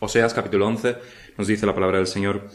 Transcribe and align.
Oseas 0.00 0.32
capítulo 0.32 0.68
11 0.68 0.96
nos 1.38 1.48
dice 1.48 1.66
la 1.66 1.74
palabra 1.74 1.98
del 1.98 2.06
Señor, 2.06 2.50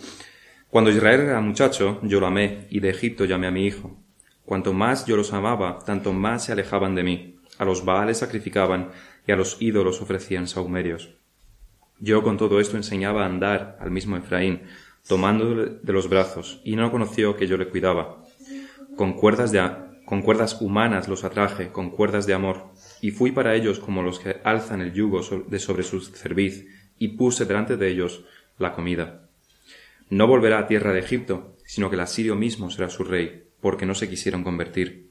Cuando 0.70 0.92
Israel 0.92 1.22
era 1.22 1.42
muchacho, 1.42 2.00
yo 2.01 2.21
lo 2.21 2.27
amé, 2.27 2.67
y 2.69 2.79
de 2.79 2.89
Egipto 2.89 3.25
llamé 3.25 3.47
a 3.47 3.51
mi 3.51 3.66
hijo. 3.66 3.97
Cuanto 4.46 4.71
más 4.71 5.05
yo 5.05 5.17
los 5.17 5.33
amaba, 5.33 5.79
tanto 5.79 6.14
más 6.14 6.45
se 6.45 6.53
alejaban 6.53 6.95
de 6.95 7.03
mí. 7.03 7.40
A 7.58 7.66
los 7.66 7.83
baales 7.83 8.20
sacrificaban, 8.20 8.91
y 9.27 9.34
a 9.34 9.36
los 9.36 9.61
ídolos 9.61 10.02
ofrecían 10.02 10.48
saumerios. 10.48 11.16
Yo 12.00 12.23
con 12.23 12.38
todo 12.38 12.61
esto 12.61 12.77
enseñaba 12.77 13.23
a 13.23 13.25
andar 13.25 13.78
al 13.82 13.91
mismo 13.91 14.16
Efraín, 14.16 14.62
tomándole 15.05 15.80
de 15.84 15.94
los 15.94 16.07
brazos, 16.07 16.62
y 16.64 16.78
no 16.78 16.91
conoció 16.91 17.36
que 17.36 17.48
yo 17.48 17.57
le 17.57 17.68
cuidaba. 17.68 18.23
Con 18.96 19.14
cuerdas, 19.14 19.52
de, 19.52 19.70
con 20.05 20.21
cuerdas 20.21 20.62
humanas 20.62 21.10
los 21.10 21.25
atraje, 21.25 21.73
con 21.73 21.89
cuerdas 21.89 22.25
de 22.25 22.36
amor, 22.36 22.71
y 23.02 23.12
fui 23.12 23.34
para 23.34 23.54
ellos 23.54 23.80
como 23.80 24.02
los 24.02 24.20
que 24.20 24.38
alzan 24.46 24.80
el 24.80 24.94
yugo 24.94 25.20
de 25.50 25.60
sobre 25.60 25.84
su 25.84 26.00
cerviz, 26.00 26.66
y 27.04 27.09
puse 27.09 27.43
delante 27.43 27.75
de 27.75 27.89
ellos 27.89 28.23
la 28.57 28.71
comida. 28.71 29.27
No 30.09 30.25
volverá 30.25 30.59
a 30.59 30.68
tierra 30.68 30.93
de 30.93 31.00
Egipto, 31.00 31.57
sino 31.65 31.89
que 31.89 31.97
el 31.97 32.02
asirio 32.02 32.38
mismo 32.38 32.72
será 32.72 32.88
su 32.88 33.04
rey, 33.04 33.44
porque 33.59 33.86
no 33.86 33.94
se 33.94 34.08
quisieron 34.09 34.41
convertir. 34.41 35.09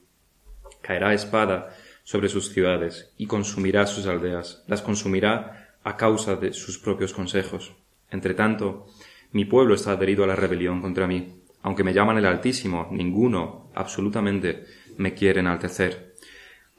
Caerá 0.81 1.13
espada 1.13 1.75
sobre 2.03 2.29
sus 2.29 2.49
ciudades, 2.49 3.13
y 3.15 3.27
consumirá 3.27 3.85
sus 3.85 4.07
aldeas, 4.07 4.63
las 4.67 4.81
consumirá 4.81 5.77
a 5.83 5.95
causa 5.95 6.35
de 6.35 6.51
sus 6.53 6.79
propios 6.79 7.13
consejos. 7.13 7.75
Entre 8.09 8.33
tanto, 8.33 8.87
mi 9.31 9.45
pueblo 9.45 9.75
está 9.75 9.91
adherido 9.91 10.23
a 10.23 10.27
la 10.27 10.35
rebelión 10.35 10.81
contra 10.81 11.05
mí. 11.05 11.43
Aunque 11.61 11.83
me 11.83 11.93
llaman 11.93 12.17
el 12.17 12.25
Altísimo, 12.25 12.87
ninguno, 12.89 13.69
absolutamente, 13.75 14.65
me 14.97 15.13
quiere 15.13 15.41
enaltecer. 15.41 16.15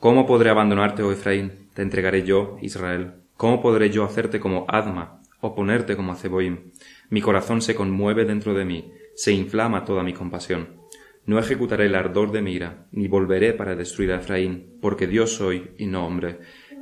¿Cómo 0.00 0.26
podré 0.26 0.50
abandonarte, 0.50 1.04
oh 1.04 1.12
Efraín? 1.12 1.68
Te 1.72 1.82
entregaré 1.82 2.24
yo, 2.24 2.58
Israel. 2.62 3.23
¿Cómo 3.44 3.60
podré 3.60 3.90
yo 3.90 4.04
hacerte 4.04 4.40
como 4.40 4.64
Adma, 4.68 5.20
o 5.42 5.54
ponerte 5.54 5.96
como 5.96 6.14
Ceboim? 6.14 6.72
Mi 7.10 7.20
corazón 7.20 7.60
se 7.60 7.74
conmueve 7.74 8.24
dentro 8.24 8.54
de 8.54 8.64
mí, 8.64 8.90
se 9.14 9.32
inflama 9.32 9.84
toda 9.84 10.02
mi 10.02 10.14
compasión. 10.14 10.80
No 11.26 11.38
ejecutaré 11.38 11.84
el 11.84 11.94
ardor 11.94 12.32
de 12.32 12.40
mi 12.40 12.54
ira, 12.54 12.86
ni 12.90 13.06
volveré 13.06 13.52
para 13.52 13.76
destruir 13.76 14.12
a 14.12 14.16
Efraín, 14.16 14.78
porque 14.80 15.06
Dios 15.06 15.32
soy 15.34 15.72
y 15.76 15.84
no 15.84 16.06
hombre, 16.06 16.38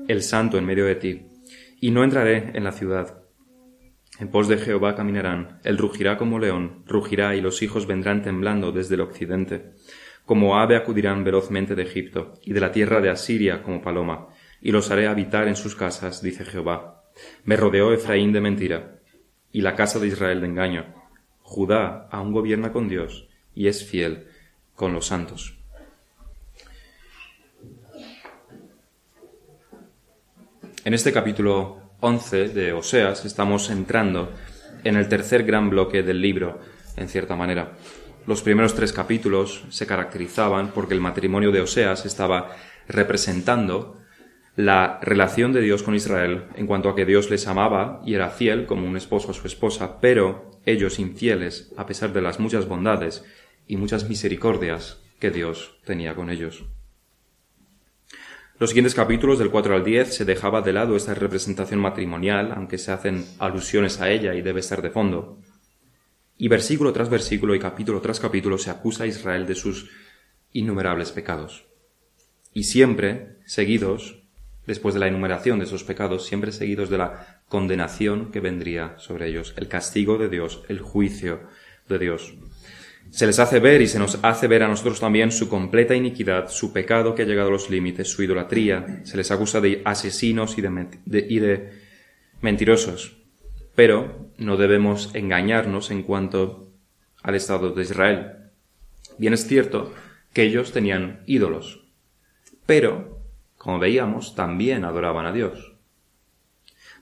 el 0.07 0.23
santo 0.23 0.57
en 0.57 0.65
medio 0.65 0.85
de 0.85 0.95
ti. 0.95 1.27
Y 1.81 1.91
no 1.91 2.05
entraré 2.05 2.53
en 2.55 2.63
la 2.63 2.71
ciudad, 2.71 3.25
en 4.21 4.29
pos 4.29 4.47
de 4.47 4.57
Jehová 4.57 4.95
caminarán, 4.95 5.59
él 5.65 5.79
rugirá 5.79 6.17
como 6.17 6.39
león, 6.39 6.85
rugirá 6.87 7.35
y 7.35 7.41
los 7.41 7.61
hijos 7.63 7.89
vendrán 7.89 8.23
temblando 8.23 8.71
desde 8.71 8.95
el 8.95 9.01
occidente. 9.01 9.73
Como 10.25 10.57
ave 10.57 10.77
acudirán 10.77 11.25
velozmente 11.25 11.75
de 11.75 11.83
Egipto, 11.83 12.35
y 12.41 12.53
de 12.53 12.61
la 12.61 12.71
tierra 12.71 13.01
de 13.01 13.11
Asiria 13.11 13.65
como 13.65 13.83
paloma, 13.83 14.29
y 14.63 14.71
los 14.71 14.91
haré 14.91 15.09
habitar 15.09 15.49
en 15.49 15.57
sus 15.57 15.75
casas, 15.75 16.23
dice 16.23 16.45
Jehová. 16.45 17.03
Me 17.45 17.57
rodeó 17.57 17.93
Efraín 17.93 18.33
de 18.33 18.41
mentira, 18.41 19.01
y 19.51 19.61
la 19.61 19.75
casa 19.75 19.99
de 19.99 20.07
Israel 20.07 20.41
de 20.41 20.47
engaño. 20.47 20.87
Judá 21.43 22.09
aún 22.11 22.33
gobierna 22.33 22.73
con 22.73 22.89
Dios, 22.89 23.29
y 23.55 23.67
es 23.67 23.85
fiel 23.85 24.29
con 24.75 24.95
los 24.95 25.07
santos. 25.07 25.59
En 30.85 30.95
este 30.95 31.13
capítulo 31.13 31.81
11 32.01 32.49
de 32.49 32.73
Oseas 32.73 33.25
estamos 33.25 33.71
entrando 33.71 34.33
en 34.85 34.97
el 34.97 35.09
tercer 35.09 35.45
gran 35.45 35.71
bloque 35.71 36.03
del 36.03 36.21
libro, 36.21 36.61
en 36.97 37.09
cierta 37.09 37.37
manera. 37.37 37.73
Los 38.27 38.43
primeros 38.43 38.75
tres 38.75 38.93
capítulos 38.93 39.65
se 39.71 39.87
caracterizaban 39.87 40.73
porque 40.73 40.95
el 40.95 41.01
matrimonio 41.01 41.51
de 41.53 41.61
Oseas 41.61 42.07
estaba 42.07 42.57
representando 42.89 44.02
la 44.57 45.01
relación 45.03 45.53
de 45.53 45.63
Dios 45.63 45.83
con 45.83 45.95
Israel 45.95 46.45
en 46.57 46.67
cuanto 46.67 46.89
a 46.89 46.95
que 46.95 47.07
Dios 47.07 47.31
les 47.31 47.47
amaba 47.47 48.03
y 48.05 48.15
era 48.15 48.31
fiel 48.31 48.67
como 48.67 48.87
un 48.87 48.97
esposo 48.97 49.31
a 49.31 49.35
su 49.35 49.47
esposa, 49.47 50.01
pero 50.01 50.51
ellos 50.67 50.99
infieles 50.99 51.73
a 51.77 51.87
pesar 51.87 52.13
de 52.13 52.23
las 52.23 52.39
muchas 52.39 52.69
bondades 52.69 53.25
y 53.67 53.77
muchas 53.77 54.09
misericordias 54.09 55.01
que 55.19 55.31
Dios 55.31 55.79
tenía 55.85 56.15
con 56.15 56.31
ellos. 56.31 56.65
Los 58.59 58.71
siguientes 58.71 58.95
capítulos, 58.95 59.39
del 59.39 59.51
4 59.51 59.75
al 59.75 59.85
10, 59.85 60.15
se 60.15 60.25
dejaba 60.25 60.61
de 60.61 60.73
lado 60.73 60.95
esta 60.95 61.15
representación 61.15 61.81
matrimonial, 61.81 62.53
aunque 62.55 62.79
se 62.79 62.93
hacen 62.93 63.25
alusiones 63.39 64.01
a 64.01 64.11
ella 64.11 64.35
y 64.35 64.43
debe 64.43 64.61
estar 64.61 64.83
de 64.83 64.91
fondo. 64.91 65.39
Y 66.37 66.49
versículo 66.49 66.93
tras 66.93 67.09
versículo 67.09 67.55
y 67.55 67.59
capítulo 67.59 68.01
tras 68.01 68.21
capítulo 68.21 68.59
se 68.59 68.71
acusa 68.71 69.05
a 69.05 69.07
Israel 69.09 69.47
de 69.47 69.55
sus 69.55 69.91
innumerables 70.53 71.11
pecados. 71.11 71.65
Y 72.53 72.65
siempre 72.65 73.39
seguidos, 73.47 74.22
después 74.73 74.95
de 74.95 75.01
la 75.01 75.09
enumeración 75.09 75.59
de 75.59 75.67
esos 75.67 75.85
pecados, 75.85 76.27
siempre 76.27 76.53
seguidos 76.53 76.91
de 76.91 76.99
la 76.99 77.43
condenación 77.49 78.31
que 78.31 78.41
vendría 78.41 78.95
sobre 78.99 79.29
ellos, 79.29 79.55
el 79.57 79.69
castigo 79.69 80.19
de 80.19 80.29
Dios, 80.29 80.63
el 80.69 80.81
juicio 80.81 81.41
de 81.89 81.99
Dios. 81.99 82.35
Se 83.11 83.27
les 83.27 83.39
hace 83.39 83.61
ver 83.61 83.83
y 83.83 83.89
se 83.89 83.99
nos 83.99 84.19
hace 84.23 84.49
ver 84.49 84.63
a 84.63 84.69
nosotros 84.69 85.01
también 85.01 85.33
su 85.33 85.49
completa 85.49 85.95
iniquidad, 85.95 86.49
su 86.49 86.73
pecado 86.73 87.15
que 87.15 87.23
ha 87.23 87.27
llegado 87.27 87.49
a 87.49 87.53
los 87.53 87.69
límites, 87.69 88.09
su 88.09 88.23
idolatría. 88.23 89.03
Se 89.05 89.17
les 89.17 89.31
acusa 89.31 89.61
de 89.61 89.83
asesinos 89.85 90.57
y 90.57 90.63
de, 90.63 91.27
y 91.29 91.39
de 91.39 91.71
mentirosos. 92.41 93.19
Pero 93.75 94.31
no 94.39 94.57
debemos 94.57 95.15
engañarnos 95.15 95.91
en 95.91 96.03
cuanto 96.03 96.71
al 97.23 97.35
Estado 97.35 97.73
de 97.73 97.83
Israel. 97.83 98.33
Bien 99.19 99.35
es 99.35 99.47
cierto 99.47 99.93
que 100.33 100.45
ellos 100.45 100.73
tenían 100.73 101.23
ídolos, 101.27 101.83
pero, 102.67 103.22
como 103.63 103.79
veíamos, 103.79 104.35
también 104.35 104.85
adoraban 104.85 105.25
a 105.25 105.33
Dios. 105.33 105.77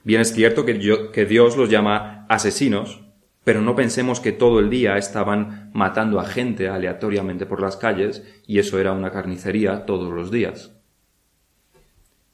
Bien 0.03 0.21
es 0.21 0.31
cierto 0.31 0.63
que, 0.63 1.09
que 1.11 1.25
Dios 1.25 1.57
los 1.57 1.71
llama 1.71 2.27
asesinos, 2.29 3.01
pero 3.43 3.61
no 3.61 3.75
pensemos 3.75 4.19
que 4.19 4.31
todo 4.31 4.59
el 4.59 4.69
día 4.69 4.97
estaban 4.97 5.71
matando 5.73 6.19
a 6.19 6.25
gente 6.25 6.69
aleatoriamente 6.69 7.47
por 7.47 7.61
las 7.61 7.77
calles 7.77 8.23
y 8.45 8.59
eso 8.59 8.79
era 8.79 8.91
una 8.91 9.11
carnicería 9.11 9.87
todos 9.87 10.13
los 10.13 10.29
días. 10.29 10.77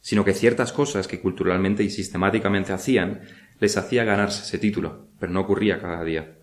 Sino 0.01 0.25
que 0.25 0.33
ciertas 0.33 0.73
cosas 0.73 1.07
que 1.07 1.21
culturalmente 1.21 1.83
y 1.83 1.89
sistemáticamente 1.89 2.73
hacían 2.73 3.21
les 3.61 3.77
hacía 3.77 4.03
ganarse 4.03 4.43
ese 4.43 4.57
título, 4.57 5.07
pero 5.21 5.31
no 5.31 5.39
ocurría 5.39 5.79
cada 5.79 6.03
día. 6.03 6.37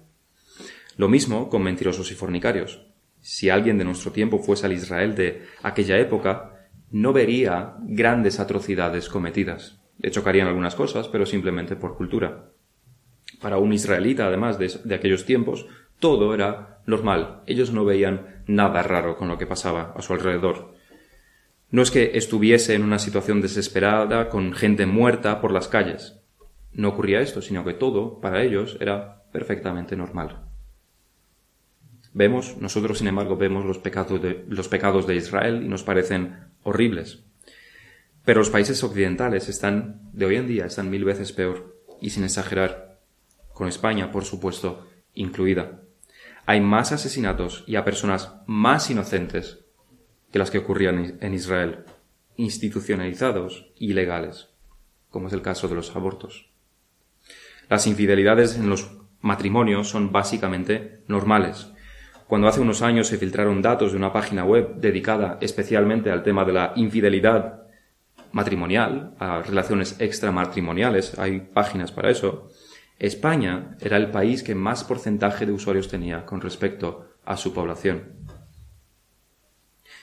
Lo 0.97 1.09
mismo 1.09 1.51
con 1.51 1.63
mentirosos 1.63 2.11
y 2.11 2.15
fornicarios. 2.15 2.87
Si 3.21 3.51
alguien 3.51 3.77
de 3.77 3.85
nuestro 3.85 4.11
tiempo 4.11 4.39
fuese 4.39 4.65
al 4.65 4.73
Israel 4.73 5.15
de 5.15 5.43
aquella 5.63 5.99
época, 5.99 6.54
no 6.95 7.13
vería 7.13 7.75
grandes 7.81 8.39
atrocidades 8.39 9.09
cometidas. 9.09 9.81
Le 9.99 10.13
chocarían 10.13 10.47
algunas 10.47 10.77
cosas, 10.77 11.09
pero 11.09 11.27
simplemente 11.27 11.75
por 11.75 11.97
cultura. 11.97 12.51
Para 13.43 13.59
un 13.59 13.73
israelita, 13.73 14.29
además 14.29 14.61
de, 14.61 14.95
aquellos 14.95 15.25
tiempos, 15.25 15.67
todo 15.99 16.33
era 16.35 16.79
normal. 16.87 17.43
Ellos 17.47 17.73
no 17.73 17.85
veían 17.85 18.45
nada 18.47 18.85
raro 18.85 19.17
con 19.17 19.27
lo 19.27 19.39
que 19.39 19.47
pasaba 19.49 19.93
a 19.97 20.03
su 20.03 20.13
alrededor. 20.13 20.75
No 21.69 21.83
es 21.83 21.91
que 21.91 22.13
estuviese 22.15 22.75
en 22.75 22.85
una 22.85 23.01
situación 23.01 23.41
desesperada 23.41 24.29
con 24.29 24.53
gente 24.53 24.87
muerta 24.87 25.41
por 25.41 25.51
las 25.51 25.67
calles. 25.67 26.21
No 26.73 26.91
ocurría 26.91 27.23
esto, 27.23 27.43
sino 27.43 27.65
que 27.65 27.75
todo 27.75 28.21
para 28.21 28.45
ellos 28.45 28.77
era 28.79 29.25
perfectamente 29.33 29.97
normal. 29.97 30.45
Vemos, 32.13 32.57
nosotros 32.61 32.99
sin 32.99 33.09
embargo 33.09 33.37
vemos 33.37 33.65
los 33.65 33.79
pecados 33.79 34.23
de, 34.23 34.45
los 34.49 34.69
pecados 34.69 35.09
de 35.09 35.17
Israel 35.17 35.65
y 35.65 35.69
nos 35.69 35.83
parecen 35.83 36.54
horribles. 36.65 37.25
Pero 38.25 38.41
los 38.41 38.51
países 38.51 38.83
occidentales 38.83 39.49
están, 39.49 40.01
de 40.13 40.27
hoy 40.27 40.37
en 40.37 40.49
día, 40.49 40.67
están 40.67 40.91
mil 40.91 41.05
veces 41.05 41.33
peor. 41.33 41.77
Y 42.01 42.11
sin 42.11 42.25
exagerar, 42.25 43.01
con 43.53 43.69
España, 43.69 44.11
por 44.11 44.25
supuesto, 44.25 44.89
incluida. 45.15 45.83
Hay 46.47 46.61
más 46.61 46.93
asesinatos 46.93 47.65
y 47.67 47.77
a 47.77 47.85
personas 47.85 48.35
más 48.47 48.91
inocentes 48.91 49.61
que 50.33 50.39
las 50.39 50.51
que 50.51 50.59
ocurrían 50.59 51.19
en 51.21 51.35
Israel, 51.35 51.85
institucionalizados 52.37 53.73
y 53.79 53.93
legales, 53.93 54.49
como 55.11 55.29
es 55.29 55.33
el 55.33 55.43
caso 55.43 55.69
de 55.69 55.77
los 55.77 55.95
abortos. 55.95 56.51
Las 57.71 57.87
infidelidades 57.87 58.57
en 58.57 58.69
los 58.69 58.91
matrimonios 59.21 59.89
son 59.89 60.13
básicamente 60.13 61.03
normales. 61.07 61.69
Cuando 62.27 62.49
hace 62.49 62.61
unos 62.61 62.83
años 62.83 63.07
se 63.09 63.19
filtraron 63.19 63.61
datos 63.61 63.93
de 63.93 63.99
una 63.99 64.13
página 64.13 64.45
web 64.45 64.77
dedicada 64.77 65.39
especialmente 65.41 66.11
al 66.11 66.23
tema 66.23 66.45
de 66.45 66.53
la 66.53 66.73
infidelidad 66.77 67.65
matrimonial, 68.33 69.15
a 69.19 69.43
relaciones 69.43 69.97
extramatrimoniales, 70.01 71.19
hay 71.19 71.41
páginas 71.41 71.93
para 71.93 72.11
eso, 72.11 72.51
España 72.99 73.77
era 73.81 73.97
el 73.97 74.11
país 74.11 74.43
que 74.43 74.55
más 74.55 74.85
porcentaje 74.85 75.47
de 75.47 75.53
usuarios 75.53 75.89
tenía 75.89 76.25
con 76.25 76.41
respecto 76.41 77.09
a 77.25 77.37
su 77.37 77.53
población. 77.53 78.13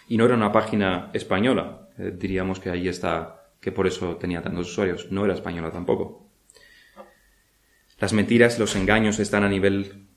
Y 0.08 0.18
no 0.18 0.26
era 0.26 0.36
una 0.36 0.52
página 0.52 1.10
española, 1.14 1.90
eh, 1.98 2.14
diríamos 2.16 2.60
que 2.60 2.70
ahí 2.70 2.88
está, 2.88 3.50
que 3.60 3.72
por 3.72 3.88
eso 3.88 4.18
tenía 4.18 4.42
tantos 4.42 4.70
usuarios, 4.70 5.12
no 5.12 5.26
era 5.26 5.34
española 5.34 5.72
tampoco. 5.72 6.30
Las 8.00 8.14
mentiras 8.14 8.60
los 8.60 8.76
engaños 8.76 9.20
están 9.20 9.44
a 9.44 9.50
nivel 9.50 10.08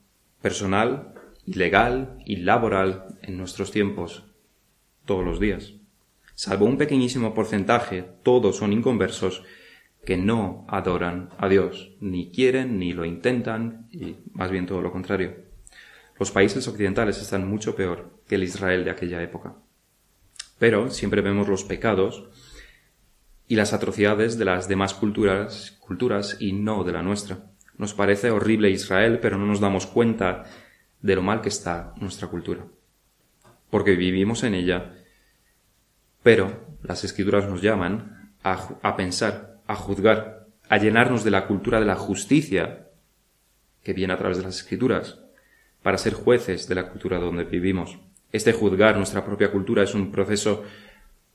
personal, 0.40 1.13
legal 1.46 2.19
y 2.25 2.37
laboral 2.37 3.19
en 3.23 3.37
nuestros 3.37 3.70
tiempos, 3.70 4.25
todos 5.05 5.25
los 5.25 5.41
días. 5.41 5.75
Salvo 6.35 6.67
un 6.67 6.79
pequeñísimo 6.79 7.35
porcentaje, 7.35 8.05
todos 8.23 8.56
son 8.56 8.73
inconversos 8.73 9.43
que 10.05 10.17
no 10.17 10.67
adoran 10.69 11.31
a 11.38 11.49
Dios, 11.49 11.93
ni 12.00 12.31
quieren, 12.31 12.79
ni 12.79 12.93
lo 12.93 13.05
intentan, 13.05 13.88
y 13.91 14.17
más 14.32 14.50
bien 14.50 14.67
todo 14.67 14.82
lo 14.82 14.93
contrario. 14.93 15.37
Los 16.19 16.31
países 16.31 16.67
occidentales 16.69 17.20
están 17.20 17.49
mucho 17.49 17.75
peor 17.75 18.11
que 18.29 18.37
el 18.37 18.44
Israel 18.44 18.85
de 18.85 18.90
aquella 18.90 19.23
época. 19.23 19.55
Pero 20.58 20.90
siempre 20.90 21.23
vemos 21.23 21.49
los 21.49 21.64
pecados 21.64 22.25
y 23.49 23.56
las 23.56 23.73
atrocidades 23.73 24.38
de 24.38 24.44
las 24.44 24.69
demás 24.69 24.94
culturas, 24.94 25.76
culturas 25.81 26.37
y 26.40 26.52
no 26.52 26.85
de 26.85 26.93
la 26.93 27.02
nuestra. 27.02 27.50
Nos 27.76 27.94
parece 27.94 28.31
horrible 28.31 28.70
Israel, 28.70 29.19
pero 29.20 29.37
no 29.37 29.47
nos 29.47 29.61
damos 29.61 29.87
cuenta 29.87 30.44
de 31.04 31.16
lo 31.16 31.22
mal 31.22 31.42
que 31.42 31.50
está 31.50 31.92
nuestra 32.00 32.28
cultura. 32.28 32.64
Porque 33.68 33.94
vivimos 33.94 34.42
en 34.42 34.54
ella, 34.54 34.94
pero 36.22 36.64
las 36.82 37.04
escrituras 37.04 37.46
nos 37.46 37.60
llaman 37.60 38.32
a, 38.42 38.70
a 38.80 38.96
pensar, 38.96 39.60
a 39.66 39.74
juzgar, 39.74 40.46
a 40.70 40.78
llenarnos 40.78 41.22
de 41.22 41.30
la 41.30 41.46
cultura 41.46 41.78
de 41.78 41.84
la 41.84 41.96
justicia 41.96 42.88
que 43.82 43.92
viene 43.92 44.14
a 44.14 44.16
través 44.16 44.38
de 44.38 44.44
las 44.44 44.56
escrituras, 44.56 45.20
para 45.82 45.98
ser 45.98 46.14
jueces 46.14 46.68
de 46.68 46.74
la 46.74 46.88
cultura 46.88 47.18
donde 47.18 47.44
vivimos. 47.44 47.98
Este 48.32 48.54
juzgar 48.54 48.96
nuestra 48.96 49.26
propia 49.26 49.52
cultura 49.52 49.82
es 49.82 49.94
un 49.94 50.10
proceso 50.10 50.64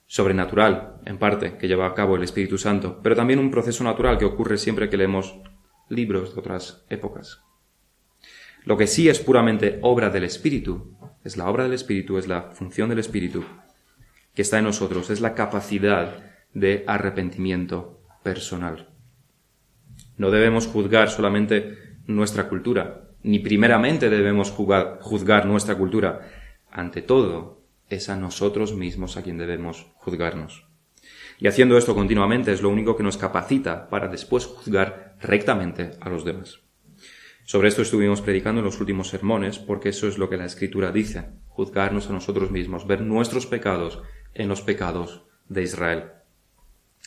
sobrenatural, 0.07 0.95
en 1.05 1.19
parte, 1.19 1.57
que 1.57 1.67
lleva 1.67 1.85
a 1.85 1.93
cabo 1.93 2.15
el 2.15 2.23
Espíritu 2.23 2.57
Santo, 2.57 2.99
pero 3.03 3.15
también 3.15 3.37
un 3.37 3.51
proceso 3.51 3.83
natural 3.83 4.17
que 4.17 4.25
ocurre 4.25 4.57
siempre 4.57 4.89
que 4.89 4.97
leemos 4.97 5.37
libros 5.89 6.33
de 6.33 6.39
otras 6.39 6.83
épocas. 6.89 7.43
Lo 8.65 8.77
que 8.77 8.87
sí 8.87 9.09
es 9.09 9.19
puramente 9.19 9.79
obra 9.81 10.09
del 10.09 10.23
Espíritu, 10.23 10.95
es 11.23 11.37
la 11.37 11.49
obra 11.49 11.63
del 11.63 11.73
Espíritu, 11.73 12.17
es 12.17 12.27
la 12.27 12.51
función 12.51 12.89
del 12.89 12.99
Espíritu 12.99 13.43
que 14.33 14.43
está 14.43 14.59
en 14.59 14.65
nosotros, 14.65 15.09
es 15.09 15.21
la 15.21 15.35
capacidad 15.35 16.23
de 16.53 16.83
arrepentimiento 16.87 18.01
personal. 18.23 18.89
No 20.17 20.31
debemos 20.31 20.67
juzgar 20.67 21.09
solamente 21.09 21.97
nuestra 22.05 22.47
cultura, 22.47 23.09
ni 23.21 23.39
primeramente 23.39 24.09
debemos 24.09 24.51
juzgar, 24.51 25.45
nuestra 25.45 25.75
cultura. 25.75 26.21
Ante 26.71 27.01
todo, 27.01 27.63
es 27.89 28.09
a 28.09 28.15
nosotros 28.15 28.75
mismos 28.75 29.17
a 29.17 29.23
quien 29.23 29.37
debemos 29.37 29.87
juzgarnos. 29.95 30.67
Y 31.39 31.47
haciendo 31.47 31.77
esto 31.77 31.95
continuamente 31.95 32.51
es 32.51 32.61
lo 32.61 32.69
único 32.69 32.95
que 32.95 33.03
nos 33.03 33.17
capacita 33.17 33.89
para 33.89 34.07
después 34.07 34.45
juzgar 34.45 35.15
rectamente 35.21 35.91
a 35.99 36.09
los 36.09 36.23
demás. 36.23 36.61
Sobre 37.49 37.69
esto 37.69 37.81
estuvimos 37.81 38.21
predicando 38.21 38.59
en 38.59 38.65
los 38.65 38.79
últimos 38.79 39.07
sermones, 39.07 39.57
porque 39.57 39.89
eso 39.89 40.07
es 40.07 40.19
lo 40.19 40.29
que 40.29 40.37
la 40.37 40.45
Escritura 40.45 40.91
dice, 40.91 41.29
juzgarnos 41.47 42.07
a 42.07 42.13
nosotros 42.13 42.51
mismos, 42.51 42.85
ver 42.85 43.01
nuestros 43.01 43.47
pecados 43.47 44.03
en 44.35 44.47
los 44.47 44.61
pecados 44.61 45.23
de 45.47 45.63
Israel. 45.63 46.03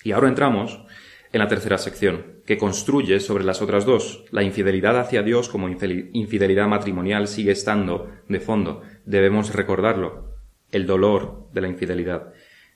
Y 0.03 0.11
ahora 0.11 0.27
entramos 0.27 0.85
en 1.33 1.39
la 1.39 1.47
tercera 1.47 1.79
sección, 1.79 2.41
que 2.45 2.59
construye 2.59 3.21
sobre 3.21 3.45
las 3.45 3.63
otras 3.63 3.85
dos. 3.85 4.25
La 4.33 4.43
infidelidad 4.43 4.99
hacia 4.99 5.23
Dios 5.23 5.49
como 5.49 5.69
infidelidad 5.69 6.67
matrimonial 6.67 7.29
sigue 7.29 7.53
estando 7.53 8.11
de 8.29 8.41
fondo. 8.41 8.83
Debemos 9.05 9.55
recordarlo 9.55 10.35
el 10.73 10.89
dolor 10.89 11.51
de 11.53 11.61
la 11.61 11.69
infidelidad. 11.69 12.33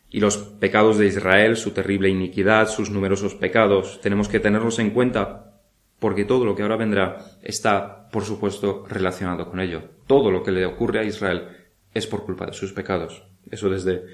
Y 0.08 0.20
los 0.20 0.36
pecados 0.36 0.98
de 0.98 1.08
Israel, 1.08 1.56
su 1.56 1.72
terrible 1.72 2.10
iniquidad, 2.10 2.68
sus 2.68 2.90
numerosos 2.90 3.34
pecados, 3.34 4.00
tenemos 4.02 4.28
que 4.28 4.38
tenerlos 4.38 4.78
en 4.78 4.90
cuenta 4.90 5.55
porque 5.98 6.24
todo 6.24 6.44
lo 6.44 6.54
que 6.54 6.62
ahora 6.62 6.76
vendrá 6.76 7.38
está, 7.42 8.08
por 8.10 8.24
supuesto, 8.24 8.84
relacionado 8.88 9.48
con 9.48 9.60
ello. 9.60 9.90
Todo 10.06 10.30
lo 10.30 10.42
que 10.42 10.52
le 10.52 10.66
ocurre 10.66 11.00
a 11.00 11.04
Israel 11.04 11.48
es 11.94 12.06
por 12.06 12.24
culpa 12.24 12.46
de 12.46 12.52
sus 12.52 12.72
pecados. 12.72 13.24
Eso 13.50 13.70
desde 13.70 14.04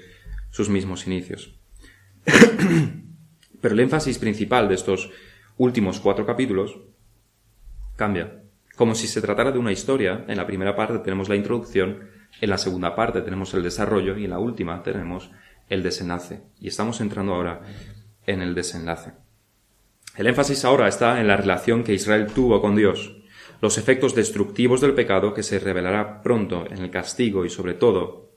sus 0.49 0.69
mismos 0.69 1.07
inicios. 1.07 1.55
Pero 3.61 3.73
el 3.73 3.79
énfasis 3.79 4.17
principal 4.17 4.67
de 4.67 4.75
estos 4.75 5.09
últimos 5.57 5.99
cuatro 5.99 6.25
capítulos 6.25 6.77
cambia. 7.95 8.41
Como 8.75 8.95
si 8.95 9.07
se 9.07 9.21
tratara 9.21 9.51
de 9.51 9.59
una 9.59 9.71
historia, 9.71 10.25
en 10.27 10.37
la 10.37 10.47
primera 10.47 10.75
parte 10.75 10.99
tenemos 10.99 11.29
la 11.29 11.35
introducción 11.35 12.09
en 12.41 12.49
la 12.49 12.57
segunda 12.57 12.95
parte 12.95 13.21
tenemos 13.21 13.53
el 13.53 13.63
desarrollo 13.63 14.17
y 14.17 14.25
en 14.25 14.31
la 14.31 14.39
última 14.39 14.81
tenemos 14.83 15.31
el 15.69 15.83
desenlace. 15.83 16.43
Y 16.59 16.67
estamos 16.67 16.99
entrando 17.01 17.33
ahora 17.33 17.61
en 18.25 18.41
el 18.41 18.55
desenlace. 18.55 19.13
El 20.15 20.27
énfasis 20.27 20.63
ahora 20.63 20.87
está 20.87 21.19
en 21.19 21.27
la 21.27 21.37
relación 21.37 21.83
que 21.83 21.93
Israel 21.93 22.27
tuvo 22.27 22.61
con 22.61 22.75
Dios, 22.75 23.15
los 23.61 23.79
efectos 23.79 24.13
destructivos 24.13 24.79
del 24.79 24.93
pecado 24.93 25.33
que 25.33 25.41
se 25.41 25.57
revelará 25.57 26.21
pronto 26.21 26.65
en 26.69 26.77
el 26.79 26.91
castigo 26.91 27.45
y 27.45 27.49
sobre 27.49 27.73
todo, 27.73 28.31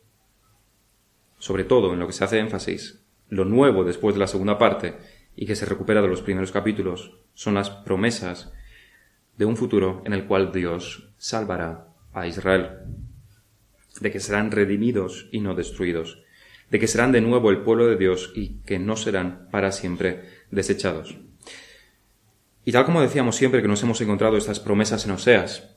sobre 1.38 1.64
todo 1.64 1.92
en 1.92 1.98
lo 1.98 2.06
que 2.06 2.14
se 2.14 2.24
hace 2.24 2.38
énfasis, 2.38 3.04
lo 3.28 3.44
nuevo 3.44 3.84
después 3.84 4.14
de 4.14 4.20
la 4.20 4.26
segunda 4.26 4.56
parte 4.56 4.96
y 5.34 5.44
que 5.44 5.54
se 5.54 5.66
recupera 5.66 6.00
de 6.00 6.08
los 6.08 6.22
primeros 6.22 6.50
capítulos 6.50 7.18
son 7.34 7.54
las 7.54 7.68
promesas 7.68 8.52
de 9.36 9.44
un 9.44 9.58
futuro 9.58 10.02
en 10.06 10.14
el 10.14 10.24
cual 10.24 10.52
Dios 10.52 11.12
salvará 11.18 11.88
a 12.14 12.26
Israel 12.26 12.70
de 14.00 14.10
que 14.10 14.20
serán 14.20 14.50
redimidos 14.50 15.28
y 15.30 15.40
no 15.40 15.54
destruidos, 15.54 16.22
de 16.70 16.78
que 16.78 16.88
serán 16.88 17.12
de 17.12 17.20
nuevo 17.20 17.50
el 17.50 17.62
pueblo 17.62 17.86
de 17.86 17.96
Dios 17.96 18.32
y 18.34 18.60
que 18.62 18.78
no 18.78 18.96
serán 18.96 19.48
para 19.50 19.72
siempre 19.72 20.22
desechados. 20.50 21.18
Y 22.66 22.72
tal 22.72 22.84
como 22.84 23.00
decíamos 23.00 23.36
siempre 23.36 23.62
que 23.62 23.68
nos 23.68 23.84
hemos 23.84 24.00
encontrado 24.00 24.36
estas 24.36 24.58
promesas 24.58 25.04
en 25.04 25.12
Oseas, 25.12 25.76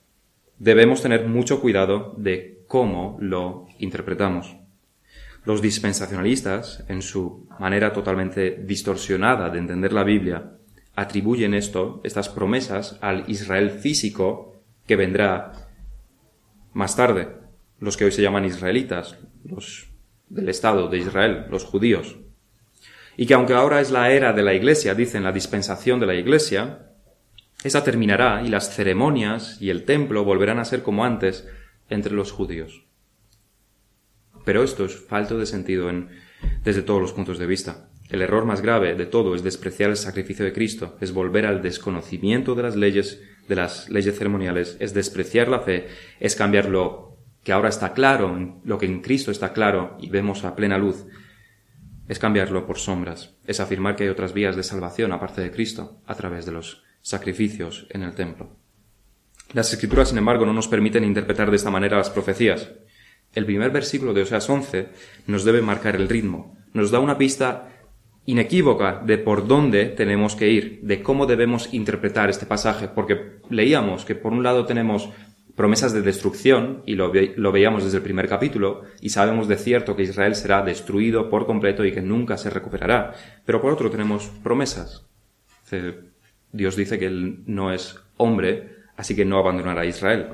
debemos 0.57 1.03
tener 1.03 1.27
mucho 1.27 1.62
cuidado 1.62 2.15
de 2.18 2.63
cómo 2.68 3.15
lo 3.21 3.68
interpretamos. 3.77 4.57
Los 5.45 5.62
dispensacionalistas, 5.62 6.83
en 6.88 7.03
su 7.03 7.47
manera 7.59 7.94
totalmente 7.94 8.63
distorsionada 8.65 9.51
de 9.51 9.59
entender 9.59 9.94
la 9.94 10.03
Biblia, 10.03 10.53
atribuyen 10.95 11.53
esto, 11.53 12.01
estas 12.03 12.27
promesas, 12.27 12.97
al 13.01 13.24
Israel 13.27 13.69
físico 13.69 14.63
que 14.88 14.95
vendrá 14.95 15.69
más 16.74 16.95
tarde, 16.95 17.27
los 17.80 17.97
que 17.97 18.06
hoy 18.06 18.12
se 18.12 18.24
llaman 18.24 18.45
israelitas, 18.45 19.15
los 19.45 19.92
del 20.27 20.50
Estado 20.50 20.89
de 20.89 20.97
Israel, 20.97 21.45
los 21.51 21.65
judíos. 21.65 22.18
Y 23.21 23.25
que 23.25 23.33
aunque 23.33 23.54
ahora 23.54 23.81
es 23.81 23.92
la 23.92 24.13
era 24.13 24.31
de 24.31 24.44
la 24.44 24.54
Iglesia, 24.54 24.95
dicen 24.95 25.25
la 25.25 25.33
dispensación 25.33 26.00
de 26.00 26.06
la 26.06 26.16
Iglesia, 26.16 26.94
esa 27.66 27.83
terminará 27.83 28.42
y 28.45 28.48
las 28.48 28.74
ceremonias 28.74 29.57
y 29.60 29.71
el 29.71 29.83
templo 29.83 30.24
volverán 30.24 30.57
a 30.57 30.63
ser 30.63 30.83
como 30.83 31.04
antes 31.04 31.45
entre 31.89 32.13
los 32.13 32.31
judíos. 32.31 32.86
Pero 34.45 34.63
esto 34.63 34.86
es 34.86 34.95
falto 34.95 35.38
de 35.38 35.48
sentido 35.48 35.89
en, 35.89 36.07
desde 36.63 36.81
todos 36.81 37.01
los 37.01 37.12
puntos 37.12 37.38
de 37.38 37.45
vista. 37.45 37.89
El 38.10 38.21
error 38.21 38.45
más 38.45 38.62
grave 38.62 38.95
de 38.95 39.06
todo 39.06 39.36
es 39.36 39.44
despreciar 39.44 39.89
el 39.89 39.98
sacrificio 39.98 40.45
de 40.45 40.54
Cristo, 40.54 40.95
es 41.01 41.12
volver 41.12 41.45
al 41.45 41.62
desconocimiento 41.62 42.56
de 42.56 42.63
las 42.63 42.77
leyes, 42.77 43.21
de 43.50 43.56
las 43.57 43.89
leyes 43.89 44.18
ceremoniales, 44.18 44.77
es 44.80 44.94
despreciar 44.94 45.49
la 45.49 45.59
fe, 45.59 45.90
es 46.21 46.38
cambiarlo 46.38 47.18
que 47.44 47.52
ahora 47.52 47.68
está 47.68 47.92
claro, 47.92 48.61
lo 48.64 48.78
que 48.78 48.85
en 48.85 49.02
Cristo 49.02 49.30
está 49.30 49.52
claro 49.52 49.97
y 49.99 50.09
vemos 50.09 50.45
a 50.45 50.56
plena 50.56 50.78
luz, 50.78 51.06
es 52.09 52.19
cambiarlo 52.19 52.66
por 52.66 52.80
sombras, 52.80 53.35
es 53.45 53.59
afirmar 53.59 53.95
que 53.95 54.04
hay 54.04 54.09
otras 54.09 54.33
vías 54.33 54.56
de 54.56 54.63
salvación 54.63 55.13
aparte 55.13 55.42
de 55.42 55.51
Cristo 55.51 56.01
a 56.07 56.16
través 56.16 56.45
de 56.45 56.51
los 56.51 56.83
sacrificios 57.01 57.87
en 57.92 58.01
el 58.01 58.16
templo. 58.16 58.57
Las 59.54 59.71
escrituras, 59.71 60.09
sin 60.09 60.18
embargo, 60.18 60.45
no 60.45 60.54
nos 60.54 60.68
permiten 60.68 61.04
interpretar 61.04 61.51
de 61.51 61.56
esta 61.56 61.69
manera 61.69 61.97
las 61.97 62.09
profecías. 62.09 62.71
El 63.33 63.45
primer 63.45 63.69
versículo 63.69 64.13
de 64.13 64.23
Oseas 64.23 64.49
11 64.49 64.89
nos 65.28 65.45
debe 65.45 65.61
marcar 65.61 65.95
el 65.95 66.09
ritmo, 66.09 66.57
nos 66.73 66.89
da 66.89 66.99
una 66.99 67.18
pista 67.18 67.69
inequívoca 68.25 69.01
de 69.06 69.19
por 69.19 69.47
dónde 69.47 69.85
tenemos 69.85 70.35
que 70.35 70.49
ir, 70.49 70.80
de 70.81 71.04
cómo 71.04 71.28
debemos 71.28 71.73
interpretar 71.73 72.30
este 72.30 72.47
pasaje, 72.47 72.87
porque 72.87 73.39
leíamos 73.49 74.04
que 74.04 74.16
por 74.16 74.33
un 74.33 74.44
lado 74.44 74.66
tenemos 74.66 75.09
promesas 75.59 75.92
de 75.92 76.01
destrucción, 76.01 76.83
y 76.85 76.95
lo, 76.95 77.11
veíamos 77.11 77.83
desde 77.83 77.97
el 77.97 78.04
primer 78.04 78.30
capítulo, 78.30 78.83
y 79.01 79.09
sabemos 79.09 79.49
de 79.49 79.57
cierto 79.57 79.94
que 79.94 80.04
Israel 80.04 80.33
será 80.35 80.61
destruido 80.61 81.30
por 81.30 81.45
completo 81.45 81.83
y 81.83 81.92
que 81.92 82.01
nunca 82.01 82.37
se 82.37 82.49
recuperará. 82.49 83.13
Pero 83.44 83.59
por 83.59 83.73
otro 83.73 83.92
tenemos 83.92 84.28
promesas. 84.42 85.06
Dios 86.54 86.78
dice 86.78 86.97
que 86.97 87.07
Él 87.07 87.44
no 87.45 87.73
es 87.73 87.99
hombre, 88.16 88.78
así 88.95 89.18
que 89.18 89.25
no 89.25 89.37
abandonará 89.37 89.81
a 89.81 89.85
Israel. 89.85 90.30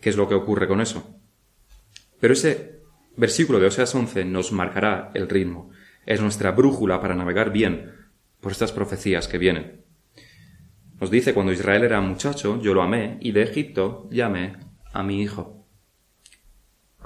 ¿Qué 0.00 0.10
es 0.10 0.16
lo 0.16 0.28
que 0.28 0.36
ocurre 0.36 0.68
con 0.68 0.80
eso? 0.80 1.12
Pero 2.20 2.34
ese 2.34 2.78
versículo 3.16 3.58
de 3.58 3.66
Oseas 3.66 3.92
11 3.92 4.26
nos 4.26 4.52
marcará 4.52 5.10
el 5.14 5.28
ritmo. 5.28 5.70
Es 6.06 6.20
nuestra 6.20 6.52
brújula 6.52 7.00
para 7.00 7.16
navegar 7.16 7.50
bien 7.50 7.94
por 8.40 8.52
estas 8.52 8.70
profecías 8.70 9.26
que 9.26 9.38
vienen. 9.38 9.82
Nos 11.00 11.10
dice, 11.10 11.34
cuando 11.34 11.50
Israel 11.50 11.82
era 11.82 12.00
muchacho, 12.00 12.62
yo 12.62 12.74
lo 12.74 12.82
amé, 12.82 13.18
y 13.20 13.32
de 13.32 13.42
Egipto 13.42 14.08
llamé 14.12 14.67
a 14.92 15.02
mi 15.02 15.22
hijo. 15.22 15.66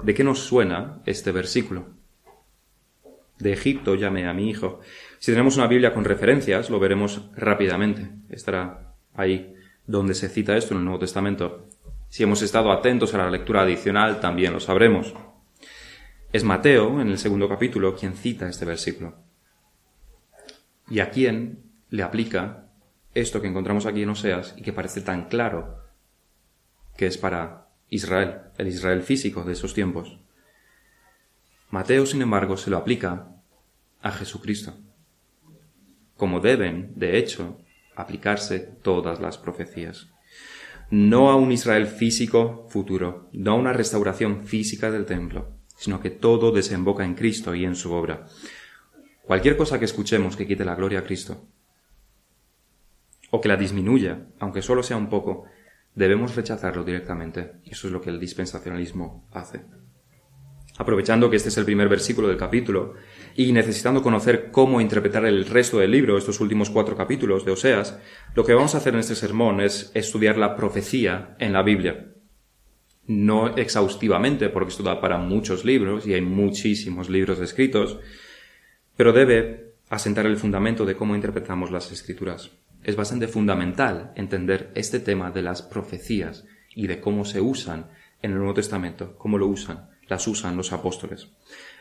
¿De 0.01 0.13
qué 0.13 0.23
nos 0.23 0.39
suena 0.39 1.01
este 1.05 1.31
versículo? 1.31 1.87
De 3.39 3.53
Egipto 3.53 3.95
llamé 3.95 4.27
a 4.27 4.33
mi 4.33 4.49
hijo. 4.49 4.79
Si 5.19 5.31
tenemos 5.31 5.57
una 5.57 5.67
Biblia 5.67 5.93
con 5.93 6.05
referencias, 6.05 6.69
lo 6.69 6.79
veremos 6.79 7.29
rápidamente. 7.35 8.09
Estará 8.29 8.95
ahí 9.13 9.55
donde 9.85 10.13
se 10.13 10.29
cita 10.29 10.57
esto 10.57 10.73
en 10.73 10.79
el 10.79 10.85
Nuevo 10.85 10.99
Testamento. 10.99 11.67
Si 12.09 12.23
hemos 12.23 12.41
estado 12.41 12.71
atentos 12.71 13.13
a 13.13 13.17
la 13.17 13.29
lectura 13.29 13.63
adicional, 13.63 14.19
también 14.19 14.53
lo 14.53 14.59
sabremos. 14.59 15.13
Es 16.31 16.43
Mateo, 16.43 17.01
en 17.01 17.09
el 17.09 17.17
segundo 17.17 17.47
capítulo, 17.47 17.95
quien 17.95 18.15
cita 18.15 18.49
este 18.49 18.65
versículo. 18.65 19.15
¿Y 20.89 20.99
a 20.99 21.09
quién 21.09 21.63
le 21.89 22.03
aplica 22.03 22.67
esto 23.13 23.41
que 23.41 23.47
encontramos 23.47 23.85
aquí 23.85 24.03
en 24.03 24.09
Oseas 24.09 24.55
y 24.57 24.61
que 24.61 24.73
parece 24.73 25.01
tan 25.01 25.27
claro 25.27 25.77
que 26.97 27.07
es 27.07 27.17
para 27.17 27.62
Israel, 27.93 28.41
el 28.57 28.67
Israel 28.67 29.01
físico 29.03 29.43
de 29.43 29.53
esos 29.53 29.73
tiempos. 29.73 30.19
Mateo, 31.69 32.05
sin 32.05 32.21
embargo, 32.21 32.57
se 32.57 32.69
lo 32.69 32.77
aplica 32.77 33.35
a 34.01 34.11
Jesucristo, 34.11 34.75
como 36.17 36.39
deben, 36.39 36.93
de 36.95 37.17
hecho, 37.17 37.59
aplicarse 37.95 38.59
todas 38.59 39.19
las 39.19 39.37
profecías. 39.37 40.09
No 40.89 41.29
a 41.31 41.35
un 41.35 41.51
Israel 41.51 41.87
físico 41.87 42.67
futuro, 42.69 43.29
no 43.31 43.51
a 43.51 43.55
una 43.55 43.73
restauración 43.73 44.43
física 44.43 44.91
del 44.91 45.05
templo, 45.05 45.57
sino 45.75 45.99
que 45.99 46.09
todo 46.09 46.51
desemboca 46.51 47.05
en 47.05 47.15
Cristo 47.15 47.55
y 47.55 47.65
en 47.65 47.75
su 47.75 47.93
obra. 47.93 48.25
Cualquier 49.23 49.55
cosa 49.55 49.79
que 49.79 49.85
escuchemos 49.85 50.35
que 50.35 50.47
quite 50.47 50.65
la 50.65 50.75
gloria 50.75 50.99
a 50.99 51.03
Cristo, 51.03 51.47
o 53.31 53.41
que 53.41 53.49
la 53.49 53.57
disminuya, 53.57 54.27
aunque 54.39 54.61
solo 54.61 54.83
sea 54.83 54.97
un 54.97 55.09
poco, 55.09 55.45
debemos 55.95 56.35
rechazarlo 56.35 56.83
directamente. 56.83 57.53
Y 57.63 57.71
eso 57.71 57.87
es 57.87 57.93
lo 57.93 58.01
que 58.01 58.09
el 58.09 58.19
dispensacionalismo 58.19 59.27
hace. 59.31 59.61
Aprovechando 60.77 61.29
que 61.29 61.35
este 61.35 61.49
es 61.49 61.57
el 61.57 61.65
primer 61.65 61.87
versículo 61.87 62.27
del 62.27 62.37
capítulo 62.37 62.95
y 63.35 63.51
necesitando 63.51 64.01
conocer 64.01 64.49
cómo 64.51 64.81
interpretar 64.81 65.23
el 65.25 65.45
resto 65.45 65.77
del 65.77 65.91
libro, 65.91 66.17
estos 66.17 66.39
últimos 66.39 66.71
cuatro 66.71 66.97
capítulos 66.97 67.45
de 67.45 67.51
Oseas, 67.51 67.99
lo 68.33 68.43
que 68.43 68.55
vamos 68.55 68.73
a 68.73 68.79
hacer 68.79 68.95
en 68.95 69.01
este 69.01 69.15
sermón 69.15 69.61
es 69.61 69.91
estudiar 69.93 70.37
la 70.37 70.55
profecía 70.55 71.35
en 71.37 71.53
la 71.53 71.61
Biblia. 71.61 72.07
No 73.05 73.55
exhaustivamente, 73.55 74.49
porque 74.49 74.71
esto 74.71 74.81
da 74.81 74.99
para 74.99 75.19
muchos 75.19 75.63
libros 75.63 76.07
y 76.07 76.15
hay 76.15 76.21
muchísimos 76.21 77.07
libros 77.07 77.39
escritos, 77.39 77.99
pero 78.97 79.13
debe 79.13 79.75
asentar 79.89 80.25
el 80.25 80.37
fundamento 80.37 80.85
de 80.85 80.95
cómo 80.95 81.15
interpretamos 81.15 81.69
las 81.69 81.91
escrituras. 81.91 82.49
Es 82.83 82.97
bastante 82.97 83.27
fundamental 83.27 84.11
entender 84.15 84.71
este 84.75 84.99
tema 84.99 85.31
de 85.31 85.41
las 85.41 85.61
profecías 85.61 86.45
y 86.75 86.87
de 86.87 86.99
cómo 86.99 87.23
se 87.23 87.39
usan 87.39 87.89
en 88.21 88.31
el 88.31 88.37
Nuevo 88.37 88.53
Testamento, 88.53 89.15
cómo 89.17 89.37
lo 89.37 89.47
usan, 89.47 89.89
las 90.07 90.27
usan 90.27 90.57
los 90.57 90.73
apóstoles. 90.73 91.29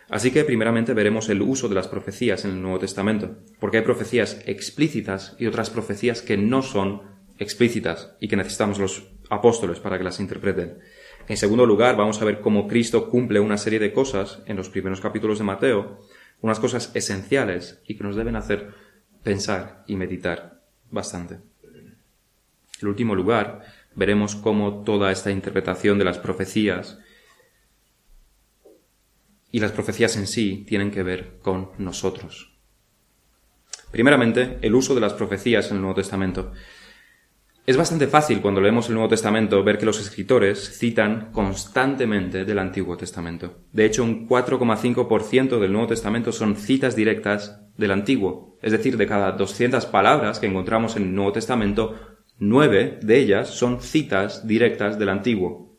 Así 0.09 0.31
que 0.31 0.45
primeramente 0.45 0.95
veremos 0.95 1.29
el 1.29 1.43
uso 1.43 1.69
de 1.69 1.75
las 1.75 1.89
profecías 1.89 2.45
en 2.45 2.53
el 2.53 2.63
Nuevo 2.63 2.79
Testamento, 2.79 3.39
porque 3.59 3.79
hay 3.79 3.85
profecías 3.85 4.43
explícitas 4.47 5.35
y 5.39 5.47
otras 5.47 5.71
profecías 5.71 6.23
que 6.23 6.37
no 6.37 6.63
son 6.63 7.03
explícitas 7.39 8.17
y 8.21 8.29
que 8.29 8.37
necesitamos 8.37 8.79
los 8.79 9.11
apóstoles 9.31 9.81
para 9.81 9.99
que 9.99 10.05
las 10.05 10.21
interpreten. 10.21 10.79
En 11.27 11.37
segundo 11.37 11.67
lugar, 11.67 11.97
vamos 11.97 12.21
a 12.21 12.25
ver 12.25 12.41
cómo 12.41 12.69
Cristo 12.69 13.09
cumple 13.09 13.41
una 13.41 13.57
serie 13.57 13.79
de 13.79 13.93
cosas 13.93 14.43
en 14.47 14.57
los 14.57 14.69
primeros 14.69 15.01
capítulos 15.01 15.39
de 15.39 15.45
Mateo, 15.45 15.99
unas 16.41 16.61
cosas 16.61 16.91
esenciales 16.95 17.81
y 17.87 17.97
que 17.97 18.05
nos 18.05 18.17
deben 18.17 18.37
hacer 18.37 18.75
pensar 19.23 19.85
y 19.87 19.97
meditar 19.97 20.52
bastante. 20.93 21.41
En 22.81 22.89
último 22.89 23.15
lugar, 23.15 23.63
veremos 23.95 24.37
cómo 24.37 24.85
toda 24.85 25.11
esta 25.11 25.31
interpretación 25.31 25.99
de 25.99 26.05
las 26.05 26.19
profecías 26.19 26.99
y 29.51 29.61
las 29.61 29.73
profecías 29.73 30.17
en 30.17 30.27
sí 30.27 30.65
tienen 30.67 30.91
que 30.91 31.03
ver 31.03 31.39
con 31.43 31.71
nosotros. 31.79 32.53
Primeramente, 33.91 34.59
el 34.63 34.75
uso 34.75 34.95
de 34.95 35.03
las 35.03 35.13
profecías 35.13 35.71
en 35.71 35.77
el 35.77 35.83
Nuevo 35.83 35.97
Testamento. 35.97 36.53
Es 37.67 37.77
bastante 37.77 38.09
fácil 38.09 38.41
cuando 38.41 38.61
leemos 38.61 38.89
el 38.89 38.95
Nuevo 38.95 39.11
Testamento 39.11 39.63
ver 39.63 39.79
que 39.79 39.87
los 39.87 40.01
escritores 40.01 40.79
citan 40.79 41.31
constantemente 41.31 42.45
del 42.45 42.59
Antiguo 42.59 42.97
Testamento. 42.97 43.61
De 43.71 43.85
hecho, 43.85 44.03
un 44.03 44.27
4,5% 44.27 45.61
del 45.61 45.73
Nuevo 45.73 45.87
Testamento 45.87 46.33
son 46.33 46.57
citas 46.57 46.97
directas 46.97 47.62
del 47.77 47.91
Antiguo. 47.91 48.57
Es 48.63 48.73
decir, 48.73 48.97
de 48.97 49.07
cada 49.07 49.33
200 49.33 49.87
palabras 49.87 50.39
que 50.39 50.47
encontramos 50.47 50.97
en 50.97 51.05
el 51.05 51.15
Nuevo 51.15 51.33
Testamento, 51.33 51.95
nueve 52.39 52.99
de 53.03 53.19
ellas 53.19 53.49
son 53.49 53.81
citas 53.81 54.47
directas 54.47 54.99
del 54.99 55.09
Antiguo. 55.09 55.77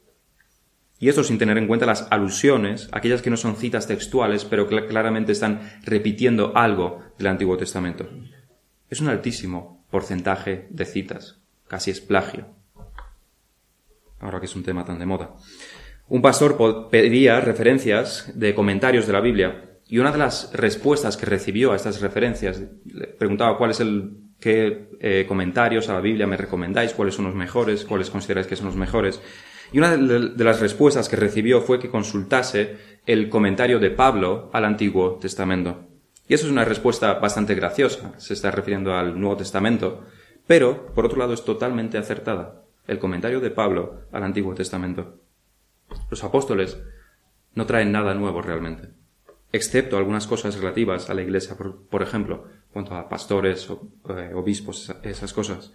Y 0.99 1.09
esto 1.09 1.23
sin 1.23 1.37
tener 1.37 1.57
en 1.57 1.67
cuenta 1.67 1.85
las 1.85 2.07
alusiones, 2.11 2.89
aquellas 2.91 3.21
que 3.21 3.29
no 3.29 3.37
son 3.37 3.57
citas 3.57 3.87
textuales, 3.87 4.45
pero 4.45 4.67
que 4.67 4.85
claramente 4.85 5.33
están 5.33 5.61
repitiendo 5.83 6.55
algo 6.55 7.01
del 7.17 7.27
Antiguo 7.27 7.57
Testamento. 7.57 8.07
Es 8.89 9.01
un 9.01 9.09
altísimo 9.09 9.85
porcentaje 9.89 10.67
de 10.69 10.85
citas 10.85 11.43
casi 11.73 11.89
es 11.89 12.01
plagio. 12.01 12.45
Ahora 14.19 14.39
que 14.39 14.45
es 14.45 14.55
un 14.55 14.61
tema 14.61 14.85
tan 14.85 14.99
de 14.99 15.07
moda. 15.07 15.35
Un 16.07 16.21
pastor 16.21 16.87
pedía 16.91 17.41
referencias 17.41 18.31
de 18.35 18.53
comentarios 18.53 19.07
de 19.07 19.13
la 19.13 19.21
Biblia 19.21 19.72
y 19.87 19.99
una 19.99 20.11
de 20.11 20.17
las 20.17 20.51
respuestas 20.53 21.17
que 21.17 21.25
recibió 21.25 21.71
a 21.71 21.75
estas 21.75 22.01
referencias 22.01 22.61
le 22.85 23.07
preguntaba 23.07 23.57
cuál 23.57 23.71
es 23.71 23.79
el 23.79 24.17
qué 24.39 24.89
eh, 24.99 25.25
comentarios 25.27 25.87
a 25.89 25.93
la 25.93 26.01
Biblia 26.01 26.27
me 26.27 26.35
recomendáis, 26.35 26.93
cuáles 26.93 27.15
son 27.15 27.25
los 27.25 27.35
mejores, 27.35 27.85
cuáles 27.85 28.09
consideráis 28.09 28.47
que 28.47 28.55
son 28.55 28.65
los 28.65 28.75
mejores. 28.75 29.21
Y 29.71 29.77
una 29.77 29.95
de 29.95 30.43
las 30.43 30.59
respuestas 30.59 31.09
que 31.09 31.15
recibió 31.15 31.61
fue 31.61 31.79
que 31.79 31.89
consultase 31.89 32.77
el 33.05 33.29
comentario 33.29 33.79
de 33.79 33.89
Pablo 33.89 34.49
al 34.53 34.65
Antiguo 34.65 35.17
Testamento. 35.19 35.87
Y 36.27 36.33
eso 36.33 36.45
es 36.45 36.51
una 36.51 36.65
respuesta 36.65 37.15
bastante 37.15 37.55
graciosa. 37.55 38.13
Se 38.17 38.33
está 38.33 38.51
refiriendo 38.51 38.93
al 38.93 39.19
Nuevo 39.19 39.37
Testamento. 39.37 40.05
Pero, 40.45 40.87
por 40.93 41.05
otro 41.05 41.17
lado, 41.17 41.33
es 41.33 41.43
totalmente 41.43 41.97
acertada 41.97 42.63
el 42.87 42.99
comentario 42.99 43.39
de 43.39 43.49
Pablo 43.49 44.01
al 44.11 44.23
Antiguo 44.23 44.53
Testamento. 44.53 45.21
Los 46.09 46.23
apóstoles 46.23 46.77
no 47.55 47.65
traen 47.65 47.91
nada 47.91 48.13
nuevo 48.13 48.41
realmente, 48.41 48.89
excepto 49.53 49.97
algunas 49.97 50.27
cosas 50.27 50.55
relativas 50.55 51.09
a 51.09 51.13
la 51.13 51.21
Iglesia, 51.21 51.55
por, 51.55 52.01
ejemplo, 52.01 52.45
cuanto 52.73 52.95
a 52.95 53.07
pastores, 53.07 53.69
o, 53.69 53.87
eh, 54.09 54.33
obispos, 54.33 54.93
esas 55.03 55.31
cosas. 55.31 55.71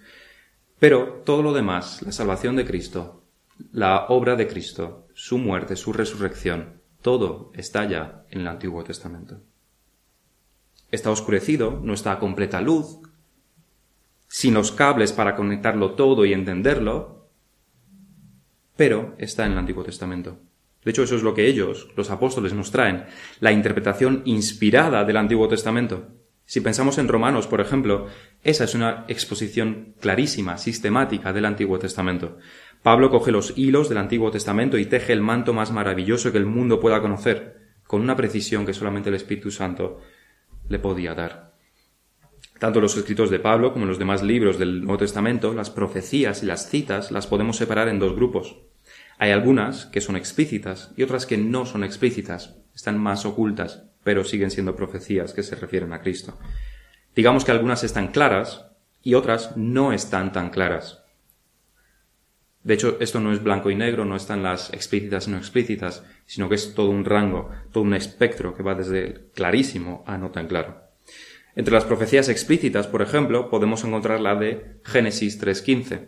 Pero 0.81 1.23
todo 1.25 1.43
lo 1.43 1.55
demás, 1.55 2.03
la 2.03 2.13
salvación 2.13 2.57
de 2.57 2.67
Cristo, 2.67 3.23
la 3.73 4.07
obra 4.09 4.35
de 4.35 4.49
Cristo, 4.49 5.07
su 5.15 5.39
muerte, 5.39 5.77
su 5.77 5.93
resurrección, 5.93 6.83
todo 7.03 7.53
está 7.55 7.89
ya 7.89 8.25
en 8.31 8.41
el 8.41 8.49
Antiguo 8.49 8.83
Testamento. 8.83 9.41
Está 10.91 11.11
oscurecido, 11.11 11.81
no 11.83 11.95
está 11.95 12.13
a 12.13 12.19
completa 12.19 12.61
luz, 12.61 12.99
sin 14.27 14.55
los 14.55 14.73
cables 14.73 15.13
para 15.13 15.37
conectarlo 15.37 15.93
todo 15.93 16.25
y 16.25 16.33
entenderlo, 16.33 17.29
pero 18.77 19.15
está 19.19 19.47
en 19.47 19.53
el 19.53 19.59
Antiguo 19.59 19.85
Testamento. 19.85 20.41
De 20.89 20.93
hecho, 20.93 21.03
eso 21.03 21.17
es 21.17 21.23
lo 21.23 21.35
que 21.35 21.47
ellos, 21.47 21.87
los 21.97 22.11
apóstoles, 22.11 22.55
nos 22.55 22.71
traen, 22.71 23.05
la 23.41 23.53
interpretación 23.53 24.23
inspirada 24.25 25.05
del 25.05 25.19
Antiguo 25.19 25.47
Testamento. 25.47 26.09
Si 26.47 26.63
pensamos 26.63 26.97
en 26.97 27.09
Romanos, 27.09 27.47
por 27.47 27.61
ejemplo, 27.61 28.07
esa 28.43 28.65
es 28.65 28.75
una 28.75 29.05
exposición 29.07 29.93
clarísima, 30.01 30.57
sistemática 30.57 31.35
del 31.35 31.45
Antiguo 31.45 31.79
Testamento. 31.79 32.39
Pablo 32.83 33.11
coge 33.11 33.33
los 33.33 33.53
hilos 33.59 33.91
del 33.91 33.99
Antiguo 33.99 34.31
Testamento 34.31 34.79
y 34.79 34.87
teje 34.87 35.13
el 35.13 35.21
manto 35.21 35.53
más 35.53 35.73
maravilloso 35.73 36.33
que 36.33 36.39
el 36.39 36.47
mundo 36.47 36.81
pueda 36.81 37.03
conocer, 37.03 37.59
con 37.87 38.01
una 38.01 38.17
precisión 38.17 38.65
que 38.65 38.73
solamente 38.73 39.11
el 39.11 39.17
Espíritu 39.17 39.51
Santo 39.51 40.01
le 40.71 40.79
podía 40.79 41.15
dar. 41.15 41.53
Tanto 42.59 42.81
los 42.81 42.97
escritos 42.97 43.29
de 43.29 43.41
Pablo 43.41 43.75
como 43.75 43.85
los 43.85 43.99
demás 43.99 44.23
libros 44.23 44.59
del 44.59 44.81
Nuevo 44.85 44.97
Testamento, 44.97 45.53
las 45.53 45.69
profecías 45.69 46.43
y 46.43 46.47
las 46.47 46.71
citas 46.71 47.11
las 47.11 47.27
podemos 47.27 47.59
separar 47.59 47.89
en 47.89 47.99
dos 47.99 48.15
grupos. 48.17 48.57
Hay 49.19 49.33
algunas 49.33 49.87
que 49.87 50.01
son 50.01 50.17
explícitas 50.17 50.93
y 50.97 51.03
otras 51.03 51.27
que 51.27 51.37
no 51.37 51.67
son 51.67 51.85
explícitas, 51.85 52.57
están 52.75 52.99
más 52.99 53.27
ocultas, 53.27 53.83
pero 54.05 54.25
siguen 54.25 54.51
siendo 54.51 54.77
profecías 54.77 55.33
que 55.33 55.43
se 55.43 55.57
refieren 55.57 55.93
a 55.93 56.01
Cristo. 56.01 56.39
Digamos 57.17 57.45
que 57.45 57.51
algunas 57.51 57.83
están 57.83 58.09
claras 58.09 58.67
y 59.03 59.15
otras 59.15 59.57
no 59.57 59.93
están 59.93 60.33
tan 60.33 60.51
claras. 60.51 61.03
De 62.63 62.75
hecho, 62.75 62.97
esto 63.01 63.19
no 63.19 63.33
es 63.33 63.43
blanco 63.43 63.71
y 63.71 63.75
negro, 63.75 64.05
no 64.05 64.15
están 64.15 64.43
las 64.43 64.73
explícitas 64.73 65.27
y 65.27 65.31
no 65.31 65.39
explícitas, 65.39 66.05
sino 66.27 66.49
que 66.49 66.57
es 66.57 66.75
todo 66.75 66.91
un 66.91 67.05
rango, 67.05 67.51
todo 67.73 67.83
un 67.83 67.95
espectro 67.95 68.55
que 68.55 68.63
va 68.63 68.75
desde 68.75 69.31
clarísimo 69.35 70.05
a 70.07 70.19
no 70.19 70.31
tan 70.31 70.47
claro. 70.47 70.83
Entre 71.57 71.75
las 71.75 71.85
profecías 71.85 72.29
explícitas, 72.29 72.87
por 72.87 73.03
ejemplo, 73.03 73.51
podemos 73.51 73.83
encontrar 73.83 74.21
la 74.21 74.37
de 74.37 74.81
Génesis 74.85 75.41
3.15, 75.43 76.07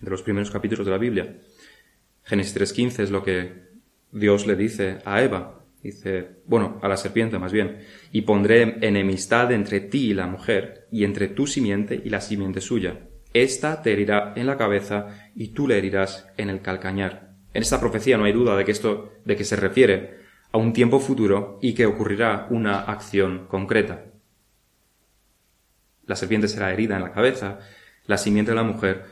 de 0.00 0.10
los 0.10 0.22
primeros 0.22 0.50
capítulos 0.50 0.86
de 0.86 0.92
la 0.92 0.98
Biblia. 0.98 1.36
Génesis 2.26 2.56
3.15 2.56 3.04
es 3.04 3.10
lo 3.10 3.22
que 3.22 3.52
Dios 4.10 4.48
le 4.48 4.56
dice 4.56 4.98
a 5.04 5.22
Eva, 5.22 5.60
dice, 5.80 6.40
bueno, 6.46 6.80
a 6.82 6.88
la 6.88 6.96
serpiente 6.96 7.38
más 7.38 7.52
bien, 7.52 7.78
y 8.10 8.22
pondré 8.22 8.78
enemistad 8.80 9.52
entre 9.52 9.78
ti 9.78 10.10
y 10.10 10.14
la 10.14 10.26
mujer, 10.26 10.88
y 10.90 11.04
entre 11.04 11.28
tu 11.28 11.46
simiente 11.46 12.00
y 12.04 12.10
la 12.10 12.20
simiente 12.20 12.60
suya. 12.60 12.98
Esta 13.32 13.80
te 13.80 13.92
herirá 13.92 14.32
en 14.34 14.46
la 14.48 14.56
cabeza 14.56 15.30
y 15.36 15.48
tú 15.48 15.68
le 15.68 15.78
herirás 15.78 16.26
en 16.36 16.50
el 16.50 16.62
calcañar. 16.62 17.34
En 17.54 17.62
esta 17.62 17.78
profecía 17.78 18.18
no 18.18 18.24
hay 18.24 18.32
duda 18.32 18.56
de 18.56 18.64
que 18.64 18.72
esto, 18.72 19.12
de 19.24 19.36
que 19.36 19.44
se 19.44 19.54
refiere 19.54 20.18
a 20.50 20.58
un 20.58 20.72
tiempo 20.72 20.98
futuro 20.98 21.60
y 21.62 21.74
que 21.74 21.86
ocurrirá 21.86 22.48
una 22.50 22.80
acción 22.80 23.46
concreta. 23.46 24.06
La 26.06 26.16
serpiente 26.16 26.48
será 26.48 26.72
herida 26.72 26.96
en 26.96 27.02
la 27.02 27.12
cabeza, 27.12 27.60
la 28.06 28.18
simiente 28.18 28.50
de 28.50 28.56
la 28.56 28.62
mujer 28.64 29.04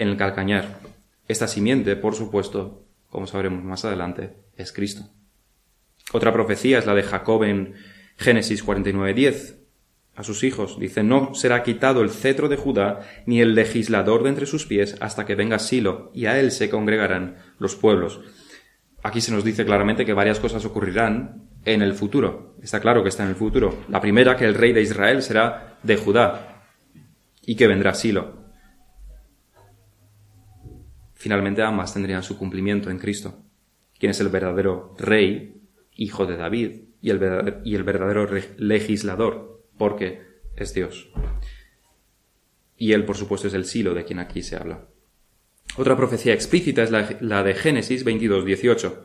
en 0.00 0.08
el 0.08 0.16
calcañar. 0.16 0.95
Esta 1.28 1.48
simiente, 1.48 1.96
por 1.96 2.14
supuesto, 2.14 2.84
como 3.10 3.26
sabremos 3.26 3.64
más 3.64 3.84
adelante, 3.84 4.36
es 4.56 4.72
Cristo. 4.72 5.10
Otra 6.12 6.32
profecía 6.32 6.78
es 6.78 6.86
la 6.86 6.94
de 6.94 7.02
Jacob 7.02 7.42
en 7.44 7.74
Génesis 8.16 8.64
49.10. 8.64 9.56
a 10.14 10.22
sus 10.22 10.44
hijos. 10.44 10.78
Dice, 10.78 11.02
no 11.02 11.34
será 11.34 11.62
quitado 11.62 12.00
el 12.00 12.10
cetro 12.10 12.48
de 12.48 12.56
Judá, 12.56 13.00
ni 13.26 13.40
el 13.42 13.54
legislador 13.54 14.22
de 14.22 14.30
entre 14.30 14.46
sus 14.46 14.64
pies, 14.64 14.96
hasta 15.00 15.26
que 15.26 15.34
venga 15.34 15.58
Silo, 15.58 16.10
y 16.14 16.24
a 16.26 16.40
él 16.40 16.52
se 16.52 16.70
congregarán 16.70 17.36
los 17.58 17.76
pueblos. 17.76 18.20
Aquí 19.02 19.20
se 19.20 19.32
nos 19.32 19.44
dice 19.44 19.66
claramente 19.66 20.06
que 20.06 20.14
varias 20.14 20.40
cosas 20.40 20.64
ocurrirán 20.64 21.50
en 21.66 21.82
el 21.82 21.92
futuro. 21.92 22.56
Está 22.62 22.80
claro 22.80 23.02
que 23.02 23.10
está 23.10 23.24
en 23.24 23.30
el 23.30 23.34
futuro. 23.34 23.84
La 23.88 24.00
primera, 24.00 24.36
que 24.36 24.46
el 24.46 24.54
rey 24.54 24.72
de 24.72 24.80
Israel 24.80 25.22
será 25.22 25.78
de 25.82 25.96
Judá, 25.96 26.64
y 27.44 27.56
que 27.56 27.66
vendrá 27.66 27.92
Silo. 27.92 28.45
Finalmente 31.26 31.60
ambas 31.60 31.92
tendrían 31.92 32.22
su 32.22 32.38
cumplimiento 32.38 32.88
en 32.88 33.00
Cristo, 33.00 33.42
quien 33.98 34.10
es 34.10 34.20
el 34.20 34.28
verdadero 34.28 34.94
rey, 34.96 35.60
hijo 35.96 36.24
de 36.24 36.36
David, 36.36 36.82
y 37.02 37.10
el 37.10 37.18
verdadero, 37.82 38.28
legislador, 38.58 39.60
porque 39.76 40.22
es 40.54 40.72
Dios. 40.72 41.10
Y 42.76 42.92
Él, 42.92 43.04
por 43.04 43.16
supuesto, 43.16 43.48
es 43.48 43.54
el 43.54 43.64
silo 43.64 43.92
de 43.92 44.04
quien 44.04 44.20
aquí 44.20 44.40
se 44.40 44.54
habla. 44.54 44.86
Otra 45.76 45.96
profecía 45.96 46.32
explícita 46.32 46.84
es 46.84 46.92
la, 46.92 47.42
de 47.42 47.54
Génesis 47.54 48.04
22, 48.04 48.44
18. 48.44 49.04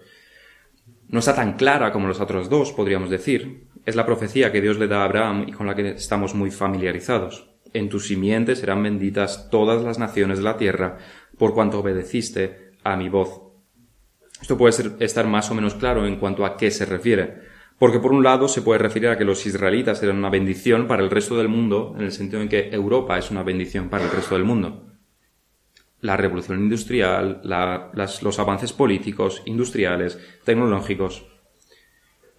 No 1.07 1.17
está 1.17 1.33
tan 1.33 1.53
clara 1.53 1.91
como 1.91 2.07
los 2.07 2.19
otros 2.19 2.51
dos, 2.51 2.71
podríamos 2.71 3.09
decir. 3.09 3.65
Es 3.83 3.95
la 3.95 4.05
profecía 4.05 4.51
que 4.51 4.61
Dios 4.61 4.77
le 4.77 4.87
da 4.87 5.01
a 5.01 5.05
Abraham 5.05 5.45
y 5.47 5.53
con 5.53 5.65
la 5.65 5.73
que 5.73 5.89
estamos 5.89 6.35
muy 6.35 6.51
familiarizados. 6.51 7.49
En 7.73 7.89
tu 7.89 7.99
simiente 7.99 8.55
serán 8.55 8.83
benditas 8.83 9.49
todas 9.49 9.81
las 9.81 9.97
naciones 9.97 10.39
de 10.39 10.43
la 10.43 10.57
tierra, 10.57 10.97
por 11.41 11.55
cuanto 11.55 11.79
obedeciste 11.79 12.73
a 12.83 12.95
mi 12.95 13.09
voz. 13.09 13.41
Esto 14.39 14.59
puede 14.59 15.03
estar 15.03 15.25
más 15.25 15.49
o 15.49 15.55
menos 15.55 15.73
claro 15.73 16.05
en 16.05 16.17
cuanto 16.17 16.45
a 16.45 16.55
qué 16.55 16.69
se 16.69 16.85
refiere. 16.85 17.39
Porque 17.79 17.97
por 17.97 18.11
un 18.11 18.23
lado 18.23 18.47
se 18.47 18.61
puede 18.61 18.77
referir 18.77 19.09
a 19.09 19.17
que 19.17 19.25
los 19.25 19.43
israelitas 19.47 20.03
eran 20.03 20.17
una 20.17 20.29
bendición 20.29 20.87
para 20.87 21.01
el 21.01 21.09
resto 21.09 21.35
del 21.39 21.47
mundo, 21.47 21.95
en 21.97 22.03
el 22.03 22.11
sentido 22.11 22.43
en 22.43 22.47
que 22.47 22.69
Europa 22.69 23.17
es 23.17 23.31
una 23.31 23.41
bendición 23.41 23.89
para 23.89 24.03
el 24.03 24.11
resto 24.11 24.35
del 24.35 24.43
mundo. 24.43 24.85
La 26.01 26.15
revolución 26.15 26.59
industrial, 26.59 27.41
los 27.43 28.37
avances 28.37 28.71
políticos, 28.71 29.41
industriales, 29.45 30.19
tecnológicos. 30.43 31.25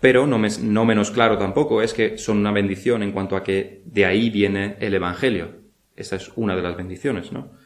Pero 0.00 0.28
no, 0.28 0.38
no 0.38 0.84
menos 0.84 1.10
claro 1.10 1.38
tampoco 1.38 1.82
es 1.82 1.92
que 1.92 2.18
son 2.18 2.38
una 2.38 2.52
bendición 2.52 3.02
en 3.02 3.10
cuanto 3.10 3.34
a 3.34 3.42
que 3.42 3.82
de 3.84 4.06
ahí 4.06 4.30
viene 4.30 4.76
el 4.78 4.94
Evangelio. 4.94 5.56
Esa 5.96 6.14
es 6.14 6.30
una 6.36 6.54
de 6.54 6.62
las 6.62 6.76
bendiciones, 6.76 7.32
¿no? 7.32 7.60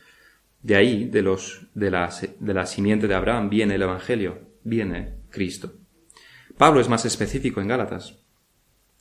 De 0.67 0.75
ahí, 0.75 1.05
de, 1.05 1.23
los, 1.23 1.69
de, 1.75 1.93
la, 1.93 2.13
de 2.41 2.53
la 2.53 2.67
simiente 2.67 3.07
de 3.07 3.15
Abraham, 3.15 3.49
viene 3.49 3.77
el 3.77 3.83
Evangelio, 3.83 4.41
viene 4.65 5.15
Cristo. 5.31 5.75
Pablo 6.59 6.81
es 6.81 6.89
más 6.89 7.05
específico 7.05 7.61
en 7.61 7.69
Gálatas. 7.69 8.19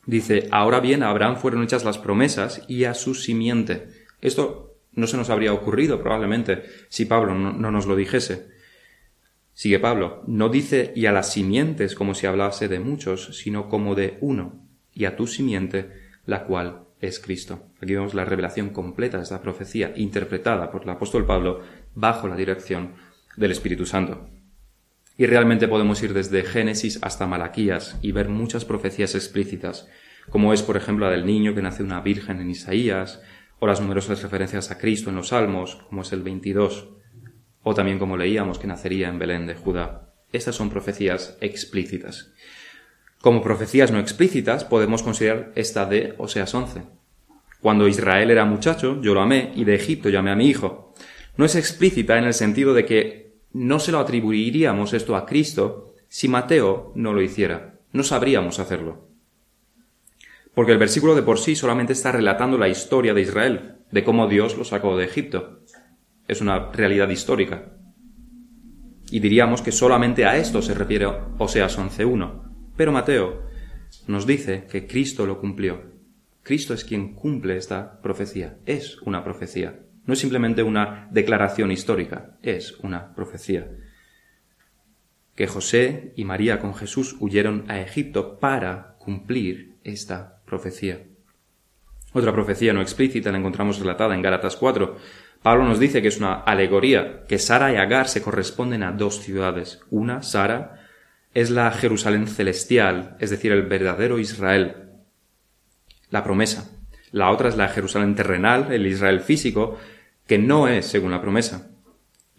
Dice, 0.06 0.48
ahora 0.52 0.80
bien, 0.80 1.02
a 1.02 1.10
Abraham 1.10 1.38
fueron 1.38 1.64
hechas 1.64 1.84
las 1.84 1.98
promesas 1.98 2.64
y 2.68 2.84
a 2.84 2.94
su 2.94 3.16
simiente. 3.16 3.88
Esto 4.22 4.76
no 4.92 5.08
se 5.08 5.18
nos 5.18 5.32
habría 5.32 5.54
ocurrido 5.54 6.00
probablemente 6.04 6.66
si 6.88 7.06
Pablo 7.06 7.34
no, 7.34 7.72
nos 7.72 7.88
lo 7.88 7.96
dijese. 7.96 8.46
Sigue 9.54 9.80
Pablo, 9.80 10.22
no 10.28 10.50
dice 10.50 10.94
y 10.96 11.08
a 11.08 11.12
las 11.12 11.34
simientes 11.34 11.96
como 11.96 12.14
si 12.14 12.28
hablase 12.28 12.68
de 12.68 12.80
muchos, 12.80 13.40
sino 13.40 13.70
como 13.70 13.96
de 13.96 14.20
uno, 14.22 14.64
y 14.94 15.06
a 15.06 15.16
tu 15.16 15.26
simiente, 15.26 15.90
la 16.28 16.44
cual 16.44 16.85
es 17.02 17.20
Cristo. 17.20 17.68
Aquí 17.82 17.94
vemos 17.94 18.14
la 18.14 18.26
revelación 18.26 18.70
completa 18.70 19.18
de 19.18 19.24
esta 19.24 19.42
profecía, 19.42 19.94
interpretada 19.96 20.72
por 20.72 20.84
el 20.84 20.90
apóstol 20.90 21.26
Pablo 21.26 21.62
bajo 21.94 22.28
la 22.28 22.36
dirección 22.36 22.96
del 23.38 23.52
Espíritu 23.52 23.86
Santo. 23.86 24.30
Y 25.18 25.26
realmente 25.26 25.68
podemos 25.68 26.02
ir 26.04 26.14
desde 26.14 26.44
Génesis 26.44 27.00
hasta 27.02 27.28
Malaquías 27.28 27.98
y 28.02 28.12
ver 28.12 28.30
muchas 28.30 28.66
profecías 28.66 29.16
explícitas, 29.16 29.88
como 30.30 30.54
es, 30.54 30.62
por 30.64 30.76
ejemplo, 30.76 31.06
la 31.06 31.12
del 31.12 31.26
niño 31.26 31.56
que 31.56 31.62
nace 31.62 31.84
una 31.84 32.02
virgen 32.02 32.42
en 32.42 32.50
Isaías, 32.50 33.22
o 33.60 33.68
las 33.68 33.80
numerosas 33.80 34.22
referencias 34.22 34.72
a 34.72 34.78
Cristo 34.78 35.10
en 35.10 35.16
los 35.16 35.30
Salmos, 35.30 35.76
como 35.88 36.02
es 36.02 36.12
el 36.12 36.24
22, 36.24 36.90
o 37.64 37.74
también 37.74 38.00
como 38.00 38.18
leíamos 38.18 38.60
que 38.60 38.68
nacería 38.68 39.08
en 39.08 39.20
Belén 39.20 39.48
de 39.48 39.56
Judá. 39.56 40.14
Estas 40.32 40.56
son 40.56 40.70
profecías 40.70 41.38
explícitas. 41.40 42.34
Como 43.22 43.42
profecías 43.42 43.92
no 43.92 44.00
explícitas 44.00 44.66
podemos 44.66 45.04
considerar 45.04 45.52
esta 45.56 45.86
de 45.86 46.14
Oseas 46.18 46.54
11. 46.54 46.84
Cuando 47.62 47.88
Israel 47.88 48.30
era 48.30 48.46
muchacho, 48.46 49.02
yo 49.02 49.14
lo 49.14 49.22
amé, 49.22 49.52
y 49.56 49.64
de 49.64 49.74
Egipto 49.76 50.10
llamé 50.10 50.32
a 50.32 50.36
mi 50.36 50.48
hijo. 50.48 50.94
No 51.38 51.46
es 51.46 51.56
explícita 51.56 52.18
en 52.18 52.26
el 52.26 52.34
sentido 52.34 52.74
de 52.74 52.86
que 52.86 53.34
no 53.54 53.80
se 53.80 53.92
lo 53.92 54.00
atribuiríamos 54.00 54.94
esto 54.94 55.16
a 55.16 55.26
Cristo 55.26 55.96
si 56.08 56.28
Mateo 56.28 56.92
no 56.96 57.14
lo 57.14 57.22
hiciera. 57.22 57.80
No 57.92 58.04
sabríamos 58.04 58.60
hacerlo. 58.60 59.08
Porque 60.54 60.72
el 60.72 60.78
versículo 60.78 61.16
de 61.16 61.24
por 61.24 61.40
sí 61.40 61.56
solamente 61.56 61.94
está 61.94 62.12
relatando 62.12 62.58
la 62.58 62.70
historia 62.70 63.14
de 63.14 63.22
Israel, 63.22 63.78
de 63.92 64.04
cómo 64.04 64.28
Dios 64.28 64.58
lo 64.58 64.64
sacó 64.64 64.96
de 64.98 65.06
Egipto. 65.06 65.62
Es 66.28 66.42
una 66.42 66.72
realidad 66.72 67.10
histórica. 67.10 67.74
Y 69.10 69.20
diríamos 69.20 69.62
que 69.62 69.72
solamente 69.72 70.26
a 70.26 70.38
esto 70.38 70.62
se 70.62 70.74
refiere 70.74 71.08
Oseas 71.38 71.78
11.1. 71.78 72.55
Pero 72.76 72.92
Mateo 72.92 73.44
nos 74.08 74.28
dice 74.28 74.68
que 74.70 74.88
Cristo 74.88 75.26
lo 75.26 75.40
cumplió. 75.40 75.84
Cristo 76.44 76.74
es 76.74 76.84
quien 76.84 77.14
cumple 77.16 77.58
esta 77.58 78.02
profecía. 78.02 78.58
Es 78.66 79.02
una 79.02 79.24
profecía. 79.24 79.80
No 80.06 80.14
es 80.14 80.20
simplemente 80.20 80.62
una 80.62 81.08
declaración 81.12 81.72
histórica, 81.72 82.38
es 82.44 82.78
una 82.80 83.16
profecía. 83.16 83.68
Que 85.36 85.48
José 85.48 86.14
y 86.16 86.24
María 86.24 86.60
con 86.60 86.76
Jesús 86.76 87.16
huyeron 87.20 87.66
a 87.68 87.82
Egipto 87.82 88.40
para 88.40 88.96
cumplir 89.00 89.76
esta 89.84 90.42
profecía. 90.46 91.02
Otra 92.14 92.32
profecía 92.32 92.72
no 92.72 92.82
explícita 92.82 93.32
la 93.32 93.40
encontramos 93.40 93.80
relatada 93.80 94.16
en 94.16 94.22
Gálatas 94.22 94.56
4. 94.56 94.98
Pablo 95.42 95.66
nos 95.66 95.80
dice 95.80 96.02
que 96.02 96.08
es 96.08 96.18
una 96.18 96.36
alegoría, 96.36 97.26
que 97.28 97.40
Sara 97.40 97.74
y 97.74 97.76
Agar 97.76 98.08
se 98.08 98.22
corresponden 98.22 98.84
a 98.84 98.92
dos 98.92 99.22
ciudades. 99.22 99.82
Una, 99.90 100.22
Sara, 100.22 100.85
es 101.36 101.52
la 101.52 101.70
Jerusalén 101.72 102.28
celestial, 102.28 103.18
es 103.20 103.30
decir, 103.30 103.52
el 103.52 103.64
verdadero 103.64 104.18
Israel, 104.20 104.94
la 106.10 106.24
promesa. 106.24 106.72
La 107.12 107.30
otra 107.30 107.50
es 107.50 107.58
la 107.58 107.68
Jerusalén 107.68 108.16
terrenal, 108.16 108.72
el 108.72 108.88
Israel 108.88 109.20
físico, 109.20 109.78
que 110.26 110.38
no 110.38 110.70
es 110.70 110.86
según 110.86 111.12
la 111.12 111.22
promesa. 111.22 111.72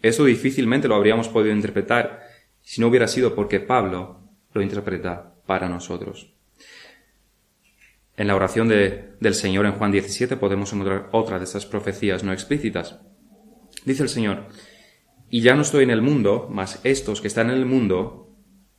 Eso 0.01 0.25
difícilmente 0.25 0.87
lo 0.87 0.95
habríamos 0.95 1.29
podido 1.29 1.55
interpretar 1.55 2.23
si 2.61 2.81
no 2.81 2.87
hubiera 2.87 3.07
sido 3.07 3.35
porque 3.35 3.59
Pablo 3.59 4.19
lo 4.51 4.61
interpreta 4.63 5.35
para 5.45 5.69
nosotros. 5.69 6.33
En 8.17 8.27
la 8.27 8.35
oración 8.35 8.67
del 8.67 9.35
Señor 9.35 9.67
en 9.67 9.73
Juan 9.73 9.91
17 9.91 10.37
podemos 10.37 10.73
encontrar 10.73 11.09
otra 11.11 11.37
de 11.37 11.45
estas 11.45 11.67
profecías 11.67 12.23
no 12.23 12.33
explícitas. 12.33 12.99
Dice 13.85 14.01
el 14.01 14.09
Señor, 14.09 14.47
y 15.29 15.41
ya 15.41 15.53
no 15.53 15.61
estoy 15.61 15.83
en 15.83 15.91
el 15.91 16.01
mundo, 16.01 16.47
mas 16.51 16.79
estos 16.83 17.21
que 17.21 17.27
están 17.27 17.51
en 17.51 17.57
el 17.57 17.65
mundo, 17.67 18.26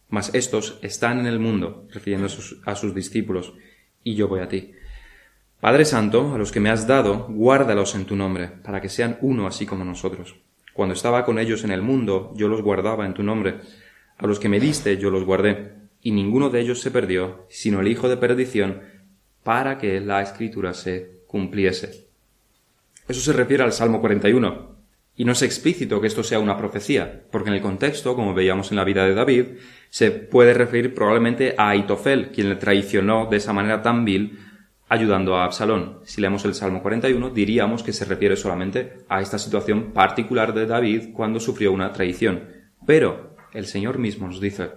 mas 0.09 0.35
estos 0.35 0.79
están 0.83 1.21
en 1.21 1.27
el 1.27 1.39
mundo, 1.39 1.87
refiriéndose 1.91 2.57
a 2.65 2.75
sus 2.75 2.95
discípulos, 2.95 3.55
y 4.03 4.15
yo 4.15 4.29
voy 4.29 4.41
a 4.41 4.49
ti. 4.49 4.73
Padre 5.61 5.85
Santo, 5.85 6.35
a 6.35 6.39
los 6.39 6.53
que 6.53 6.61
me 6.61 6.71
has 6.71 6.87
dado, 6.87 7.27
guárdalos 7.29 7.95
en 7.95 8.05
tu 8.05 8.17
nombre, 8.17 8.49
para 8.49 8.81
que 8.81 8.89
sean 8.89 9.19
uno 9.21 9.47
así 9.47 9.67
como 9.67 9.85
nosotros. 9.85 10.37
Cuando 10.73 10.95
estaba 10.95 11.25
con 11.25 11.39
ellos 11.39 11.65
en 11.65 11.73
el 11.73 11.83
mundo, 11.83 12.33
yo 12.37 12.47
los 12.47 12.63
guardaba 12.63 13.05
en 13.05 13.15
tu 13.15 13.25
nombre. 13.25 13.57
A 14.17 14.27
los 14.27 14.39
que 14.39 14.49
me 14.49 14.61
diste, 14.61 14.97
yo 14.99 15.11
los 15.11 15.25
guardé, 15.25 15.73
y 16.01 16.13
ninguno 16.13 16.49
de 16.49 16.61
ellos 16.61 16.81
se 16.81 16.93
perdió, 16.93 17.47
sino 17.49 17.81
el 17.81 17.89
hijo 17.89 18.09
de 18.09 18.17
perdición, 18.17 18.83
para 19.43 19.79
que 19.79 20.01
la 20.01 20.23
escritura 20.23 20.75
se 20.75 21.23
cumpliese. 21.27 22.09
Eso 23.09 23.21
se 23.21 23.33
refiere 23.33 23.65
al 23.65 23.73
Salmo 23.73 24.01
41. 24.01 24.78
Y 25.19 25.25
no 25.25 25.33
es 25.33 25.43
explícito 25.43 26.01
que 26.01 26.07
esto 26.07 26.23
sea 26.23 26.39
una 26.39 26.57
profecía, 26.57 27.25
porque 27.33 27.51
en 27.51 27.57
el 27.57 27.61
contexto, 27.61 28.15
como 28.15 28.35
veíamos 28.35 28.71
en 28.71 28.77
la 28.77 28.85
vida 28.85 29.05
de 29.05 29.15
David, 29.15 29.47
se 29.91 30.13
puede 30.13 30.55
referir 30.55 30.95
probablemente 30.95 31.57
a 31.59 31.71
Aitofel, 31.71 32.31
quien 32.31 32.49
le 32.49 32.55
traicionó 32.55 33.27
de 33.27 33.39
esa 33.39 33.53
manera 33.53 33.83
tan 33.83 34.05
vil 34.05 34.39
ayudando 34.89 35.35
a 35.35 35.45
Absalón. 35.45 35.99
Si 36.05 36.21
leemos 36.21 36.45
el 36.45 36.55
Salmo 36.55 36.83
41, 36.83 37.31
diríamos 37.31 37.83
que 37.83 37.93
se 37.93 38.05
refiere 38.05 38.37
solamente 38.37 38.99
a 39.09 39.21
esta 39.21 39.41
situación 39.41 39.91
particular 39.91 40.55
de 40.55 40.67
David 40.67 41.09
cuando 41.13 41.41
sufrió 41.41 41.73
una 41.73 41.93
traición. 41.93 42.45
Pero 42.87 43.35
el 43.53 43.67
Señor 43.67 43.99
mismo 43.99 44.29
nos 44.29 44.41
dice, 44.41 44.71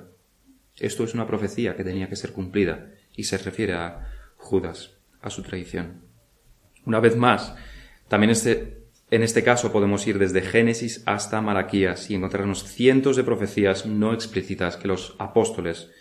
esto 0.80 1.04
es 1.04 1.14
una 1.14 1.28
profecía 1.28 1.76
que 1.76 1.84
tenía 1.84 2.10
que 2.10 2.16
ser 2.16 2.32
cumplida, 2.32 2.90
y 3.16 3.26
se 3.26 3.38
refiere 3.38 3.74
a 3.74 4.08
Judas, 4.38 4.98
a 5.22 5.30
su 5.30 5.44
traición. 5.44 6.02
Una 6.84 7.00
vez 7.00 7.16
más, 7.16 7.54
también 8.08 8.32
este, 8.32 8.81
en 9.12 9.24
este 9.24 9.44
caso 9.44 9.72
podemos 9.72 10.08
ir 10.08 10.18
desde 10.18 10.42
Génesis 10.42 11.04
hasta 11.06 11.42
Malaquías 11.42 12.10
y 12.10 12.16
encontrarnos 12.16 12.64
cientos 12.64 13.18
de 13.18 13.24
profecías 13.24 13.86
no 13.86 14.14
explícitas 14.14 14.78
que 14.78 14.88
los 14.88 15.16
apóstoles 15.20 15.92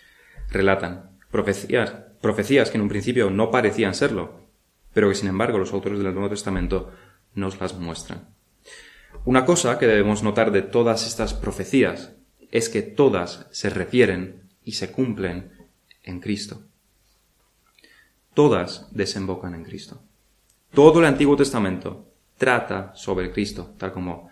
relatan. 0.49 1.11
Profecías 1.31 1.94
profecías 2.20 2.70
que 2.70 2.77
en 2.77 2.83
un 2.83 2.88
principio 2.88 3.31
no 3.31 3.51
parecían 3.51 3.94
serlo, 3.94 4.46
pero 4.92 5.09
que 5.09 5.14
sin 5.14 5.29
embargo 5.29 5.59
los 5.59 5.73
autores 5.73 5.99
del 5.99 6.12
Nuevo 6.12 6.29
Testamento 6.29 6.92
nos 7.35 7.61
las 7.61 7.75
muestran. 7.75 8.29
Una 9.25 9.44
cosa 9.44 9.79
que 9.79 9.87
debemos 9.87 10.23
notar 10.23 10.53
de 10.53 10.62
todas 10.62 11.07
estas 11.07 11.35
profecías 11.35 12.12
es 12.51 12.68
que 12.68 12.83
todas 12.83 13.46
se 13.51 13.70
refieren 13.70 14.49
y 14.64 14.73
se 14.73 14.92
cumplen 14.92 15.53
en 16.03 16.20
Cristo. 16.20 16.62
todas 18.35 18.88
desembocan 18.92 19.55
en 19.55 19.64
Cristo. 19.64 20.03
Todo 20.73 21.01
el 21.01 21.07
Antiguo 21.07 21.37
Testamento 21.37 22.10
trata 22.40 22.92
sobre 22.94 23.33
Cristo, 23.33 23.74
tal 23.76 23.92
como 23.92 24.31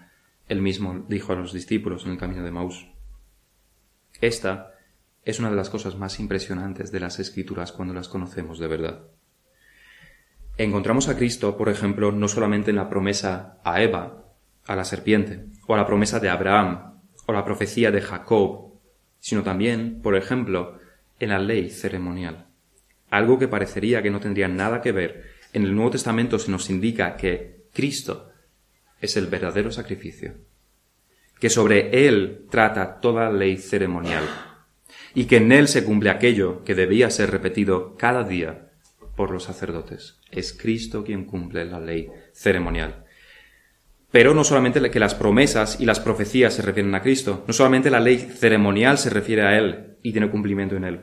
él 0.49 0.63
mismo 0.63 1.05
dijo 1.11 1.35
a 1.35 1.37
los 1.37 1.53
discípulos 1.53 2.07
en 2.07 2.13
el 2.13 2.19
camino 2.19 2.43
de 2.43 2.51
Maús. 2.51 2.89
Esta 4.23 4.73
es 5.27 5.39
una 5.39 5.51
de 5.51 5.57
las 5.57 5.69
cosas 5.69 5.95
más 5.95 6.19
impresionantes 6.19 6.91
de 6.91 7.01
las 7.01 7.19
Escrituras 7.19 7.71
cuando 7.71 7.93
las 7.93 8.09
conocemos 8.09 8.59
de 8.59 8.67
verdad. 8.67 9.03
Encontramos 10.57 11.09
a 11.09 11.19
Cristo, 11.19 11.59
por 11.59 11.69
ejemplo, 11.69 12.11
no 12.11 12.29
solamente 12.29 12.71
en 12.71 12.77
la 12.77 12.89
promesa 12.89 13.59
a 13.63 13.83
Eva, 13.83 14.25
a 14.67 14.75
la 14.75 14.85
serpiente, 14.85 15.45
o 15.67 15.75
a 15.75 15.77
la 15.77 15.87
promesa 15.87 16.19
de 16.19 16.31
Abraham, 16.31 17.03
o 17.27 17.33
la 17.35 17.45
profecía 17.45 17.91
de 17.91 18.01
Jacob, 18.01 18.73
sino 19.21 19.43
también, 19.43 20.01
por 20.01 20.17
ejemplo, 20.17 20.79
en 21.21 21.29
la 21.29 21.39
ley 21.39 21.69
ceremonial. 21.69 22.47
Algo 23.11 23.39
que 23.39 23.49
parecería 23.49 24.03
que 24.03 24.11
no 24.11 24.19
tendría 24.19 24.49
nada 24.49 24.81
que 24.81 24.93
ver, 24.93 25.27
en 25.53 25.65
el 25.65 25.75
Nuevo 25.75 25.91
Testamento 25.91 26.39
se 26.39 26.51
nos 26.51 26.71
indica 26.71 27.17
que 27.17 27.58
Cristo 27.73 28.31
es 29.01 29.17
el 29.17 29.27
verdadero 29.27 29.71
sacrificio, 29.71 30.35
que 31.41 31.51
sobre 31.51 32.07
Él 32.07 32.47
trata 32.51 33.01
toda 33.01 33.31
ley 33.31 33.57
ceremonial, 33.57 34.25
y 35.15 35.27
que 35.27 35.37
en 35.37 35.53
Él 35.53 35.69
se 35.69 35.85
cumple 35.85 36.11
aquello 36.11 36.65
que 36.65 36.75
debía 36.75 37.11
ser 37.11 37.31
repetido 37.31 37.97
cada 37.97 38.25
día 38.25 38.71
por 39.17 39.31
los 39.31 39.45
sacerdotes. 39.45 40.21
Es 40.31 40.53
Cristo 40.53 41.05
quien 41.05 41.25
cumple 41.25 41.65
la 41.65 41.81
ley 41.81 42.09
ceremonial. 42.33 43.05
Pero 44.11 44.33
no 44.33 44.45
solamente 44.45 44.91
que 44.91 45.01
las 45.01 45.15
promesas 45.15 45.81
y 45.81 45.85
las 45.85 46.01
profecías 46.01 46.55
se 46.55 46.63
refieren 46.63 46.95
a 46.95 47.03
Cristo, 47.03 47.45
no 47.47 47.53
solamente 47.53 47.91
la 47.91 48.01
ley 48.01 48.19
ceremonial 48.19 48.97
se 48.97 49.11
refiere 49.11 49.43
a 49.43 49.59
Él 49.59 49.97
y 50.03 50.13
tiene 50.13 50.31
cumplimiento 50.31 50.77
en 50.77 50.85
Él, 50.85 51.01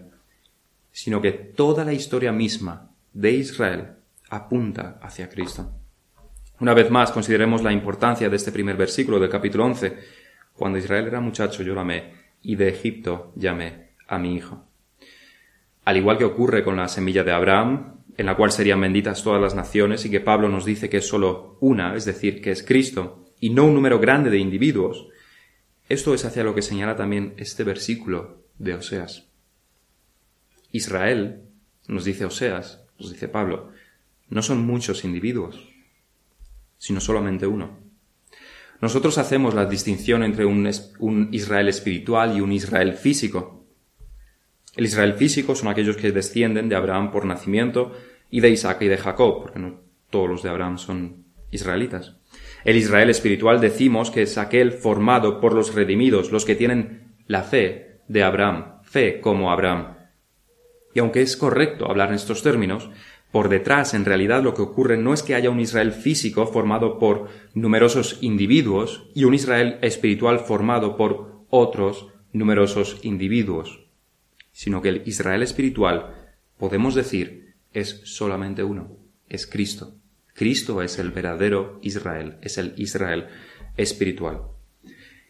sino 0.91 1.21
que 1.21 1.31
toda 1.31 1.85
la 1.85 1.93
historia 1.93 2.31
misma 2.31 2.91
de 3.13 3.31
Israel 3.31 3.95
apunta 4.29 4.97
hacia 5.01 5.29
Cristo. 5.29 5.71
Una 6.59 6.73
vez 6.73 6.89
más, 6.89 7.11
consideremos 7.11 7.63
la 7.63 7.73
importancia 7.73 8.29
de 8.29 8.35
este 8.37 8.51
primer 8.51 8.77
versículo 8.77 9.19
del 9.19 9.29
capítulo 9.29 9.65
11. 9.65 9.97
Cuando 10.53 10.77
Israel 10.77 11.07
era 11.07 11.19
muchacho, 11.19 11.63
yo 11.63 11.73
lo 11.73 11.81
amé, 11.81 12.13
y 12.41 12.55
de 12.55 12.69
Egipto 12.69 13.33
llamé 13.35 13.89
a 14.07 14.17
mi 14.17 14.35
hijo. 14.35 14.63
Al 15.83 15.97
igual 15.97 16.17
que 16.17 16.23
ocurre 16.23 16.63
con 16.63 16.77
la 16.77 16.87
semilla 16.87 17.25
de 17.25 17.33
Abraham, 17.33 17.97
en 18.15 18.25
la 18.25 18.37
cual 18.37 18.53
serían 18.53 18.79
benditas 18.79 19.21
todas 19.21 19.41
las 19.41 19.53
naciones 19.53 20.05
y 20.05 20.09
que 20.09 20.21
Pablo 20.21 20.47
nos 20.47 20.63
dice 20.63 20.89
que 20.89 20.97
es 20.97 21.07
solo 21.07 21.57
una, 21.59 21.93
es 21.93 22.05
decir, 22.05 22.41
que 22.41 22.51
es 22.51 22.63
Cristo, 22.63 23.25
y 23.41 23.49
no 23.49 23.65
un 23.65 23.75
número 23.75 23.99
grande 23.99 24.29
de 24.29 24.37
individuos. 24.37 25.09
Esto 25.89 26.13
es 26.13 26.23
hacia 26.23 26.45
lo 26.45 26.55
que 26.55 26.61
señala 26.61 26.95
también 26.95 27.33
este 27.35 27.65
versículo 27.65 28.43
de 28.57 28.75
Oseas. 28.75 29.27
Israel, 30.71 31.41
nos 31.89 32.05
dice 32.05 32.23
Oseas, 32.23 32.81
nos 32.97 33.11
dice 33.11 33.27
Pablo, 33.27 33.71
no 34.29 34.41
son 34.41 34.65
muchos 34.65 35.03
individuos, 35.03 35.74
sino 36.77 36.99
solamente 36.99 37.47
uno. 37.47 37.85
Nosotros 38.81 39.17
hacemos 39.17 39.53
la 39.53 39.65
distinción 39.65 40.23
entre 40.23 40.45
un, 40.45 41.29
Israel 41.31 41.69
espiritual 41.69 42.35
y 42.37 42.41
un 42.41 42.51
Israel 42.51 42.93
físico. 42.93 43.65
El 44.75 44.85
Israel 44.85 45.13
físico 45.13 45.55
son 45.55 45.69
aquellos 45.69 45.97
que 45.97 46.11
descienden 46.11 46.69
de 46.69 46.75
Abraham 46.75 47.11
por 47.11 47.25
nacimiento 47.25 47.93
y 48.29 48.41
de 48.41 48.49
Isaac 48.49 48.81
y 48.81 48.87
de 48.87 48.97
Jacob, 48.97 49.43
porque 49.43 49.59
no 49.59 49.79
todos 50.09 50.29
los 50.29 50.43
de 50.43 50.49
Abraham 50.49 50.77
son 50.77 51.25
israelitas. 51.51 52.17
El 52.63 52.77
Israel 52.77 53.09
espiritual 53.09 53.61
decimos 53.61 54.11
que 54.11 54.23
es 54.23 54.37
aquel 54.37 54.71
formado 54.71 55.39
por 55.39 55.53
los 55.53 55.73
redimidos, 55.73 56.31
los 56.31 56.45
que 56.45 56.55
tienen 56.55 57.15
la 57.27 57.43
fe 57.43 58.01
de 58.07 58.23
Abraham, 58.23 58.81
fe 58.83 59.21
como 59.21 59.51
Abraham. 59.51 59.95
Y 60.93 60.99
aunque 60.99 61.21
es 61.21 61.35
correcto 61.37 61.89
hablar 61.89 62.09
en 62.09 62.15
estos 62.15 62.41
términos, 62.43 62.89
por 63.35 63.49
detrás 63.49 63.93
en 63.93 64.05
realidad 64.05 64.41
lo 64.41 64.53
que 64.53 64.61
ocurre 64.61 64.95
no 64.95 65.13
es 65.13 65.21
que 65.21 65.35
haya 65.35 65.49
un 65.49 65.59
Israel 65.59 65.91
físico 65.91 66.47
formado 66.47 66.99
por 66.99 67.27
numerosos 67.53 68.17
individuos 68.21 69.09
y 69.13 69.25
un 69.25 69.33
Israel 69.33 69.77
espiritual 69.81 70.39
formado 70.39 70.95
por 70.95 71.43
otros 71.49 72.07
numerosos 72.31 72.97
individuos 73.03 73.81
sino 74.53 74.81
que 74.81 74.87
el 74.87 75.01
Israel 75.05 75.43
espiritual, 75.43 76.15
podemos 76.57 76.95
decir, 76.95 77.55
es 77.73 78.03
solamente 78.05 78.63
uno, 78.63 78.95
es 79.27 79.47
Cristo. 79.47 79.97
Cristo 80.33 80.81
es 80.81 80.97
el 80.97 81.11
verdadero 81.11 81.77
Israel, 81.81 82.37
es 82.41 82.57
el 82.57 82.73
Israel 82.77 83.27
espiritual. 83.75 84.43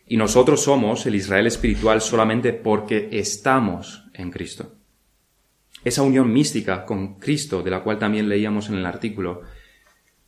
Y 0.06 0.18
nosotros 0.18 0.62
somos 0.62 1.08
el 1.08 1.16
Israel 1.16 1.48
espiritual 1.48 2.02
solamente 2.02 2.54
porque 2.54 3.10
estamos 3.14 4.04
en 4.14 4.30
Cristo. 4.30 4.76
Esa 5.86 6.02
unión 6.02 6.34
mística 6.34 6.84
con 6.84 7.20
Cristo, 7.20 7.64
de 7.64 7.72
la 7.72 7.84
cual 7.84 8.00
también 8.00 8.28
leíamos 8.28 8.70
en 8.70 8.76
el 8.76 8.86
artículo 8.86 9.44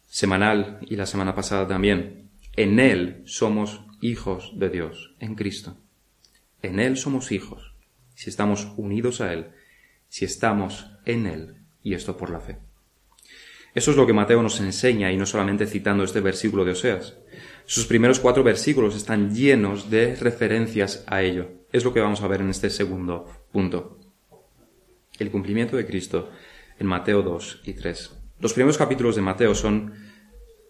semanal 0.08 0.80
y 0.88 0.96
la 0.96 1.06
semana 1.06 1.36
pasada 1.36 1.68
también, 1.68 2.30
en 2.56 2.80
Él 2.80 3.24
somos 3.26 3.82
hijos 4.00 4.54
de 4.56 4.70
Dios, 4.70 5.16
en 5.20 5.36
Cristo. 5.36 5.76
En 6.62 6.80
Él 6.80 6.96
somos 6.96 7.32
hijos 7.32 7.74
si 8.14 8.32
estamos 8.32 8.68
unidos 8.78 9.22
a 9.22 9.32
Él, 9.32 9.48
si 10.10 10.26
estamos 10.26 10.92
en 11.06 11.28
Él, 11.28 11.56
y 11.84 11.94
esto 11.94 12.18
por 12.18 12.32
la 12.32 12.40
fe. 12.40 12.58
Eso 13.76 13.92
es 13.92 13.98
lo 13.98 14.08
que 14.08 14.14
Mateo 14.14 14.42
nos 14.42 14.60
enseña, 14.60 15.12
y 15.12 15.18
no 15.18 15.28
solamente 15.28 15.68
citando 15.68 16.04
este 16.04 16.20
versículo 16.20 16.66
de 16.66 16.72
Oseas. 16.72 17.16
Sus 17.66 17.86
primeros 17.86 18.20
cuatro 18.20 18.44
versículos 18.44 18.96
están 18.96 19.36
llenos 19.36 19.92
de 19.92 20.16
referencias 20.16 21.04
a 21.06 21.22
ello. 21.22 21.50
Es 21.72 21.84
lo 21.84 21.94
que 21.94 22.00
vamos 22.00 22.22
a 22.22 22.28
ver 22.28 22.42
en 22.42 22.50
este 22.50 22.72
segundo 22.72 23.26
punto. 23.52 24.07
El 25.20 25.32
cumplimiento 25.32 25.78
de 25.78 25.86
Cristo 25.86 26.30
en 26.80 26.88
Mateo 26.88 27.22
2 27.22 27.62
y 27.66 27.74
3. 27.74 28.14
Los 28.40 28.54
primeros 28.54 28.78
capítulos 28.78 29.16
de 29.16 29.22
Mateo 29.22 29.56
son 29.56 29.94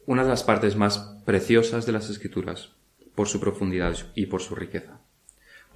una 0.06 0.24
de 0.24 0.30
las 0.30 0.44
partes 0.44 0.76
más 0.76 1.22
preciosas 1.26 1.86
de 1.86 1.92
las 1.92 2.10
Escrituras, 2.10 2.72
por 3.16 3.28
su 3.28 3.40
profundidad 3.40 3.96
y 4.16 4.28
por 4.28 4.42
su 4.42 4.56
riqueza 4.56 5.02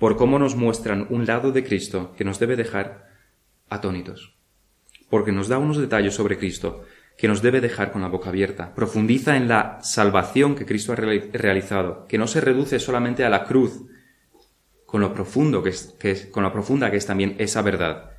por 0.02 0.18
cómo 0.18 0.40
nos 0.40 0.56
muestran 0.56 1.06
un 1.12 1.28
lado 1.28 1.52
de 1.52 1.64
Cristo 1.64 2.16
que 2.18 2.24
nos 2.24 2.40
debe 2.40 2.56
dejar 2.56 3.08
atónitos, 3.70 4.34
porque 5.12 5.32
nos 5.32 5.48
da 5.48 5.60
unos 5.60 5.78
detalles 5.78 6.16
sobre 6.16 6.40
Cristo 6.40 6.86
que 7.20 7.28
nos 7.28 7.44
debe 7.44 7.62
dejar 7.62 7.92
con 7.92 8.02
la 8.02 8.08
boca 8.08 8.30
abierta, 8.30 8.74
profundiza 8.74 9.38
en 9.38 9.48
la 9.48 9.78
salvación 9.84 10.56
que 10.56 10.66
Cristo 10.66 10.94
ha 10.94 10.96
realizado, 10.96 12.08
que 12.08 12.18
no 12.18 12.26
se 12.26 12.42
reduce 12.42 12.80
solamente 12.80 13.24
a 13.24 13.30
la 13.30 13.44
cruz, 13.44 13.84
con 14.88 15.02
lo 15.02 15.14
profundo 15.14 15.62
que 15.62 15.70
es, 15.70 16.30
con 16.32 16.42
la 16.42 16.52
profunda 16.52 16.90
que 16.90 16.98
es 16.98 17.06
también 17.06 17.36
esa 17.38 17.62
verdad. 17.62 18.11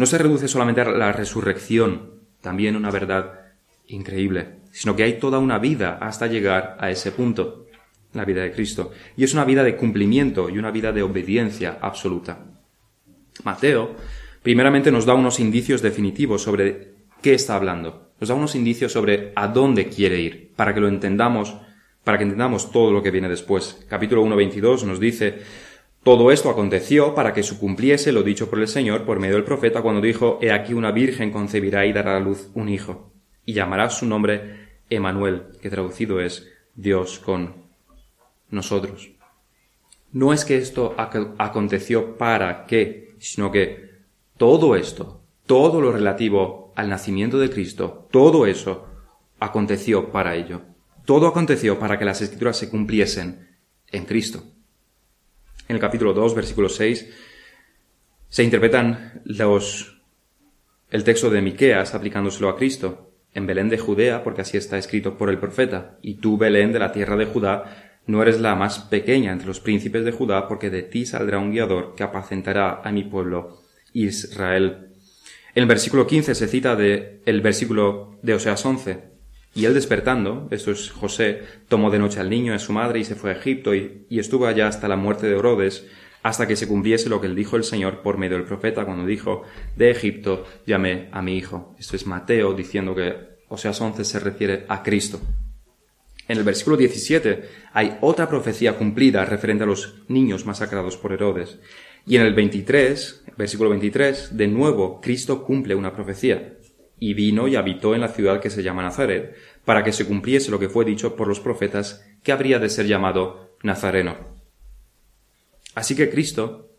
No 0.00 0.06
se 0.06 0.16
reduce 0.16 0.48
solamente 0.48 0.80
a 0.80 0.90
la 0.92 1.12
resurrección, 1.12 2.12
también 2.40 2.74
una 2.74 2.90
verdad 2.90 3.52
increíble, 3.86 4.60
sino 4.72 4.96
que 4.96 5.02
hay 5.02 5.18
toda 5.18 5.38
una 5.38 5.58
vida 5.58 5.98
hasta 6.00 6.26
llegar 6.26 6.78
a 6.80 6.90
ese 6.90 7.12
punto 7.12 7.66
la 8.14 8.24
vida 8.24 8.40
de 8.40 8.50
Cristo. 8.50 8.92
Y 9.14 9.24
es 9.24 9.34
una 9.34 9.44
vida 9.44 9.62
de 9.62 9.76
cumplimiento 9.76 10.48
y 10.48 10.56
una 10.56 10.70
vida 10.70 10.90
de 10.92 11.02
obediencia 11.02 11.76
absoluta. 11.82 12.46
Mateo, 13.44 13.94
primeramente, 14.42 14.90
nos 14.90 15.04
da 15.04 15.12
unos 15.12 15.38
indicios 15.38 15.82
definitivos 15.82 16.44
sobre 16.44 16.94
qué 17.20 17.34
está 17.34 17.56
hablando. 17.56 18.12
Nos 18.18 18.30
da 18.30 18.34
unos 18.34 18.54
indicios 18.54 18.92
sobre 18.92 19.34
a 19.36 19.48
dónde 19.48 19.90
quiere 19.90 20.18
ir, 20.18 20.52
para 20.56 20.72
que 20.72 20.80
lo 20.80 20.88
entendamos, 20.88 21.54
para 22.04 22.16
que 22.16 22.24
entendamos 22.24 22.72
todo 22.72 22.90
lo 22.90 23.02
que 23.02 23.10
viene 23.10 23.28
después. 23.28 23.84
Capítulo 23.86 24.22
1, 24.22 24.34
22 24.34 24.84
nos 24.84 24.98
dice, 24.98 25.40
todo 26.02 26.30
esto 26.30 26.48
aconteció 26.48 27.14
para 27.14 27.34
que 27.34 27.42
se 27.42 27.58
cumpliese 27.58 28.12
lo 28.12 28.22
dicho 28.22 28.48
por 28.48 28.58
el 28.58 28.68
Señor 28.68 29.04
por 29.04 29.20
medio 29.20 29.34
del 29.34 29.44
profeta 29.44 29.82
cuando 29.82 30.00
dijo, 30.00 30.38
He 30.40 30.50
aquí 30.50 30.72
una 30.72 30.92
virgen 30.92 31.30
concebirá 31.30 31.84
y 31.84 31.92
dará 31.92 32.16
a 32.16 32.20
luz 32.20 32.48
un 32.54 32.70
hijo, 32.70 33.12
y 33.44 33.52
llamará 33.52 33.90
su 33.90 34.06
nombre 34.06 34.80
Emanuel, 34.88 35.44
que 35.60 35.68
traducido 35.68 36.20
es 36.20 36.48
Dios 36.74 37.18
con 37.18 37.66
nosotros. 38.48 39.10
No 40.12 40.32
es 40.32 40.44
que 40.44 40.56
esto 40.56 40.94
aconteció 40.96 42.16
para 42.16 42.64
qué, 42.64 43.14
sino 43.18 43.52
que 43.52 43.90
todo 44.38 44.76
esto, 44.76 45.22
todo 45.46 45.80
lo 45.80 45.92
relativo 45.92 46.72
al 46.76 46.88
nacimiento 46.88 47.38
de 47.38 47.50
Cristo, 47.50 48.08
todo 48.10 48.46
eso 48.46 48.86
aconteció 49.38 50.10
para 50.10 50.34
ello. 50.34 50.62
Todo 51.04 51.26
aconteció 51.26 51.78
para 51.78 51.98
que 51.98 52.04
las 52.04 52.22
escrituras 52.22 52.56
se 52.56 52.70
cumpliesen 52.70 53.58
en 53.88 54.04
Cristo. 54.06 54.42
En 55.70 55.76
el 55.76 55.80
capítulo 55.80 56.12
2, 56.12 56.34
versículo 56.34 56.68
6, 56.68 57.08
se 58.28 58.42
interpretan 58.42 59.22
los, 59.24 60.02
el 60.90 61.04
texto 61.04 61.30
de 61.30 61.42
Miqueas 61.42 61.94
aplicándoselo 61.94 62.48
a 62.48 62.56
Cristo. 62.56 63.12
En 63.34 63.46
Belén 63.46 63.68
de 63.68 63.78
Judea, 63.78 64.24
porque 64.24 64.40
así 64.40 64.56
está 64.56 64.78
escrito 64.78 65.16
por 65.16 65.30
el 65.30 65.38
profeta, 65.38 65.96
y 66.02 66.14
tú, 66.14 66.36
Belén 66.36 66.72
de 66.72 66.80
la 66.80 66.90
tierra 66.90 67.16
de 67.16 67.26
Judá, 67.26 68.00
no 68.06 68.20
eres 68.20 68.40
la 68.40 68.56
más 68.56 68.80
pequeña 68.80 69.30
entre 69.30 69.46
los 69.46 69.60
príncipes 69.60 70.04
de 70.04 70.10
Judá, 70.10 70.48
porque 70.48 70.70
de 70.70 70.82
ti 70.82 71.06
saldrá 71.06 71.38
un 71.38 71.52
guiador 71.52 71.94
que 71.94 72.02
apacentará 72.02 72.80
a 72.82 72.90
mi 72.90 73.04
pueblo 73.04 73.60
Israel. 73.92 74.88
En 75.54 75.62
el 75.62 75.68
versículo 75.68 76.04
15 76.04 76.34
se 76.34 76.48
cita 76.48 76.74
de 76.74 77.22
el 77.26 77.42
versículo 77.42 78.18
de 78.22 78.34
Oseas 78.34 78.66
11. 78.66 79.09
Y 79.54 79.64
él 79.64 79.74
despertando, 79.74 80.46
esto 80.50 80.70
es 80.70 80.90
José, 80.90 81.42
tomó 81.68 81.90
de 81.90 81.98
noche 81.98 82.20
al 82.20 82.30
niño 82.30 82.52
y 82.52 82.56
a 82.56 82.60
su 82.60 82.72
madre 82.72 83.00
y 83.00 83.04
se 83.04 83.16
fue 83.16 83.30
a 83.30 83.34
Egipto 83.34 83.74
y, 83.74 84.06
estuvo 84.10 84.46
allá 84.46 84.68
hasta 84.68 84.88
la 84.88 84.96
muerte 84.96 85.26
de 85.26 85.36
Herodes, 85.36 85.86
hasta 86.22 86.46
que 86.46 86.54
se 86.54 86.68
cumpliese 86.68 87.08
lo 87.08 87.20
que 87.20 87.26
él 87.26 87.34
dijo 87.34 87.56
el 87.56 87.64
Señor 87.64 88.02
por 88.02 88.18
medio 88.18 88.36
del 88.36 88.46
profeta 88.46 88.84
cuando 88.84 89.06
dijo, 89.06 89.42
de 89.76 89.90
Egipto 89.90 90.44
llamé 90.66 91.08
a 91.12 91.22
mi 91.22 91.36
hijo. 91.36 91.74
Esto 91.78 91.96
es 91.96 92.06
Mateo 92.06 92.52
diciendo 92.52 92.94
que 92.94 93.16
Oseas 93.48 93.80
11 93.80 94.04
se 94.04 94.20
refiere 94.20 94.66
a 94.68 94.82
Cristo. 94.82 95.20
En 96.28 96.38
el 96.38 96.44
versículo 96.44 96.76
17 96.76 97.42
hay 97.72 97.98
otra 98.02 98.28
profecía 98.28 98.76
cumplida 98.76 99.24
referente 99.24 99.64
a 99.64 99.66
los 99.66 99.96
niños 100.06 100.46
masacrados 100.46 100.96
por 100.96 101.12
Herodes. 101.12 101.58
Y 102.06 102.16
en 102.16 102.22
el 102.22 102.34
23, 102.34 103.24
versículo 103.36 103.70
23, 103.70 104.36
de 104.36 104.46
nuevo 104.46 105.00
Cristo 105.00 105.44
cumple 105.44 105.74
una 105.74 105.92
profecía. 105.92 106.56
Y 107.00 107.14
vino 107.14 107.48
y 107.48 107.56
habitó 107.56 107.96
en 107.96 108.02
la 108.02 108.08
ciudad 108.08 108.40
que 108.40 108.50
se 108.50 108.62
llama 108.62 108.82
Nazaret, 108.82 109.34
para 109.64 109.82
que 109.82 109.92
se 109.92 110.06
cumpliese 110.06 110.52
lo 110.52 110.60
que 110.60 110.68
fue 110.68 110.84
dicho 110.84 111.16
por 111.16 111.26
los 111.26 111.40
profetas, 111.40 112.06
que 112.22 112.30
habría 112.30 112.60
de 112.60 112.68
ser 112.68 112.86
llamado 112.86 113.56
Nazareno. 113.64 114.38
Así 115.74 115.96
que 115.96 116.10
Cristo 116.10 116.70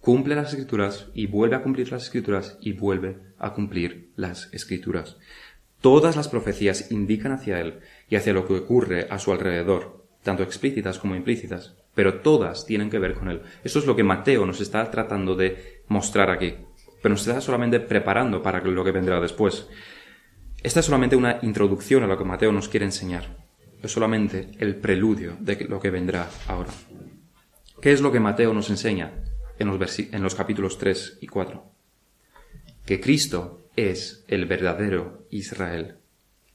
cumple 0.00 0.34
las 0.34 0.50
escrituras 0.50 1.08
y 1.14 1.26
vuelve 1.26 1.56
a 1.56 1.62
cumplir 1.62 1.90
las 1.90 2.04
escrituras 2.04 2.58
y 2.60 2.72
vuelve 2.72 3.18
a 3.38 3.52
cumplir 3.52 4.12
las 4.16 4.52
escrituras. 4.52 5.16
Todas 5.80 6.16
las 6.16 6.28
profecías 6.28 6.90
indican 6.90 7.32
hacia 7.32 7.60
Él 7.60 7.80
y 8.08 8.16
hacia 8.16 8.32
lo 8.32 8.46
que 8.46 8.54
ocurre 8.54 9.06
a 9.10 9.18
su 9.18 9.32
alrededor, 9.32 10.06
tanto 10.22 10.42
explícitas 10.42 10.98
como 10.98 11.16
implícitas, 11.16 11.74
pero 11.94 12.20
todas 12.20 12.66
tienen 12.66 12.90
que 12.90 12.98
ver 12.98 13.14
con 13.14 13.28
Él. 13.28 13.42
Eso 13.64 13.78
es 13.78 13.86
lo 13.86 13.96
que 13.96 14.02
Mateo 14.02 14.46
nos 14.46 14.60
está 14.60 14.90
tratando 14.90 15.36
de 15.36 15.82
mostrar 15.88 16.30
aquí, 16.30 16.54
pero 17.04 17.12
nos 17.12 17.26
está 17.26 17.38
solamente 17.42 17.80
preparando 17.80 18.42
para 18.42 18.62
lo 18.62 18.82
que 18.82 18.90
vendrá 18.90 19.20
después. 19.20 19.68
Esta 20.62 20.80
es 20.80 20.86
solamente 20.86 21.16
una 21.16 21.38
introducción 21.42 22.02
a 22.02 22.06
lo 22.06 22.16
que 22.16 22.24
Mateo 22.24 22.50
nos 22.50 22.70
quiere 22.70 22.86
enseñar. 22.86 23.44
Es 23.82 23.92
solamente 23.92 24.52
el 24.58 24.76
preludio 24.76 25.36
de 25.38 25.66
lo 25.68 25.78
que 25.80 25.90
vendrá 25.90 26.30
ahora. 26.48 26.70
¿Qué 27.82 27.92
es 27.92 28.00
lo 28.00 28.10
que 28.10 28.20
Mateo 28.20 28.54
nos 28.54 28.70
enseña 28.70 29.22
en 29.58 29.68
los, 29.68 29.98
en 29.98 30.22
los 30.22 30.34
capítulos 30.34 30.78
3 30.78 31.18
y 31.20 31.26
4? 31.26 31.62
Que 32.86 33.02
Cristo 33.02 33.68
es 33.76 34.24
el 34.26 34.46
verdadero 34.46 35.26
Israel, 35.28 35.98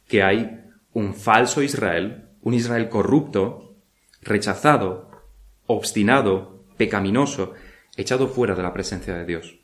que 0.07 0.23
hay 0.23 0.61
un 0.93 1.13
falso 1.13 1.61
Israel, 1.61 2.29
un 2.41 2.55
Israel 2.55 2.89
corrupto, 2.89 3.75
rechazado, 4.23 5.11
obstinado, 5.67 6.65
pecaminoso, 6.75 7.53
echado 7.95 8.27
fuera 8.27 8.55
de 8.55 8.63
la 8.63 8.73
presencia 8.73 9.13
de 9.13 9.25
Dios. 9.27 9.58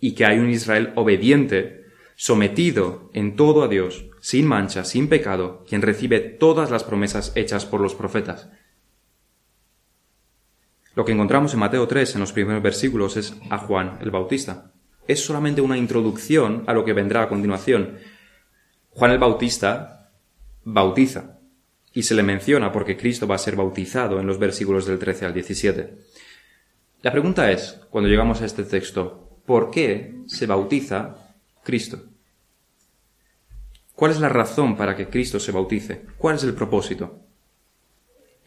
Y 0.00 0.12
que 0.14 0.26
hay 0.26 0.38
un 0.38 0.50
Israel 0.50 0.92
obediente, 0.96 1.84
sometido 2.14 3.10
en 3.14 3.36
todo 3.36 3.62
a 3.62 3.68
Dios, 3.68 4.06
sin 4.20 4.46
mancha, 4.46 4.84
sin 4.84 5.08
pecado, 5.08 5.64
quien 5.68 5.82
recibe 5.82 6.20
todas 6.20 6.70
las 6.70 6.84
promesas 6.84 7.32
hechas 7.34 7.64
por 7.64 7.80
los 7.80 7.94
profetas, 7.94 8.48
lo 10.96 11.04
que 11.04 11.12
encontramos 11.12 11.52
en 11.52 11.60
Mateo 11.60 11.86
3 11.86 12.14
en 12.14 12.20
los 12.22 12.32
primeros 12.32 12.62
versículos 12.62 13.18
es 13.18 13.36
a 13.50 13.58
Juan 13.58 13.98
el 14.00 14.10
Bautista. 14.10 14.72
Es 15.06 15.22
solamente 15.22 15.60
una 15.60 15.76
introducción 15.76 16.64
a 16.66 16.72
lo 16.72 16.86
que 16.86 16.94
vendrá 16.94 17.22
a 17.22 17.28
continuación. 17.28 17.98
Juan 18.88 19.10
el 19.10 19.18
Bautista 19.18 20.10
bautiza 20.64 21.38
y 21.92 22.02
se 22.02 22.14
le 22.14 22.22
menciona 22.22 22.72
porque 22.72 22.96
Cristo 22.96 23.26
va 23.26 23.34
a 23.34 23.38
ser 23.38 23.56
bautizado 23.56 24.18
en 24.18 24.26
los 24.26 24.38
versículos 24.38 24.86
del 24.86 24.98
13 24.98 25.26
al 25.26 25.34
17. 25.34 25.98
La 27.02 27.12
pregunta 27.12 27.52
es, 27.52 27.78
cuando 27.90 28.08
llegamos 28.08 28.40
a 28.40 28.46
este 28.46 28.64
texto, 28.64 29.25
¿por 29.46 29.70
qué 29.70 30.14
se 30.26 30.46
bautiza 30.46 31.34
Cristo? 31.62 32.02
¿Cuál 33.94 34.10
es 34.12 34.20
la 34.20 34.28
razón 34.28 34.76
para 34.76 34.94
que 34.94 35.08
Cristo 35.08 35.40
se 35.40 35.52
bautice? 35.52 36.02
¿Cuál 36.18 36.36
es 36.36 36.44
el 36.44 36.54
propósito? 36.54 37.26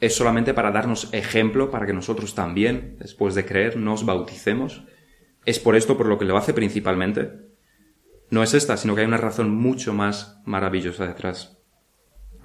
es 0.01 0.15
solamente 0.15 0.53
para 0.53 0.71
darnos 0.71 1.09
ejemplo 1.11 1.71
para 1.71 1.85
que 1.85 1.93
nosotros 1.93 2.33
también, 2.33 2.95
después 2.99 3.35
de 3.35 3.45
creer, 3.45 3.77
nos 3.77 4.05
bauticemos. 4.05 4.83
Es 5.45 5.59
por 5.59 5.75
esto 5.75 5.97
por 5.97 6.07
lo 6.07 6.17
que 6.17 6.25
lo 6.25 6.37
hace 6.37 6.53
principalmente. 6.53 7.31
No 8.29 8.43
es 8.43 8.53
esta, 8.53 8.77
sino 8.77 8.95
que 8.95 9.01
hay 9.01 9.07
una 9.07 9.17
razón 9.17 9.49
mucho 9.49 9.93
más 9.93 10.39
maravillosa 10.45 11.05
detrás. 11.05 11.57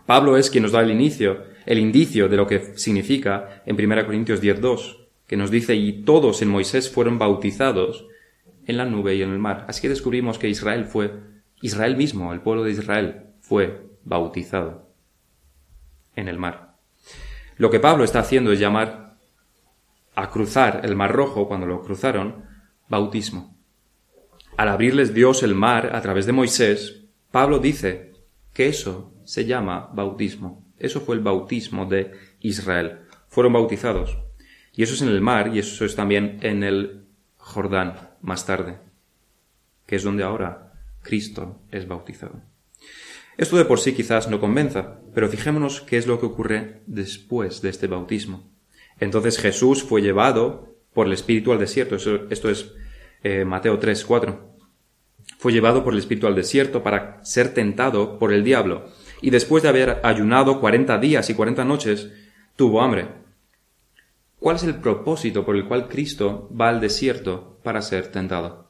Pablo 0.07 0.37
es 0.37 0.51
quien 0.51 0.63
nos 0.63 0.73
da 0.73 0.81
el 0.81 0.91
inicio, 0.91 1.45
el 1.67 1.79
indicio 1.79 2.29
de 2.29 2.37
lo 2.37 2.47
que 2.47 2.77
significa 2.77 3.63
en 3.67 3.81
1 3.81 4.07
Corintios 4.07 4.43
10.2, 4.43 5.07
que 5.27 5.37
nos 5.37 5.51
dice, 5.51 5.75
y 5.75 6.05
todos 6.05 6.43
en 6.43 6.49
Moisés 6.49 6.91
fueron 6.91 7.19
bautizados 7.19 8.07
en 8.67 8.77
la 8.77 8.85
nube 8.85 9.15
y 9.15 9.23
en 9.23 9.31
el 9.31 9.39
mar. 9.39 9.65
Así 9.69 9.83
que 9.83 9.89
descubrimos 9.89 10.39
que 10.39 10.49
Israel 10.49 10.85
fue, 10.85 11.21
Israel 11.63 11.97
mismo, 11.97 12.33
el 12.33 12.41
pueblo 12.41 12.65
de 12.65 12.73
Israel, 12.73 13.27
fue 13.41 13.87
bautizado 14.05 14.91
en 16.17 16.29
el 16.29 16.39
mar. 16.39 16.77
Lo 17.57 17.71
que 17.71 17.81
Pablo 17.81 18.05
está 18.05 18.21
haciendo 18.21 18.53
es 18.53 18.59
llamar 18.59 19.17
a 20.15 20.31
cruzar 20.31 20.81
el 20.85 20.97
Mar 20.97 21.13
Rojo, 21.13 21.49
cuando 21.49 21.67
lo 21.67 21.83
cruzaron, 21.83 22.45
bautismo. 22.89 23.57
Al 24.57 24.69
abrirles 24.69 25.13
Dios 25.13 25.43
el 25.43 25.55
mar 25.55 25.95
a 25.95 26.01
través 26.01 26.27
de 26.27 26.33
Moisés, 26.33 27.07
Pablo 27.31 27.59
dice 27.59 28.13
que 28.53 28.69
eso 28.69 29.13
se 29.25 29.45
llama 29.45 29.91
bautismo. 29.93 30.65
Eso 30.79 31.01
fue 31.01 31.17
el 31.17 31.23
bautismo 31.23 31.87
de 31.87 32.13
Israel. 32.41 33.01
Fueron 33.29 33.53
bautizados. 33.53 34.17
Y 34.73 34.83
eso 34.83 34.95
es 34.95 35.03
en 35.03 35.09
el 35.09 35.21
mar 35.21 35.51
y 35.55 35.59
eso 35.59 35.85
es 35.85 35.97
también 35.97 36.39
en 36.43 36.63
el 36.63 37.07
Jordán 37.37 38.14
más 38.25 38.47
tarde, 38.47 38.79
que 39.87 39.97
es 39.97 40.03
donde 40.03 40.25
ahora 40.25 40.73
Cristo 41.03 41.61
es 41.71 41.87
bautizado. 41.87 42.41
Esto 43.37 43.57
de 43.57 43.65
por 43.65 43.79
sí 43.81 43.93
quizás 43.93 44.29
no 44.29 44.41
convenza, 44.41 45.01
pero 45.13 45.29
fijémonos 45.29 45.83
qué 45.83 45.99
es 45.99 46.07
lo 46.07 46.19
que 46.19 46.27
ocurre 46.27 46.83
después 46.87 47.61
de 47.61 47.69
este 47.69 47.87
bautismo. 47.87 48.51
Entonces 48.99 49.39
Jesús 49.39 49.83
fue 49.83 50.03
llevado 50.03 50.75
por 50.93 51.07
el 51.07 51.13
Espíritu 51.13 51.53
al 51.53 51.59
desierto. 51.59 51.97
Esto 51.97 52.51
es 52.51 52.73
eh, 53.23 53.45
Mateo 53.45 53.79
3, 53.79 54.05
4. 54.05 54.55
Fue 55.39 55.53
llevado 55.53 55.85
por 55.85 55.93
el 55.93 55.99
Espíritu 55.99 56.27
al 56.27 56.35
desierto 56.35 56.83
para 56.83 57.23
ser 57.25 57.53
tentado 57.53 58.19
por 58.19 58.33
el 58.33 58.45
diablo. 58.45 58.89
Y 59.21 59.31
después 59.31 59.63
de 59.63 59.69
haber 59.69 60.01
ayunado 60.05 60.61
cuarenta 60.61 60.99
días 60.99 61.29
y 61.29 61.35
cuarenta 61.35 61.65
noches, 61.65 62.11
tuvo 62.57 62.81
hambre. 62.81 63.24
¿Cuál 64.45 64.57
es 64.57 64.65
el 64.65 64.75
propósito 64.75 65.43
por 65.43 65.57
el 65.57 65.67
cual 65.67 65.89
Cristo 65.89 66.51
va 66.55 66.69
al 66.69 66.79
desierto 66.79 67.59
para 67.63 67.81
ser 67.81 68.09
tentado? 68.09 68.69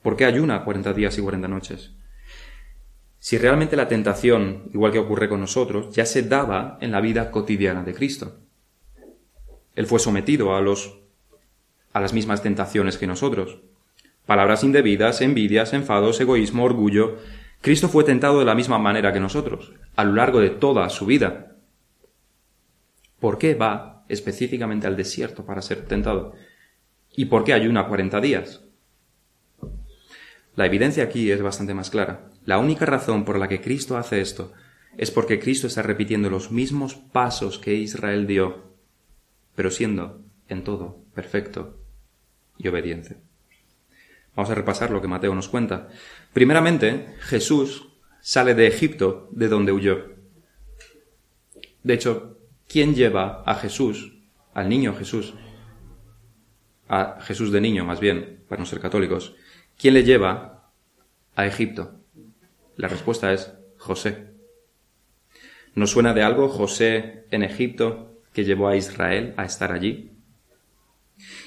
¿Por 0.00 0.14
qué 0.14 0.26
ayuna 0.26 0.62
cuarenta 0.62 0.92
días 0.92 1.18
y 1.18 1.22
cuarenta 1.22 1.48
noches? 1.48 1.90
si 3.18 3.36
realmente 3.36 3.74
la 3.74 3.88
tentación, 3.88 4.70
igual 4.72 4.92
que 4.92 5.00
ocurre 5.00 5.28
con 5.28 5.40
nosotros, 5.40 5.92
ya 5.92 6.06
se 6.06 6.22
daba 6.22 6.78
en 6.80 6.92
la 6.92 7.00
vida 7.00 7.32
cotidiana 7.32 7.82
de 7.82 7.94
Cristo. 7.94 8.36
Él 9.74 9.86
fue 9.86 9.98
sometido 9.98 10.54
a 10.54 10.60
los 10.60 11.00
a 11.92 12.00
las 12.00 12.12
mismas 12.12 12.40
tentaciones 12.40 12.96
que 12.96 13.08
nosotros. 13.08 13.58
Palabras 14.24 14.62
indebidas, 14.62 15.20
envidias, 15.20 15.72
enfados, 15.72 16.20
egoísmo, 16.20 16.62
orgullo. 16.62 17.16
Cristo 17.60 17.88
fue 17.88 18.04
tentado 18.04 18.38
de 18.38 18.44
la 18.44 18.54
misma 18.54 18.78
manera 18.78 19.12
que 19.12 19.18
nosotros, 19.18 19.72
a 19.96 20.04
lo 20.04 20.12
largo 20.12 20.38
de 20.38 20.50
toda 20.50 20.88
su 20.90 21.06
vida. 21.06 21.56
¿Por 23.18 23.38
qué 23.38 23.56
va 23.56 23.93
específicamente 24.08 24.86
al 24.86 24.96
desierto 24.96 25.44
para 25.44 25.62
ser 25.62 25.84
tentado? 25.86 26.34
¿Y 27.16 27.26
por 27.26 27.44
qué 27.44 27.52
ayuna 27.52 27.86
cuarenta 27.86 28.20
días? 28.20 28.62
La 30.56 30.66
evidencia 30.66 31.04
aquí 31.04 31.30
es 31.30 31.42
bastante 31.42 31.74
más 31.74 31.90
clara. 31.90 32.30
La 32.44 32.58
única 32.58 32.86
razón 32.86 33.24
por 33.24 33.38
la 33.38 33.48
que 33.48 33.60
Cristo 33.60 33.96
hace 33.96 34.20
esto 34.20 34.52
es 34.96 35.10
porque 35.10 35.40
Cristo 35.40 35.66
está 35.66 35.82
repitiendo 35.82 36.30
los 36.30 36.52
mismos 36.52 36.94
pasos 36.94 37.58
que 37.58 37.74
Israel 37.74 38.26
dio, 38.26 38.74
pero 39.54 39.70
siendo 39.70 40.22
en 40.48 40.62
todo 40.62 41.02
perfecto 41.14 41.80
y 42.58 42.68
obediente. 42.68 43.16
Vamos 44.36 44.50
a 44.50 44.54
repasar 44.54 44.90
lo 44.90 45.00
que 45.00 45.08
Mateo 45.08 45.34
nos 45.34 45.48
cuenta. 45.48 45.88
Primeramente, 46.32 47.14
Jesús 47.20 47.88
sale 48.20 48.54
de 48.54 48.66
Egipto, 48.66 49.28
de 49.32 49.48
donde 49.48 49.72
huyó. 49.72 50.14
De 51.82 51.94
hecho, 51.94 52.33
¿quién 52.74 52.96
lleva 52.96 53.44
a 53.46 53.54
Jesús, 53.54 54.16
al 54.52 54.68
niño 54.68 54.96
Jesús, 54.96 55.34
a 56.88 57.20
Jesús 57.20 57.52
de 57.52 57.60
niño 57.60 57.84
más 57.84 58.00
bien, 58.00 58.40
para 58.48 58.58
no 58.58 58.66
ser 58.66 58.80
católicos, 58.80 59.36
quién 59.78 59.94
le 59.94 60.02
lleva 60.02 60.72
a 61.36 61.46
Egipto? 61.46 62.00
La 62.74 62.88
respuesta 62.88 63.32
es 63.32 63.52
José. 63.78 64.26
¿Nos 65.76 65.92
suena 65.92 66.14
de 66.14 66.24
algo 66.24 66.48
José 66.48 67.26
en 67.30 67.44
Egipto 67.44 68.18
que 68.32 68.44
llevó 68.44 68.66
a 68.66 68.74
Israel 68.74 69.34
a 69.36 69.44
estar 69.44 69.70
allí? 69.70 70.10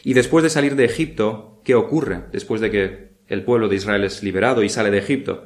Y 0.06 0.14
después 0.14 0.44
de 0.44 0.50
salir 0.50 0.78
de 0.78 0.86
Egipto, 0.86 1.62
¿qué 1.66 1.76
ocurre 1.76 2.24
después 2.32 2.62
de 2.62 2.72
que 2.72 3.10
el 3.28 3.44
pueblo 3.44 3.68
de 3.68 3.76
Israel 3.76 4.06
es 4.06 4.24
liberado 4.24 4.64
y 4.64 4.70
sale 4.70 4.92
de 4.92 5.00
Egipto? 5.00 5.46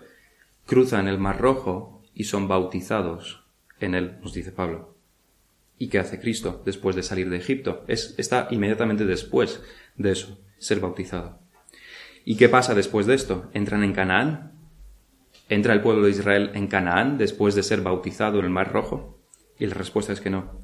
Cruzan 0.67 1.07
el 1.07 1.17
Mar 1.17 1.41
Rojo 1.41 2.03
y 2.13 2.25
son 2.25 2.47
bautizados 2.47 3.43
en 3.79 3.95
él, 3.95 4.19
nos 4.21 4.35
dice 4.35 4.51
Pablo. 4.51 4.90
¿Y 5.81 5.87
qué 5.87 5.97
hace 5.97 6.19
Cristo 6.19 6.61
después 6.63 6.95
de 6.95 7.01
salir 7.01 7.31
de 7.31 7.37
Egipto? 7.37 7.83
Es, 7.87 8.13
está 8.19 8.47
inmediatamente 8.51 9.03
después 9.03 9.63
de 9.97 10.11
eso, 10.11 10.39
ser 10.59 10.79
bautizado. 10.79 11.39
¿Y 12.23 12.35
qué 12.35 12.49
pasa 12.49 12.75
después 12.75 13.07
de 13.07 13.15
esto? 13.15 13.49
Entran 13.55 13.83
en 13.83 13.93
Canaán, 13.93 14.51
¿Entra 15.49 15.73
el 15.73 15.81
pueblo 15.81 16.03
de 16.03 16.11
Israel 16.11 16.51
en 16.53 16.67
Canaán 16.67 17.17
después 17.17 17.55
de 17.55 17.63
ser 17.63 17.81
bautizado 17.81 18.37
en 18.37 18.45
el 18.45 18.51
Mar 18.51 18.71
Rojo? 18.71 19.19
Y 19.57 19.65
la 19.65 19.73
respuesta 19.73 20.13
es 20.13 20.21
que 20.21 20.29
no. 20.29 20.59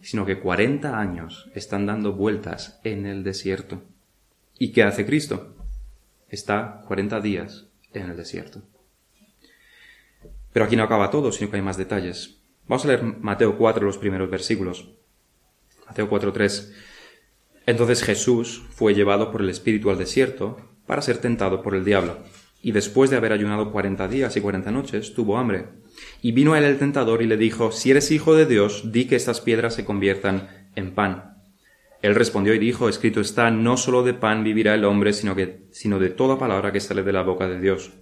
sino 0.00 0.24
que 0.24 0.40
40 0.40 0.98
años 0.98 1.50
están 1.54 1.84
dando 1.84 2.14
vueltas 2.14 2.80
en 2.84 3.04
el 3.04 3.22
desierto. 3.22 3.82
¿Y 4.58 4.72
qué 4.72 4.82
hace 4.82 5.04
Cristo? 5.04 5.54
Está 6.30 6.80
40 6.88 7.20
días 7.20 7.66
en 7.92 8.08
el 8.08 8.16
desierto. 8.16 8.62
Pero 10.54 10.64
aquí 10.64 10.74
no 10.74 10.84
acaba 10.84 11.10
todo, 11.10 11.32
sino 11.32 11.50
que 11.50 11.56
hay 11.56 11.62
más 11.62 11.76
detalles. 11.76 12.40
Vamos 12.66 12.84
a 12.84 12.88
leer 12.88 13.02
Mateo 13.02 13.58
4, 13.58 13.84
los 13.84 13.98
primeros 13.98 14.30
versículos. 14.30 14.88
Mateo 15.86 16.08
4.3. 16.08 16.72
Entonces 17.66 18.02
Jesús 18.02 18.62
fue 18.70 18.94
llevado 18.94 19.30
por 19.30 19.42
el 19.42 19.50
Espíritu 19.50 19.90
al 19.90 19.98
desierto 19.98 20.56
para 20.86 21.02
ser 21.02 21.18
tentado 21.18 21.62
por 21.62 21.74
el 21.74 21.84
diablo. 21.84 22.18
Y 22.62 22.72
después 22.72 23.10
de 23.10 23.16
haber 23.16 23.32
ayunado 23.32 23.70
cuarenta 23.70 24.08
días 24.08 24.36
y 24.36 24.40
cuarenta 24.40 24.70
noches, 24.70 25.12
tuvo 25.12 25.36
hambre. 25.36 25.66
Y 26.22 26.32
vino 26.32 26.54
a 26.54 26.58
él 26.58 26.64
el 26.64 26.78
tentador 26.78 27.20
y 27.20 27.26
le 27.26 27.36
dijo, 27.36 27.72
Si 27.72 27.90
eres 27.90 28.10
hijo 28.10 28.34
de 28.34 28.46
Dios, 28.46 28.90
di 28.90 29.04
que 29.06 29.16
estas 29.16 29.42
piedras 29.42 29.74
se 29.74 29.84
conviertan 29.84 30.48
en 30.74 30.94
pan. 30.94 31.34
Él 32.00 32.14
respondió 32.14 32.54
y 32.54 32.58
dijo, 32.58 32.88
Escrito 32.88 33.20
está, 33.20 33.50
no 33.50 33.76
solo 33.76 34.02
de 34.02 34.14
pan 34.14 34.44
vivirá 34.44 34.74
el 34.74 34.84
hombre, 34.84 35.12
sino, 35.12 35.34
que, 35.34 35.66
sino 35.72 35.98
de 35.98 36.08
toda 36.08 36.38
palabra 36.38 36.72
que 36.72 36.80
sale 36.80 37.02
de 37.02 37.12
la 37.12 37.22
boca 37.22 37.46
de 37.48 37.60
Dios. 37.60 37.92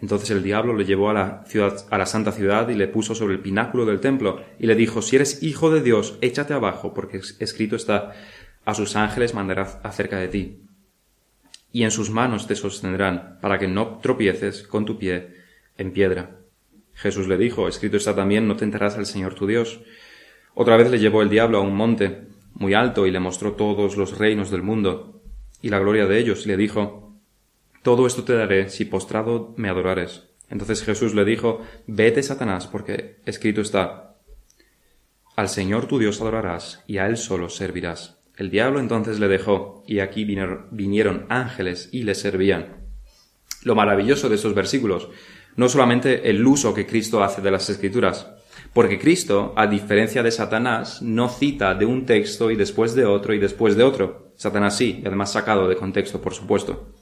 Entonces 0.00 0.30
el 0.30 0.42
diablo 0.42 0.74
le 0.74 0.84
llevó 0.84 1.10
a 1.10 1.14
la 1.14 1.44
ciudad, 1.46 1.84
a 1.90 1.98
la 1.98 2.06
santa 2.06 2.32
ciudad 2.32 2.68
y 2.68 2.74
le 2.74 2.86
puso 2.86 3.14
sobre 3.14 3.34
el 3.34 3.40
pináculo 3.40 3.84
del 3.84 4.00
templo 4.00 4.40
y 4.58 4.66
le 4.66 4.76
dijo, 4.76 5.02
si 5.02 5.16
eres 5.16 5.42
hijo 5.42 5.70
de 5.70 5.82
Dios, 5.82 6.18
échate 6.20 6.54
abajo, 6.54 6.94
porque 6.94 7.20
escrito 7.40 7.74
está, 7.74 8.12
a 8.64 8.74
sus 8.74 8.96
ángeles 8.96 9.34
mandará 9.34 9.80
acerca 9.82 10.18
de 10.18 10.28
ti. 10.28 10.60
Y 11.72 11.82
en 11.82 11.90
sus 11.90 12.10
manos 12.10 12.46
te 12.46 12.54
sostendrán, 12.54 13.38
para 13.40 13.58
que 13.58 13.68
no 13.68 13.98
tropieces 13.98 14.62
con 14.62 14.84
tu 14.84 14.98
pie 14.98 15.34
en 15.76 15.92
piedra. 15.92 16.36
Jesús 16.94 17.28
le 17.28 17.36
dijo, 17.36 17.68
escrito 17.68 17.96
está 17.96 18.14
también, 18.14 18.48
no 18.48 18.56
tentarás 18.56 18.96
al 18.96 19.06
Señor 19.06 19.34
tu 19.34 19.46
Dios. 19.46 19.80
Otra 20.54 20.76
vez 20.76 20.90
le 20.90 20.98
llevó 20.98 21.22
el 21.22 21.28
diablo 21.28 21.58
a 21.58 21.60
un 21.60 21.74
monte 21.74 22.28
muy 22.54 22.74
alto 22.74 23.06
y 23.06 23.10
le 23.10 23.20
mostró 23.20 23.52
todos 23.52 23.96
los 23.96 24.18
reinos 24.18 24.50
del 24.50 24.62
mundo 24.62 25.22
y 25.62 25.68
la 25.68 25.78
gloria 25.78 26.06
de 26.06 26.18
ellos 26.18 26.44
y 26.44 26.48
le 26.48 26.56
dijo, 26.56 27.07
todo 27.82 28.06
esto 28.06 28.24
te 28.24 28.34
daré 28.34 28.70
si 28.70 28.84
postrado 28.84 29.54
me 29.56 29.68
adorares. 29.68 30.24
Entonces 30.50 30.82
Jesús 30.82 31.14
le 31.14 31.24
dijo, 31.24 31.60
Vete, 31.86 32.22
Satanás, 32.22 32.66
porque 32.66 33.16
escrito 33.26 33.60
está, 33.60 34.16
Al 35.36 35.48
Señor 35.48 35.86
tu 35.86 35.98
Dios 35.98 36.20
adorarás 36.20 36.82
y 36.86 36.98
a 36.98 37.06
Él 37.06 37.16
solo 37.16 37.48
servirás. 37.48 38.18
El 38.36 38.50
diablo 38.50 38.80
entonces 38.80 39.18
le 39.18 39.28
dejó, 39.28 39.82
y 39.86 39.98
aquí 39.98 40.24
vinieron 40.24 41.26
ángeles 41.28 41.88
y 41.92 42.04
le 42.04 42.14
servían. 42.14 42.76
Lo 43.62 43.74
maravilloso 43.74 44.28
de 44.28 44.36
estos 44.36 44.54
versículos, 44.54 45.08
no 45.56 45.68
solamente 45.68 46.30
el 46.30 46.46
uso 46.46 46.72
que 46.72 46.86
Cristo 46.86 47.22
hace 47.22 47.42
de 47.42 47.50
las 47.50 47.68
escrituras, 47.68 48.30
porque 48.72 48.98
Cristo, 48.98 49.52
a 49.56 49.66
diferencia 49.66 50.22
de 50.22 50.30
Satanás, 50.30 51.02
no 51.02 51.28
cita 51.28 51.74
de 51.74 51.84
un 51.84 52.06
texto 52.06 52.50
y 52.52 52.56
después 52.56 52.94
de 52.94 53.06
otro 53.06 53.34
y 53.34 53.38
después 53.38 53.76
de 53.76 53.82
otro. 53.82 54.32
Satanás 54.36 54.76
sí, 54.76 55.00
y 55.02 55.06
además 55.06 55.32
sacado 55.32 55.68
de 55.68 55.76
contexto, 55.76 56.20
por 56.20 56.32
supuesto 56.32 56.94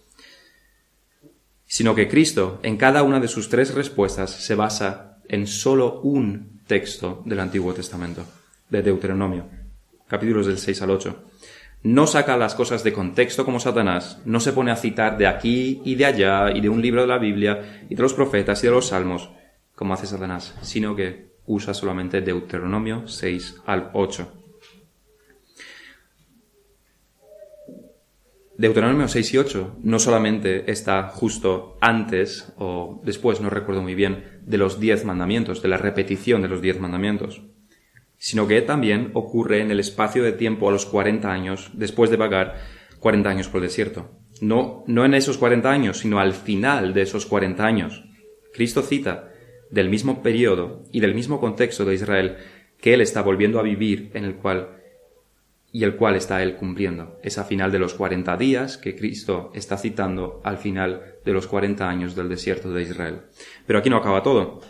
sino 1.67 1.95
que 1.95 2.09
Cristo, 2.09 2.61
en 2.63 2.77
cada 2.77 3.03
una 3.03 3.21
de 3.21 3.29
sus 3.29 3.49
tres 3.49 3.75
respuestas, 3.75 4.31
se 4.31 4.55
basa 4.55 5.19
en 5.29 5.47
solo 5.47 6.01
un 6.01 6.61
texto 6.67 7.23
del 7.25 7.41
Antiguo 7.41 7.75
Testamento, 7.75 8.25
de 8.71 8.83
Deuteronomio, 8.83 9.47
capítulos 10.09 10.47
del 10.47 10.59
6 10.59 10.83
al 10.83 10.91
8. 10.91 11.23
No 11.83 12.07
saca 12.07 12.37
las 12.37 12.55
cosas 12.55 12.83
de 12.83 12.93
contexto 12.93 13.45
como 13.45 13.61
Satanás, 13.61 14.21
no 14.25 14.41
se 14.41 14.53
pone 14.53 14.71
a 14.71 14.77
citar 14.77 15.19
de 15.19 15.27
aquí 15.27 15.81
y 15.85 15.95
de 15.95 16.07
allá 16.07 16.51
y 16.51 16.61
de 16.61 16.69
un 16.69 16.83
libro 16.83 17.03
de 17.03 17.07
la 17.07 17.19
Biblia 17.19 17.85
y 17.89 17.95
de 17.95 18.03
los 18.03 18.15
profetas 18.15 18.63
y 18.63 18.67
de 18.67 18.73
los 18.73 18.89
salmos 18.89 19.31
como 19.75 19.95
hace 19.95 20.07
Satanás, 20.07 20.55
sino 20.63 20.97
que 20.97 21.37
usa 21.47 21.75
solamente 21.75 22.23
Deuteronomio 22.23 23.07
6 23.07 23.63
al 23.67 23.91
8. 23.93 24.46
Deuteronomio 28.59 29.07
6 29.07 29.35
y 29.35 29.39
8 29.39 29.79
no 29.83 29.99
solamente 29.99 30.71
está 30.71 31.09
justo 31.09 31.77
antes 31.81 32.53
o 32.57 33.03
después, 33.05 33.41
no 33.41 33.51
recuerdo 33.51 33.83
muy 33.83 33.95
bien, 33.95 34.41
de 34.43 34.57
los 34.57 34.81
diez 34.81 35.05
mandamientos, 35.05 35.61
de 35.61 35.69
la 35.69 35.77
repetición 35.77 36.41
de 36.41 36.49
los 36.49 36.63
diez 36.63 36.81
mandamientos, 36.81 37.43
sino 38.17 38.49
que 38.49 38.63
también 38.63 39.11
ocurre 39.13 39.61
en 39.61 39.71
el 39.71 39.81
espacio 39.81 40.23
de 40.23 40.33
tiempo 40.33 40.69
a 40.69 40.73
los 40.73 40.87
40 40.87 41.31
años, 41.31 41.71
después 41.75 42.11
de 42.11 42.17
vagar 42.17 42.57
40 42.99 43.29
años 43.29 43.49
por 43.49 43.61
el 43.61 43.69
desierto. 43.69 44.11
No, 44.41 44.85
no 44.87 45.05
en 45.05 45.15
esos 45.15 45.37
40 45.37 45.71
años, 45.71 45.99
sino 45.99 46.19
al 46.19 46.33
final 46.33 46.95
de 46.95 47.03
esos 47.03 47.27
40 47.27 47.65
años. 47.65 48.05
Cristo 48.55 48.81
cita 48.81 49.33
del 49.71 49.91
mismo 49.91 50.23
periodo 50.23 50.85
y 50.93 51.01
del 51.01 51.15
mismo 51.15 51.41
contexto 51.41 51.85
de 51.85 51.95
Israel 51.95 52.37
que 52.81 52.95
él 52.95 53.01
está 53.01 53.23
volviendo 53.23 53.59
a 53.59 53.63
vivir 53.63 54.11
en 54.15 54.25
el 54.25 54.37
cual 54.37 54.76
y 55.77 55.85
el 55.85 55.97
cual 55.97 56.17
está 56.17 56.43
él 56.43 56.57
cumpliendo. 56.57 57.19
Es 57.23 57.37
a 57.37 57.45
final 57.45 57.71
de 57.71 57.79
los 57.79 57.93
40 57.93 58.35
días 58.39 58.79
que 58.79 58.97
Cristo 58.97 59.51
está 59.55 59.77
citando 59.77 60.41
al 60.43 60.57
final 60.57 61.17
de 61.23 61.33
los 61.35 61.47
40 61.47 61.87
años 61.87 62.17
del 62.17 62.31
desierto 62.31 62.73
de 62.73 62.81
Israel. 62.81 63.21
Pero 63.67 63.81
aquí 63.81 63.91
no 63.91 63.99
acaba 63.99 64.23
todo. 64.23 64.63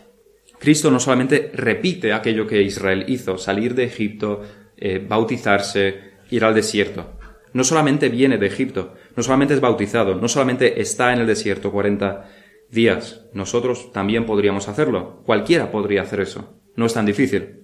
Cristo 0.59 0.91
no 0.91 0.99
solamente 0.99 1.53
repite 1.55 2.13
aquello 2.13 2.49
que 2.49 2.61
Israel 2.61 3.05
hizo, 3.07 3.39
salir 3.39 3.77
de 3.77 3.85
Egipto, 3.85 4.43
eh, 4.77 4.99
bautizarse, 4.99 6.15
ir 6.29 6.45
al 6.45 6.57
desierto. 6.57 7.13
No 7.53 7.63
solamente 7.63 8.09
viene 8.09 8.37
de 8.37 8.49
Egipto, 8.49 8.95
no 9.15 9.23
solamente 9.23 9.55
es 9.55 9.61
bautizado, 9.61 10.17
no 10.17 10.27
solamente 10.27 10.81
está 10.81 11.13
en 11.13 11.21
el 11.21 11.29
desierto 11.29 11.71
40 11.71 12.29
días. 12.69 13.29
Nosotros 13.33 13.93
también 13.93 14.27
podríamos 14.27 14.67
hacerlo. 14.67 15.23
Cualquiera 15.25 15.71
podría 15.71 16.03
hacer 16.03 16.19
eso. 16.19 16.61
No 16.75 16.85
es 16.85 16.95
tan 16.95 17.07
difícil. 17.07 17.61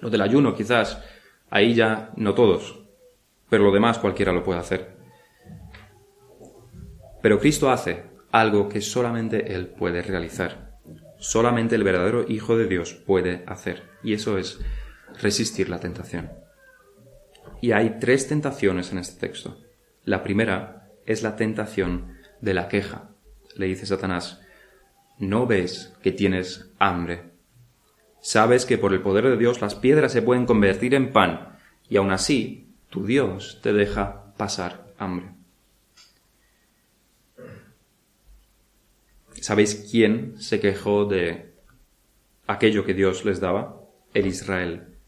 Lo 0.00 0.08
del 0.08 0.22
ayuno 0.22 0.54
quizás 0.54 1.04
Ahí 1.50 1.74
ya 1.74 2.12
no 2.16 2.34
todos, 2.34 2.80
pero 3.48 3.64
lo 3.64 3.72
demás 3.72 3.98
cualquiera 3.98 4.32
lo 4.32 4.44
puede 4.44 4.60
hacer. 4.60 4.96
Pero 7.20 7.38
Cristo 7.38 7.70
hace 7.70 8.04
algo 8.30 8.68
que 8.68 8.80
solamente 8.80 9.54
Él 9.54 9.66
puede 9.66 10.02
realizar. 10.02 10.78
Solamente 11.18 11.74
el 11.74 11.84
verdadero 11.84 12.24
Hijo 12.28 12.56
de 12.56 12.66
Dios 12.66 12.94
puede 12.94 13.44
hacer. 13.46 13.82
Y 14.02 14.14
eso 14.14 14.38
es 14.38 14.60
resistir 15.20 15.68
la 15.68 15.80
tentación. 15.80 16.30
Y 17.60 17.72
hay 17.72 17.98
tres 18.00 18.28
tentaciones 18.28 18.92
en 18.92 18.98
este 18.98 19.26
texto. 19.26 19.58
La 20.04 20.22
primera 20.22 20.88
es 21.04 21.22
la 21.22 21.36
tentación 21.36 22.16
de 22.40 22.54
la 22.54 22.68
queja. 22.68 23.10
Le 23.54 23.66
dice 23.66 23.84
Satanás, 23.84 24.40
¿no 25.18 25.46
ves 25.46 25.92
que 26.02 26.12
tienes 26.12 26.70
hambre? 26.78 27.29
Sabes 28.20 28.66
que 28.66 28.78
por 28.78 28.92
el 28.92 29.00
poder 29.00 29.24
de 29.24 29.36
Dios 29.36 29.60
las 29.60 29.74
piedras 29.74 30.12
se 30.12 30.22
pueden 30.22 30.46
convertir 30.46 30.94
en 30.94 31.12
pan, 31.12 31.58
y 31.88 31.96
aún 31.96 32.10
así 32.10 32.68
tu 32.90 33.06
Dios 33.06 33.60
te 33.62 33.72
deja 33.72 34.34
pasar 34.36 34.92
hambre. 34.98 35.32
¿Sabéis 39.40 39.88
quién 39.90 40.40
se 40.40 40.60
quejó 40.60 41.06
de 41.06 41.54
aquello 42.46 42.84
que 42.84 42.94
Dios 42.94 43.24
les 43.24 43.40
daba? 43.40 43.80
El 44.12 44.26
Israel 44.26 44.98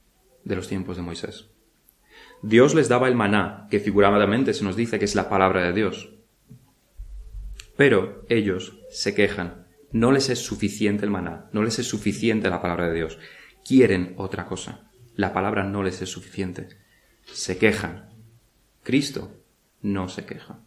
de 0.44 0.56
los 0.56 0.68
tiempos 0.68 0.96
de 0.96 1.02
Moisés. 1.02 1.50
Dios 2.40 2.74
les 2.74 2.88
daba 2.88 3.08
el 3.08 3.14
maná, 3.14 3.66
que 3.70 3.78
figuradamente 3.78 4.54
se 4.54 4.64
nos 4.64 4.74
dice 4.74 4.98
que 4.98 5.04
es 5.04 5.14
la 5.14 5.28
palabra 5.28 5.64
de 5.64 5.72
Dios. 5.72 6.14
Pero 7.76 8.24
ellos 8.28 8.78
se 8.90 9.14
quejan 9.14 9.61
no 9.92 10.10
les 10.10 10.30
es 10.30 10.38
suficiente 10.38 11.04
el 11.04 11.10
maná, 11.10 11.48
no 11.52 11.62
les 11.62 11.78
es 11.78 11.86
suficiente 11.86 12.50
la 12.50 12.62
palabra 12.62 12.88
de 12.88 12.94
Dios. 12.94 13.18
Quieren 13.64 14.14
otra 14.16 14.46
cosa. 14.46 14.90
La 15.14 15.32
palabra 15.32 15.64
no 15.64 15.82
les 15.82 16.00
es 16.02 16.10
suficiente. 16.10 16.68
Se 17.24 17.58
quejan. 17.58 18.10
Cristo 18.82 19.32
no 19.82 20.08
se 20.08 20.24
queja. 20.24 20.60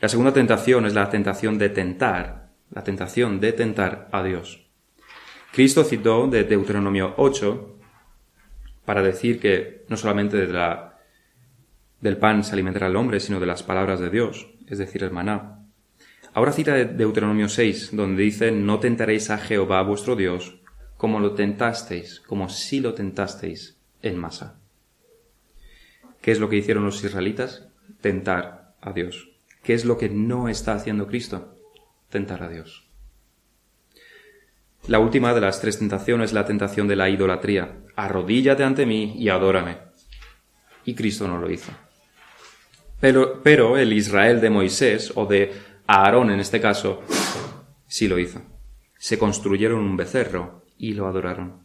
La 0.00 0.08
segunda 0.08 0.32
tentación 0.32 0.84
es 0.84 0.94
la 0.94 1.08
tentación 1.10 1.58
de 1.58 1.68
tentar, 1.68 2.50
la 2.70 2.82
tentación 2.82 3.40
de 3.40 3.52
tentar 3.52 4.08
a 4.10 4.22
Dios. 4.22 4.66
Cristo 5.52 5.84
citó 5.84 6.26
de 6.26 6.44
Deuteronomio 6.44 7.14
8 7.18 7.78
para 8.84 9.02
decir 9.02 9.38
que 9.38 9.84
no 9.88 9.96
solamente 9.96 10.36
de 10.36 10.52
la, 10.52 10.98
del 12.00 12.16
pan 12.16 12.42
se 12.42 12.54
alimentará 12.54 12.88
el 12.88 12.96
hombre, 12.96 13.20
sino 13.20 13.38
de 13.38 13.46
las 13.46 13.62
palabras 13.62 14.00
de 14.00 14.10
Dios, 14.10 14.48
es 14.66 14.78
decir, 14.78 15.04
el 15.04 15.12
maná. 15.12 15.61
Ahora 16.34 16.52
cita 16.52 16.74
de 16.74 16.86
Deuteronomio 16.86 17.48
6, 17.48 17.90
donde 17.92 18.22
dice, 18.22 18.52
no 18.52 18.80
tentaréis 18.80 19.28
a 19.30 19.38
Jehová 19.38 19.82
vuestro 19.82 20.16
Dios 20.16 20.56
como 20.96 21.20
lo 21.20 21.34
tentasteis, 21.34 22.20
como 22.20 22.48
si 22.48 22.80
lo 22.80 22.94
tentasteis 22.94 23.76
en 24.02 24.16
masa. 24.16 24.60
¿Qué 26.20 26.30
es 26.30 26.38
lo 26.38 26.48
que 26.48 26.56
hicieron 26.56 26.84
los 26.84 27.02
israelitas? 27.02 27.66
Tentar 28.00 28.74
a 28.80 28.92
Dios. 28.92 29.30
¿Qué 29.62 29.74
es 29.74 29.84
lo 29.84 29.98
que 29.98 30.08
no 30.08 30.48
está 30.48 30.74
haciendo 30.74 31.08
Cristo? 31.08 31.58
Tentar 32.08 32.42
a 32.44 32.48
Dios. 32.48 32.88
La 34.86 35.00
última 35.00 35.34
de 35.34 35.40
las 35.40 35.60
tres 35.60 35.78
tentaciones 35.80 36.30
es 36.30 36.34
la 36.34 36.46
tentación 36.46 36.88
de 36.88 36.96
la 36.96 37.10
idolatría. 37.10 37.78
Arrodíllate 37.94 38.64
ante 38.64 38.86
mí 38.86 39.14
y 39.18 39.28
adórame. 39.28 39.78
Y 40.84 40.94
Cristo 40.94 41.28
no 41.28 41.38
lo 41.38 41.50
hizo. 41.50 41.72
Pero, 43.00 43.42
pero 43.42 43.76
el 43.76 43.92
Israel 43.92 44.40
de 44.40 44.50
Moisés 44.50 45.12
o 45.16 45.26
de 45.26 45.52
Aarón 45.86 46.30
en 46.30 46.40
este 46.40 46.60
caso 46.60 47.02
sí 47.86 48.08
lo 48.08 48.18
hizo. 48.18 48.42
Se 48.98 49.18
construyeron 49.18 49.80
un 49.80 49.96
becerro 49.96 50.64
y 50.78 50.94
lo 50.94 51.06
adoraron. 51.06 51.62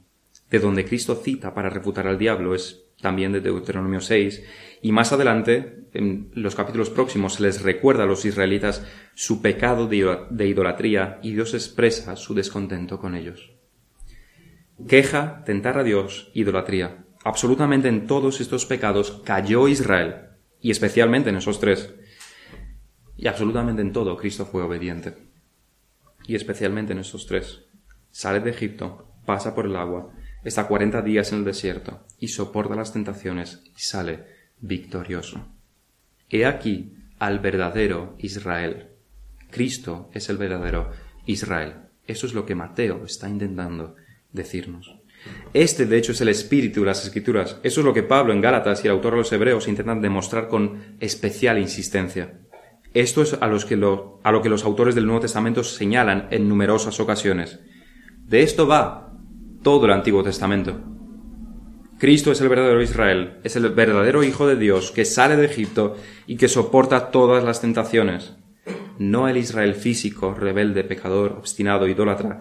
de 0.49 0.59
donde 0.59 0.85
Cristo 0.85 1.15
cita 1.15 1.53
para 1.53 1.69
refutar 1.69 2.07
al 2.07 2.17
diablo 2.17 2.55
es 2.55 2.85
también 3.01 3.31
de 3.31 3.41
Deuteronomio 3.41 4.01
6, 4.01 4.43
y 4.81 4.91
más 4.91 5.11
adelante, 5.11 5.87
en 5.93 6.31
los 6.33 6.55
capítulos 6.55 6.89
próximos, 6.89 7.35
se 7.35 7.43
les 7.43 7.61
recuerda 7.61 8.03
a 8.03 8.07
los 8.07 8.25
israelitas 8.25 8.85
su 9.13 9.41
pecado 9.41 9.87
de 9.87 10.47
idolatría 10.47 11.19
y 11.21 11.33
Dios 11.33 11.53
expresa 11.53 12.15
su 12.15 12.33
descontento 12.33 12.99
con 12.99 13.15
ellos. 13.15 13.51
Queja, 14.87 15.43
tentar 15.45 15.77
a 15.77 15.83
Dios, 15.83 16.31
idolatría. 16.33 17.05
Absolutamente 17.23 17.87
en 17.87 18.07
todos 18.07 18.41
estos 18.41 18.65
pecados 18.65 19.21
cayó 19.25 19.67
Israel, 19.67 20.29
y 20.61 20.71
especialmente 20.71 21.29
en 21.29 21.37
esos 21.37 21.59
tres. 21.59 21.93
Y 23.17 23.27
absolutamente 23.27 23.81
en 23.81 23.91
todo 23.91 24.15
Cristo 24.15 24.45
fue 24.45 24.63
obediente. 24.63 25.15
Y 26.25 26.35
especialmente 26.35 26.93
en 26.93 26.99
esos 26.99 27.25
tres. 27.25 27.63
Sale 28.11 28.39
de 28.39 28.51
Egipto, 28.51 29.07
pasa 29.25 29.53
por 29.53 29.65
el 29.65 29.75
agua, 29.75 30.13
está 30.43 30.67
cuarenta 30.67 31.01
días 31.01 31.31
en 31.31 31.39
el 31.39 31.45
desierto 31.45 32.05
y 32.19 32.29
soporta 32.29 32.75
las 32.75 32.93
tentaciones 32.93 33.63
y 33.75 33.81
sale 33.81 34.25
victorioso. 34.59 35.45
He 36.29 36.45
aquí 36.45 36.95
al 37.19 37.39
verdadero 37.39 38.15
Israel. 38.19 38.87
Cristo 39.49 40.09
es 40.13 40.29
el 40.29 40.37
verdadero 40.37 40.91
Israel. 41.25 41.75
Eso 42.05 42.27
es 42.27 42.33
lo 42.33 42.45
que 42.45 42.55
Mateo 42.55 43.03
está 43.05 43.29
intentando 43.29 43.95
decirnos. 44.31 44.95
Este, 45.53 45.85
de 45.85 45.97
hecho, 45.97 46.11
es 46.11 46.21
el 46.21 46.29
espíritu 46.29 46.81
de 46.81 46.87
las 46.87 47.03
Escrituras. 47.03 47.59
Eso 47.63 47.81
es 47.81 47.85
lo 47.85 47.93
que 47.93 48.03
Pablo 48.03 48.33
en 48.33 48.41
Gálatas 48.41 48.83
y 48.83 48.87
el 48.87 48.93
autor 48.93 49.13
de 49.13 49.17
los 49.19 49.31
Hebreos 49.31 49.67
intentan 49.67 50.01
demostrar 50.01 50.47
con 50.47 50.95
especial 50.99 51.57
insistencia. 51.57 52.39
Esto 52.97 53.21
es 53.21 53.37
a, 53.39 53.45
los 53.45 53.63
que 53.63 53.75
a 53.75 54.31
lo 54.31 54.41
que 54.41 54.49
los 54.49 54.65
autores 54.65 54.95
del 54.95 55.05
Nuevo 55.05 55.21
Testamento 55.21 55.63
señalan 55.63 56.29
en 56.31 56.49
numerosas 56.49 56.99
ocasiones. 56.99 57.59
De 58.25 58.41
esto 58.41 58.65
va 58.65 59.13
todo 59.61 59.85
el 59.85 59.91
Antiguo 59.91 60.23
Testamento. 60.23 60.81
Cristo 61.99 62.31
es 62.31 62.41
el 62.41 62.49
verdadero 62.49 62.81
Israel, 62.81 63.37
es 63.43 63.55
el 63.55 63.69
verdadero 63.69 64.23
Hijo 64.23 64.47
de 64.47 64.55
Dios 64.55 64.89
que 64.89 65.05
sale 65.05 65.35
de 65.35 65.45
Egipto 65.45 65.95
y 66.25 66.37
que 66.37 66.47
soporta 66.47 67.11
todas 67.11 67.43
las 67.43 67.61
tentaciones. 67.61 68.35
No 68.97 69.27
el 69.27 69.37
Israel 69.37 69.75
físico, 69.75 70.33
rebelde, 70.33 70.83
pecador, 70.83 71.33
obstinado, 71.33 71.87
idólatra, 71.87 72.39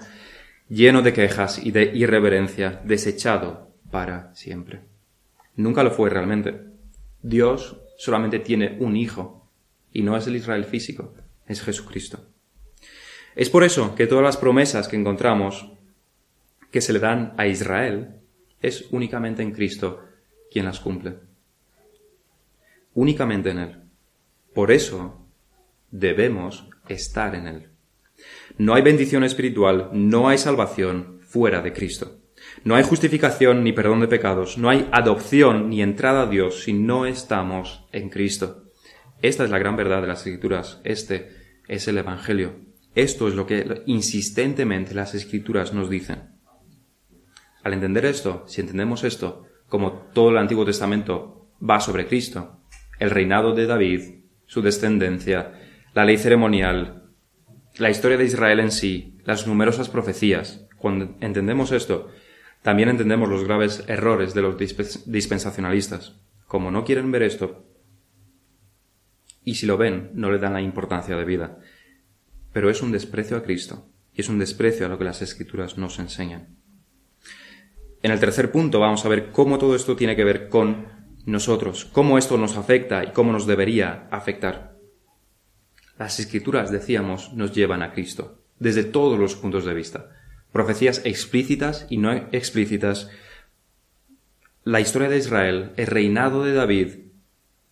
lleno 0.70 1.02
de 1.02 1.12
quejas 1.12 1.59
y 1.62 1.70
de 1.70 1.94
irreverencia, 1.94 2.80
desechado 2.82 3.74
para 3.90 4.34
siempre. 4.34 4.84
Nunca 5.54 5.82
lo 5.82 5.90
fue 5.90 6.09
realmente. 6.09 6.62
Dios 7.20 7.76
solamente 7.98 8.38
tiene 8.38 8.78
un 8.80 8.96
Hijo, 8.96 9.45
y 9.97 10.03
no 10.03 10.14
es 10.14 10.26
el 10.26 10.36
Israel 10.36 10.66
físico, 10.66 11.14
es 11.47 11.62
Jesucristo. 11.62 12.20
Es 13.34 13.49
por 13.49 13.64
eso 13.64 13.94
que 13.94 14.07
todas 14.07 14.22
las 14.22 14.36
promesas 14.36 14.88
que 14.88 14.97
encontramos 14.97 15.72
que 16.70 16.82
se 16.82 16.92
le 16.92 16.99
dan 16.99 17.32
a 17.38 17.47
Israel, 17.47 18.16
es 18.61 18.88
únicamente 18.90 19.42
en 19.42 19.53
Cristo 19.53 20.05
quien 20.51 20.66
las 20.66 20.80
cumple. 20.80 21.14
Únicamente 22.92 23.49
en 23.49 23.59
Él. 23.59 23.76
Por 24.53 24.70
eso 24.70 25.26
debemos 25.90 26.68
estar 26.88 27.34
en 27.34 27.47
Él. 27.47 27.68
No 28.59 28.74
hay 28.74 28.82
bendición 28.82 29.24
espiritual, 29.24 29.88
no 29.94 30.28
hay 30.28 30.36
salvación 30.36 31.20
fuera 31.22 31.62
de 31.62 31.72
Cristo. 31.72 32.20
No 32.64 32.74
hay 32.74 32.82
justificación 32.82 33.64
ni 33.64 33.72
perdón 33.72 34.01
de 34.01 34.09
pecados, 34.09 34.59
no 34.59 34.68
hay 34.68 34.90
adopción 34.92 35.70
ni 35.70 35.80
entrada 35.80 36.24
a 36.24 36.26
Dios 36.26 36.64
si 36.64 36.74
no 36.74 37.07
estamos 37.07 37.86
en 37.92 38.11
Cristo. 38.11 38.65
Esta 39.27 39.43
es 39.43 39.51
la 39.51 39.59
gran 39.59 39.74
verdad 39.74 40.03
de 40.03 40.07
las 40.07 40.20
Escrituras, 40.20 40.81
este 40.85 41.31
es 41.66 41.89
el 41.89 41.99
Evangelio. 41.99 42.61
Esto 42.95 43.27
es 43.27 43.35
lo 43.35 43.45
que 43.45 43.83
insistentemente 43.87 44.95
las 44.95 45.16
Escrituras 45.16 45.74
nos 45.74 45.91
dicen. 45.91 46.31
Al 47.64 47.72
entender 47.72 48.05
esto, 48.05 48.45
si 48.47 48.61
entendemos 48.61 49.03
esto, 49.03 49.45
como 49.68 49.95
todo 50.14 50.31
el 50.31 50.39
Antiguo 50.39 50.64
Testamento 50.64 51.51
va 51.61 51.81
sobre 51.81 52.07
Cristo, 52.07 52.61
el 53.01 53.11
reinado 53.11 53.53
de 53.53 53.66
David, 53.66 54.03
su 54.47 54.62
descendencia, 54.62 55.55
la 55.93 56.05
ley 56.05 56.18
ceremonial, 56.18 57.11
la 57.79 57.91
historia 57.91 58.18
de 58.18 58.27
Israel 58.27 58.61
en 58.61 58.70
sí, 58.70 59.18
las 59.24 59.49
numerosas 59.49 59.89
profecías, 59.89 60.68
cuando 60.79 61.16
entendemos 61.20 61.72
esto, 61.72 62.11
también 62.62 62.91
entendemos 62.91 63.29
los 63.29 63.43
graves 63.43 63.83
errores 63.89 64.35
de 64.35 64.43
los 64.43 64.57
dispensacionalistas. 64.57 66.14
Como 66.47 66.70
no 66.70 66.85
quieren 66.85 67.11
ver 67.11 67.24
esto, 67.24 67.65
y 69.47 69.55
si 69.55 69.64
lo 69.64 69.78
ven, 69.78 70.11
no 70.12 70.32
le 70.32 70.38
dan 70.38 70.55
la 70.55 70.61
importancia 70.61 71.16
de 71.16 71.24
vida. 71.24 71.61
Pero 72.53 72.68
es 72.68 72.82
un 72.82 72.90
desprecio 72.90 73.36
a 73.36 73.44
Cristo, 73.44 73.88
y 74.12 74.20
es 74.20 74.28
un 74.28 74.40
desprecio 74.40 74.84
a 74.84 74.88
lo 74.88 74.99
que 74.99 75.05
las 75.05 75.22
Escrituras 75.22 75.78
nos 75.78 76.01
enseñan. 76.01 76.57
En 78.03 78.11
el 78.11 78.18
tercer 78.18 78.51
punto 78.51 78.80
vamos 78.80 79.05
a 79.05 79.09
ver 79.09 79.30
cómo 79.30 79.57
todo 79.59 79.76
esto 79.76 79.94
tiene 79.94 80.16
que 80.16 80.24
ver 80.24 80.49
con 80.49 80.88
nosotros, 81.26 81.84
cómo 81.84 82.18
esto 82.18 82.36
nos 82.36 82.57
afecta 82.57 83.05
y 83.05 83.12
cómo 83.12 83.30
nos 83.30 83.47
debería 83.47 84.09
afectar. 84.11 84.76
Las 85.97 86.18
escrituras, 86.18 86.72
decíamos, 86.72 87.32
nos 87.32 87.53
llevan 87.53 87.82
a 87.82 87.92
Cristo, 87.92 88.42
desde 88.59 88.82
todos 88.82 89.16
los 89.18 89.36
puntos 89.36 89.64
de 89.64 89.74
vista. 89.74 90.11
Profecías 90.51 91.03
explícitas 91.05 91.86
y 91.88 91.99
no 91.99 92.12
explícitas, 92.12 93.11
la 94.64 94.80
historia 94.80 95.09
de 95.09 95.18
Israel, 95.18 95.72
el 95.76 95.86
reinado 95.86 96.42
de 96.42 96.53
David, 96.53 97.07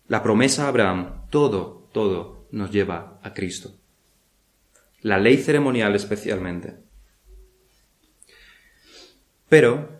la 0.07 0.23
promesa 0.23 0.65
a 0.65 0.67
Abraham, 0.69 1.24
todo, 1.35 1.89
todo 1.91 2.47
nos 2.51 2.71
lleva 2.71 3.19
a 3.21 3.33
Cristo. 3.33 3.73
La 5.01 5.19
ley 5.19 5.35
ceremonial 5.35 5.93
especialmente. 5.93 6.77
Pero 9.49 9.99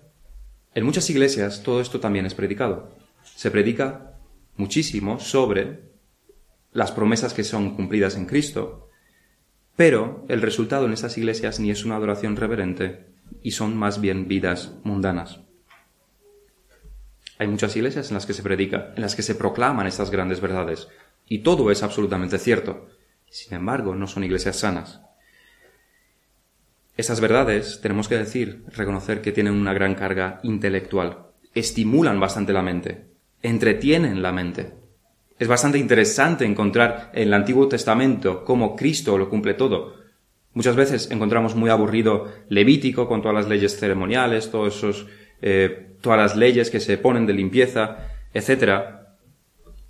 en 0.73 0.85
muchas 0.85 1.09
iglesias 1.09 1.61
todo 1.61 1.81
esto 1.81 1.99
también 1.99 2.25
es 2.25 2.33
predicado. 2.33 2.95
Se 3.35 3.51
predica 3.51 4.13
muchísimo 4.55 5.19
sobre 5.19 5.81
las 6.71 6.93
promesas 6.93 7.33
que 7.33 7.43
son 7.43 7.75
cumplidas 7.75 8.15
en 8.15 8.27
Cristo, 8.27 8.87
pero 9.75 10.23
el 10.29 10.41
resultado 10.41 10.85
en 10.85 10.93
estas 10.93 11.17
iglesias 11.17 11.59
ni 11.59 11.69
es 11.69 11.83
una 11.83 11.97
adoración 11.97 12.37
reverente 12.37 13.07
y 13.43 13.51
son 13.51 13.75
más 13.75 13.99
bien 13.99 14.29
vidas 14.29 14.71
mundanas. 14.85 15.41
Hay 17.37 17.47
muchas 17.47 17.75
iglesias 17.75 18.07
en 18.07 18.13
las 18.13 18.25
que 18.25 18.33
se 18.33 18.41
predica, 18.41 18.93
en 18.95 19.01
las 19.01 19.17
que 19.17 19.21
se 19.21 19.35
proclaman 19.35 19.85
estas 19.85 20.09
grandes 20.09 20.39
verdades, 20.39 20.87
y 21.27 21.39
todo 21.39 21.71
es 21.71 21.83
absolutamente 21.83 22.37
cierto. 22.37 22.87
Sin 23.29 23.53
embargo, 23.53 23.95
no 23.95 24.07
son 24.07 24.23
iglesias 24.23 24.57
sanas. 24.57 25.01
Estas 26.97 27.19
verdades, 27.19 27.79
tenemos 27.81 28.07
que 28.07 28.17
decir, 28.17 28.63
reconocer 28.67 29.21
que 29.21 29.33
tienen 29.33 29.53
una 29.53 29.73
gran 29.73 29.95
carga 29.95 30.39
intelectual, 30.43 31.27
estimulan 31.53 32.19
bastante 32.19 32.53
la 32.53 32.61
mente, 32.61 33.07
entretienen 33.41 34.21
la 34.21 34.31
mente. 34.31 34.73
Es 35.37 35.49
bastante 35.49 35.77
interesante 35.77 36.45
encontrar 36.45 37.11
en 37.13 37.23
el 37.23 37.33
Antiguo 37.33 37.67
Testamento 37.67 38.45
cómo 38.45 38.77
Cristo 38.77 39.17
lo 39.17 39.29
cumple 39.29 39.53
todo. 39.53 39.95
Muchas 40.53 40.77
veces 40.77 41.11
encontramos 41.11 41.55
muy 41.55 41.69
aburrido 41.69 42.31
Levítico 42.47 43.09
con 43.09 43.21
todas 43.21 43.35
las 43.35 43.49
leyes 43.49 43.77
ceremoniales, 43.77 44.49
todos 44.49 44.77
esos, 44.77 45.07
eh, 45.41 45.97
todas 45.99 46.17
las 46.17 46.37
leyes 46.37 46.69
que 46.69 46.79
se 46.79 46.97
ponen 46.97 47.25
de 47.25 47.33
limpieza, 47.33 47.97
etc. 48.33 49.04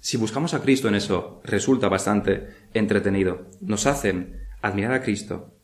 Si 0.06 0.18
buscamos 0.18 0.54
a 0.54 0.62
Cristo 0.62 0.88
en 0.88 0.94
eso, 0.94 1.42
resulta 1.44 1.90
bastante 1.90 2.68
entretenido. 2.76 3.50
Nos 3.60 3.88
hacen 3.88 4.40
admirar 4.62 4.94
a 4.94 5.02
Cristo 5.02 5.56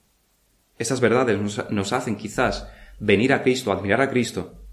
esas 0.81 0.99
verdades 0.99 1.39
nos, 1.69 1.93
hacen 1.93 2.15
quizás 2.15 2.67
venir 2.99 3.33
a 3.33 3.43
Cristo, 3.43 3.71
admirar 3.71 4.01
a 4.01 4.09
Cristo, 4.09 4.63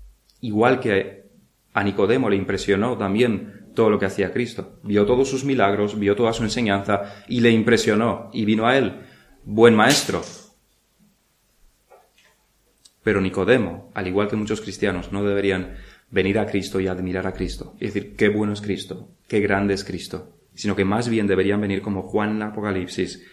igual 0.40 0.80
que 0.80 1.28
a 1.74 1.84
Nicodemo 1.84 2.30
le 2.30 2.36
impresionó 2.36 2.96
también 2.96 3.66
todo 3.74 3.90
lo 3.90 3.98
que 3.98 4.06
hacía 4.06 4.32
Cristo. 4.32 4.80
Vio 4.84 5.04
todos 5.04 5.28
sus 5.28 5.44
milagros, 5.44 5.98
vio 5.98 6.16
toda 6.16 6.32
su 6.32 6.44
enseñanza 6.44 7.24
y 7.28 7.40
le 7.40 7.50
impresionó 7.50 8.30
y 8.32 8.46
vino 8.46 8.66
a 8.66 8.78
él, 8.78 9.02
buen 9.44 9.74
maestro. 9.74 10.22
Pero 13.02 13.20
Nicodemo, 13.20 13.90
al 13.92 14.06
igual 14.06 14.28
que 14.28 14.36
muchos 14.36 14.62
cristianos, 14.62 15.12
no 15.12 15.22
deberían 15.24 15.76
venir 16.11 16.38
a 16.38 16.46
Cristo 16.46 16.80
y 16.80 16.86
admirar 16.86 17.26
a 17.26 17.32
Cristo 17.32 17.76
y 17.80 17.86
decir 17.86 18.16
qué 18.16 18.28
bueno 18.28 18.52
es 18.52 18.61
Cristo, 18.61 19.09
qué 19.26 19.40
grande 19.40 19.74
es 19.74 19.84
Cristo, 19.84 20.36
sino 20.54 20.74
que 20.74 20.84
más 20.84 21.09
bien 21.09 21.26
deberían 21.26 21.61
venir 21.61 21.82
como 21.82 22.02
Juan 22.02 22.36
en 22.36 22.42
Apocalipsis, 22.42 23.24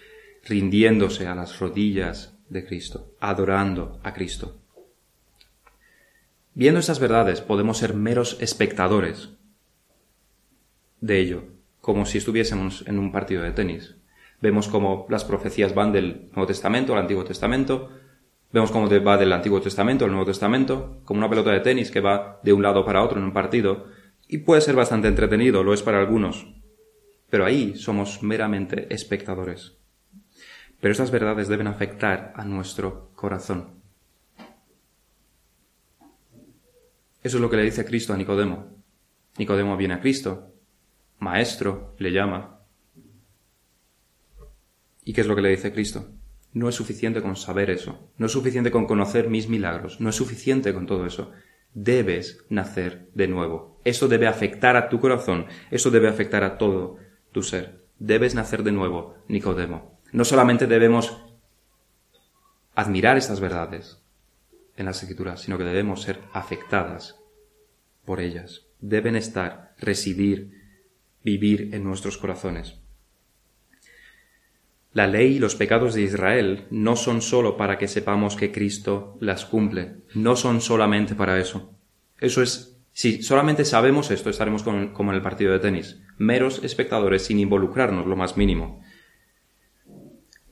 rindiéndose 0.43 1.27
a 1.27 1.35
las 1.35 1.59
rodillas 1.59 2.37
de 2.49 2.65
Cristo, 2.65 3.15
adorando 3.19 3.99
a 4.03 4.13
Cristo. 4.13 4.59
Viendo 6.53 6.79
estas 6.79 6.99
verdades 6.99 7.41
podemos 7.41 7.77
ser 7.77 7.93
meros 7.93 8.37
espectadores 8.39 9.29
de 11.01 11.19
ello, 11.19 11.43
como 11.81 12.05
si 12.05 12.17
estuviésemos 12.17 12.83
en 12.87 12.99
un 12.99 13.11
partido 13.11 13.43
de 13.43 13.51
tenis. 13.51 13.95
Vemos 14.41 14.67
cómo 14.67 15.05
las 15.09 15.25
profecías 15.25 15.73
van 15.73 15.91
del 15.91 16.29
Nuevo 16.31 16.47
Testamento 16.47 16.93
al 16.93 16.99
Antiguo 16.99 17.23
Testamento, 17.23 17.91
vemos 18.51 18.71
cómo 18.71 18.89
va 18.89 19.17
del 19.17 19.33
Antiguo 19.33 19.61
Testamento 19.61 20.05
al 20.05 20.11
Nuevo 20.11 20.25
Testamento, 20.25 21.01
como 21.05 21.19
una 21.19 21.29
pelota 21.29 21.51
de 21.51 21.59
tenis 21.59 21.91
que 21.91 22.01
va 22.01 22.39
de 22.43 22.53
un 22.53 22.63
lado 22.63 22.85
para 22.85 23.03
otro 23.03 23.19
en 23.19 23.25
un 23.25 23.33
partido, 23.33 23.87
y 24.27 24.39
puede 24.39 24.61
ser 24.61 24.75
bastante 24.75 25.07
entretenido, 25.07 25.63
lo 25.63 25.73
es 25.73 25.83
para 25.83 25.99
algunos, 25.99 26.47
pero 27.29 27.45
ahí 27.45 27.75
somos 27.75 28.23
meramente 28.23 28.93
espectadores. 28.93 29.77
Pero 30.79 30.91
estas 30.91 31.11
verdades 31.11 31.47
deben 31.47 31.67
afectar 31.67 32.33
a 32.35 32.45
nuestro 32.45 33.11
corazón. 33.15 33.81
Eso 37.23 37.37
es 37.37 37.41
lo 37.41 37.49
que 37.49 37.57
le 37.57 37.63
dice 37.63 37.85
Cristo 37.85 38.13
a 38.13 38.17
Nicodemo. 38.17 38.75
Nicodemo 39.37 39.75
viene 39.77 39.95
a 39.95 39.99
Cristo, 39.99 40.53
maestro, 41.19 41.95
le 41.97 42.11
llama. 42.11 42.59
¿Y 45.03 45.13
qué 45.13 45.21
es 45.21 45.27
lo 45.27 45.35
que 45.35 45.41
le 45.41 45.49
dice 45.49 45.73
Cristo? 45.73 46.07
No 46.55 46.69
es 46.69 46.75
suficiente 46.75 47.21
con 47.21 47.35
saber 47.35 47.69
eso, 47.69 48.09
no 48.17 48.27
es 48.27 48.31
suficiente 48.31 48.71
con 48.71 48.85
conocer 48.87 49.29
mis 49.29 49.49
milagros, 49.49 49.99
no 49.99 50.07
es 50.09 50.15
suficiente 50.15 50.73
con 50.73 50.85
todo 50.85 51.05
eso. 51.05 51.33
Debes 51.73 52.45
nacer 52.47 53.09
de 53.13 53.27
nuevo. 53.27 53.81
Eso 53.83 54.07
debe 54.07 54.25
afectar 54.25 54.77
a 54.77 54.87
tu 54.87 55.01
corazón, 55.01 55.47
eso 55.69 55.91
debe 55.91 56.07
afectar 56.07 56.45
a 56.45 56.57
todo 56.57 56.95
tu 57.33 57.43
ser. 57.43 57.83
Debes 57.99 58.35
nacer 58.35 58.63
de 58.63 58.71
nuevo, 58.71 59.17
Nicodemo. 59.27 59.99
No 60.13 60.23
solamente 60.23 60.65
debemos 60.65 61.21
admirar 62.73 63.17
estas 63.17 63.41
verdades 63.41 64.01
en 64.77 64.85
las 64.85 65.03
escrituras, 65.03 65.41
sino 65.41 65.57
que 65.57 65.65
debemos 65.65 66.03
ser 66.03 66.21
afectadas 66.31 67.19
por 68.05 68.21
ellas. 68.21 68.65
Deben 68.79 69.17
estar, 69.17 69.75
residir, 69.77 70.53
vivir 71.21 71.75
en 71.75 71.83
nuestros 71.83 72.17
corazones. 72.17 72.79
La 74.95 75.07
ley 75.07 75.35
y 75.35 75.39
los 75.39 75.55
pecados 75.55 75.93
de 75.93 76.03
Israel 76.03 76.67
no 76.69 76.95
son 76.95 77.21
sólo 77.21 77.57
para 77.57 77.77
que 77.77 77.89
sepamos 77.89 78.37
que 78.37 78.53
Cristo 78.53 79.17
las 79.19 79.43
cumple, 79.43 79.97
no 80.13 80.37
son 80.37 80.61
solamente 80.61 81.15
para 81.15 81.37
eso. 81.37 81.73
Eso 82.17 82.41
es, 82.41 82.77
si 82.93 83.21
solamente 83.21 83.65
sabemos 83.65 84.09
esto, 84.09 84.29
estaremos 84.29 84.63
como 84.63 85.11
en 85.11 85.15
el 85.15 85.21
partido 85.21 85.51
de 85.51 85.59
tenis, 85.59 85.99
meros 86.17 86.63
espectadores 86.63 87.23
sin 87.23 87.39
involucrarnos 87.39 88.07
lo 88.07 88.15
más 88.15 88.37
mínimo. 88.37 88.81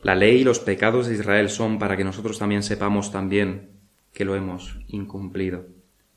La 0.01 0.13
ley 0.13 0.41
y 0.41 0.43
los 0.43 0.59
pecados 0.59 1.07
de 1.07 1.13
Israel 1.13 1.49
son 1.49 1.79
para 1.79 1.95
que 1.95 2.03
nosotros 2.03 2.37
también 2.37 2.63
sepamos 2.63 3.13
también 3.13 3.69
que 4.11 4.25
lo 4.25 4.35
hemos 4.35 4.77
incumplido. 4.87 5.67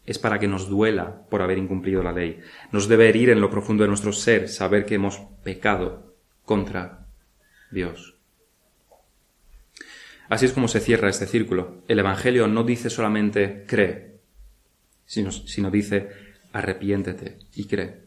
Es 0.05 0.19
para 0.19 0.41
que 0.41 0.49
nos 0.49 0.69
duela 0.69 1.29
por 1.31 1.43
haber 1.43 1.59
incumplido 1.59 2.03
la 2.03 2.11
ley. 2.11 2.41
Nos 2.73 2.89
debe 2.89 3.09
herir 3.09 3.31
en 3.31 3.41
lo 3.41 3.51
profundo 3.51 3.85
de 3.85 3.89
nuestro 3.89 4.13
ser 4.13 4.49
saber 4.49 4.85
que 4.85 4.97
hemos 4.97 5.19
pecado 5.45 6.17
contra 6.45 7.07
Dios. 7.71 8.16
Así 10.29 10.47
es 10.47 10.53
como 10.53 10.69
se 10.69 10.81
cierra 10.81 11.09
este 11.09 11.27
círculo. 11.27 11.83
El 11.89 11.99
Evangelio 11.99 12.49
no 12.49 12.65
dice 12.65 12.91
solamente 12.91 13.65
cree, 13.67 14.21
sino, 15.05 15.31
sino 15.31 15.71
dice 15.71 16.11
arrepiéntete 16.53 17.39
y 17.55 17.67
cree. 17.67 18.07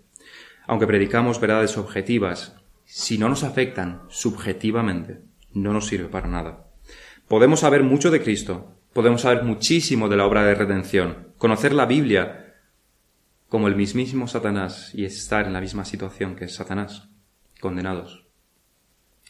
Aunque 0.67 0.87
predicamos 0.87 1.39
verdades 1.39 1.77
objetivas, 1.77 2.55
si 2.85 3.17
no 3.17 3.29
nos 3.29 3.43
afectan 3.43 4.03
subjetivamente, 4.09 5.21
no 5.53 5.73
nos 5.73 5.87
sirve 5.87 6.09
para 6.09 6.27
nada. 6.27 6.65
Podemos 7.27 7.61
saber 7.61 7.83
mucho 7.83 8.11
de 8.11 8.21
Cristo, 8.21 8.75
podemos 8.93 9.21
saber 9.21 9.43
muchísimo 9.43 10.09
de 10.09 10.17
la 10.17 10.25
obra 10.25 10.43
de 10.43 10.55
redención, 10.55 11.29
conocer 11.37 11.73
la 11.73 11.85
Biblia 11.85 12.55
como 13.47 13.67
el 13.67 13.75
mismísimo 13.75 14.27
Satanás 14.27 14.91
y 14.93 15.05
estar 15.05 15.47
en 15.47 15.53
la 15.53 15.61
misma 15.61 15.85
situación 15.85 16.35
que 16.35 16.47
Satanás, 16.47 17.09
condenados. 17.59 18.28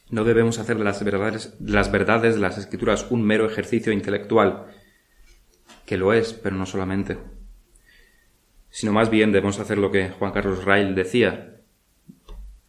No 0.10 0.24
debemos 0.24 0.58
hacer 0.60 0.78
de 0.78 0.84
las 0.84 1.04
verdades, 1.04 1.56
de 1.60 1.72
las 1.72 1.92
verdades 1.92 2.36
de 2.36 2.42
las 2.42 2.58
escrituras 2.58 3.08
un 3.10 3.24
mero 3.24 3.46
ejercicio 3.46 3.94
intelectual, 3.94 4.66
que 5.86 5.98
lo 5.98 6.14
es, 6.14 6.34
pero 6.34 6.56
no 6.56 6.66
solamente, 6.66 7.18
sino 8.70 8.94
más 8.94 9.10
bien 9.10 9.32
debemos 9.32 9.60
hacer 9.60 9.78
lo 9.78 9.92
que 9.92 10.10
Juan 10.10 10.32
Carlos 10.32 10.64
Rail 10.64 10.96
decía, 10.96 11.62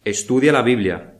estudia 0.03 0.51
la 0.51 0.61
Biblia, 0.61 1.15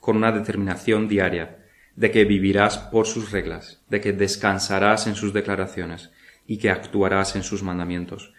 con 0.00 0.16
una 0.16 0.32
determinación 0.32 1.08
diaria 1.08 1.58
de 1.96 2.10
que 2.10 2.24
vivirás 2.24 2.78
por 2.78 3.06
sus 3.06 3.30
reglas, 3.30 3.82
de 3.88 4.00
que 4.00 4.12
descansarás 4.12 5.06
en 5.06 5.14
sus 5.14 5.32
declaraciones 5.32 6.10
y 6.46 6.58
que 6.58 6.70
actuarás 6.70 7.36
en 7.36 7.42
sus 7.42 7.62
mandamientos. 7.62 8.32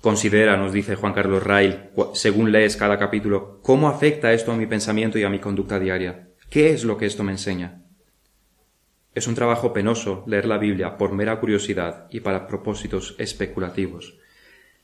Considera, 0.00 0.56
nos 0.56 0.72
dice 0.72 0.94
Juan 0.94 1.12
Carlos 1.12 1.42
Rail, 1.42 1.90
según 2.14 2.52
lees 2.52 2.76
cada 2.76 2.98
capítulo, 2.98 3.60
cómo 3.62 3.88
afecta 3.88 4.32
esto 4.32 4.52
a 4.52 4.56
mi 4.56 4.66
pensamiento 4.66 5.18
y 5.18 5.24
a 5.24 5.30
mi 5.30 5.38
conducta 5.38 5.78
diaria. 5.78 6.27
¿Qué 6.50 6.70
es 6.72 6.84
lo 6.84 6.96
que 6.96 7.04
esto 7.04 7.24
me 7.24 7.32
enseña? 7.32 7.82
Es 9.14 9.26
un 9.26 9.34
trabajo 9.34 9.74
penoso 9.74 10.24
leer 10.26 10.46
la 10.46 10.56
Biblia 10.56 10.96
por 10.96 11.12
mera 11.12 11.38
curiosidad 11.40 12.06
y 12.10 12.20
para 12.20 12.46
propósitos 12.46 13.14
especulativos. 13.18 14.16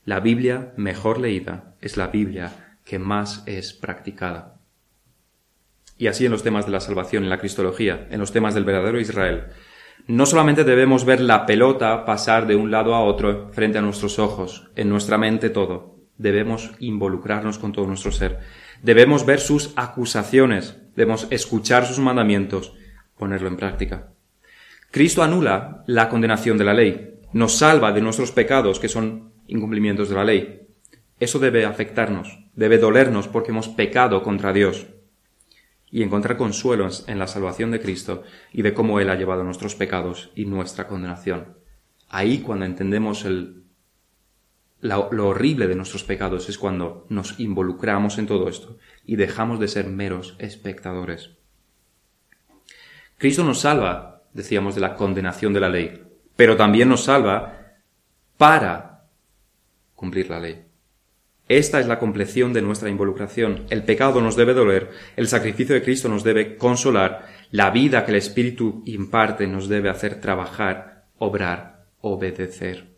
La 0.03 0.19
Biblia 0.19 0.73
mejor 0.77 1.19
leída 1.19 1.73
es 1.81 1.97
la 1.97 2.07
Biblia 2.07 2.77
que 2.83 2.99
más 2.99 3.41
es 3.47 3.73
practicada. 3.73 4.59
Y 5.97 6.05
así 6.05 6.25
en 6.25 6.33
los 6.33 6.43
temas 6.43 6.67
de 6.67 6.71
la 6.71 6.81
salvación, 6.81 7.23
en 7.23 7.31
la 7.31 7.39
cristología, 7.39 8.07
en 8.11 8.19
los 8.19 8.31
temas 8.31 8.53
del 8.53 8.65
verdadero 8.65 8.99
Israel. 8.99 9.45
No 10.05 10.27
solamente 10.27 10.65
debemos 10.65 11.03
ver 11.03 11.19
la 11.19 11.47
pelota 11.47 12.05
pasar 12.05 12.45
de 12.45 12.55
un 12.55 12.69
lado 12.69 12.93
a 12.93 13.03
otro 13.03 13.49
frente 13.53 13.79
a 13.79 13.81
nuestros 13.81 14.19
ojos, 14.19 14.69
en 14.75 14.89
nuestra 14.89 15.17
mente 15.17 15.49
todo. 15.49 15.95
Debemos 16.19 16.73
involucrarnos 16.77 17.57
con 17.57 17.71
todo 17.71 17.87
nuestro 17.87 18.11
ser. 18.11 18.39
Debemos 18.83 19.25
ver 19.25 19.39
sus 19.39 19.73
acusaciones, 19.75 20.84
debemos 20.95 21.27
escuchar 21.29 21.85
sus 21.85 21.99
mandamientos, 21.99 22.73
ponerlo 23.17 23.47
en 23.47 23.57
práctica. 23.57 24.11
Cristo 24.91 25.23
anula 25.23 25.83
la 25.87 26.09
condenación 26.09 26.57
de 26.57 26.63
la 26.63 26.73
ley, 26.73 27.19
nos 27.33 27.57
salva 27.57 27.91
de 27.91 28.01
nuestros 28.01 28.31
pecados, 28.31 28.79
que 28.79 28.87
son 28.87 29.33
incumplimientos 29.47 30.09
de 30.09 30.15
la 30.15 30.23
ley. 30.23 30.61
Eso 31.19 31.39
debe 31.39 31.65
afectarnos, 31.65 32.39
debe 32.53 32.77
dolernos 32.77 33.27
porque 33.27 33.51
hemos 33.51 33.67
pecado 33.67 34.23
contra 34.23 34.53
Dios 34.53 34.87
y 35.91 36.01
encontrar 36.01 36.37
consuelo 36.37 36.87
en 37.07 37.19
la 37.19 37.27
salvación 37.27 37.71
de 37.71 37.79
Cristo 37.79 38.23
y 38.51 38.61
de 38.61 38.73
cómo 38.73 38.99
Él 38.99 39.09
ha 39.09 39.15
llevado 39.15 39.43
nuestros 39.43 39.75
pecados 39.75 40.31
y 40.35 40.45
nuestra 40.45 40.87
condenación. 40.87 41.57
Ahí 42.09 42.39
cuando 42.39 42.65
entendemos 42.65 43.25
el, 43.25 43.64
lo 44.85 45.27
horrible 45.27 45.67
de 45.67 45.75
nuestros 45.75 46.03
pecados 46.03 46.47
es 46.49 46.57
cuando 46.57 47.05
nos 47.09 47.39
involucramos 47.39 48.17
en 48.17 48.27
todo 48.27 48.47
esto 48.47 48.77
y 49.05 49.15
dejamos 49.15 49.59
de 49.59 49.67
ser 49.67 49.87
meros 49.87 50.35
espectadores. 50.39 51.31
Cristo 53.17 53.43
nos 53.43 53.61
salva, 53.61 54.23
decíamos, 54.33 54.75
de 54.75 54.81
la 54.81 54.95
condenación 54.95 55.53
de 55.53 55.59
la 55.59 55.69
ley, 55.69 56.03
pero 56.35 56.55
también 56.55 56.89
nos 56.89 57.05
salva 57.05 57.77
para 58.37 59.05
cumplir 59.95 60.29
la 60.29 60.39
ley. 60.39 60.65
Esta 61.47 61.79
es 61.79 61.87
la 61.87 61.99
compleción 61.99 62.53
de 62.53 62.61
nuestra 62.61 62.89
involucración. 62.89 63.65
El 63.69 63.83
pecado 63.83 64.19
nos 64.19 64.35
debe 64.35 64.53
doler, 64.53 64.89
el 65.15 65.27
sacrificio 65.27 65.75
de 65.75 65.83
Cristo 65.83 66.09
nos 66.09 66.23
debe 66.23 66.57
consolar, 66.57 67.27
la 67.51 67.69
vida 67.69 68.03
que 68.03 68.11
el 68.11 68.17
Espíritu 68.17 68.81
imparte 68.85 69.47
nos 69.47 69.69
debe 69.69 69.89
hacer 69.89 70.19
trabajar, 70.19 71.05
obrar, 71.17 71.85
obedecer. 72.01 72.94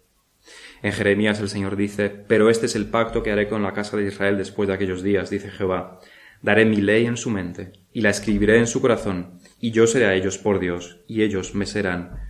En 0.87 0.93
Jeremías 0.93 1.41
el 1.41 1.49
Señor 1.49 1.75
dice, 1.75 2.09
Pero 2.09 2.49
este 2.49 2.67
es 2.67 2.75
el 2.77 2.85
pacto 2.85 3.21
que 3.21 3.33
haré 3.33 3.49
con 3.49 3.61
la 3.61 3.73
casa 3.73 3.97
de 3.97 4.07
Israel 4.07 4.37
después 4.37 4.69
de 4.69 4.73
aquellos 4.73 5.03
días, 5.03 5.29
dice 5.29 5.51
Jehová. 5.51 5.99
Daré 6.41 6.63
mi 6.63 6.77
ley 6.77 7.05
en 7.05 7.17
su 7.17 7.29
mente, 7.29 7.73
y 7.91 7.99
la 7.99 8.09
escribiré 8.09 8.57
en 8.57 8.67
su 8.67 8.79
corazón, 8.79 9.37
y 9.59 9.71
yo 9.71 9.85
seré 9.85 10.05
a 10.05 10.13
ellos 10.13 10.37
por 10.37 10.59
Dios, 10.59 11.01
y 11.05 11.23
ellos 11.23 11.55
me 11.55 11.65
serán 11.65 12.21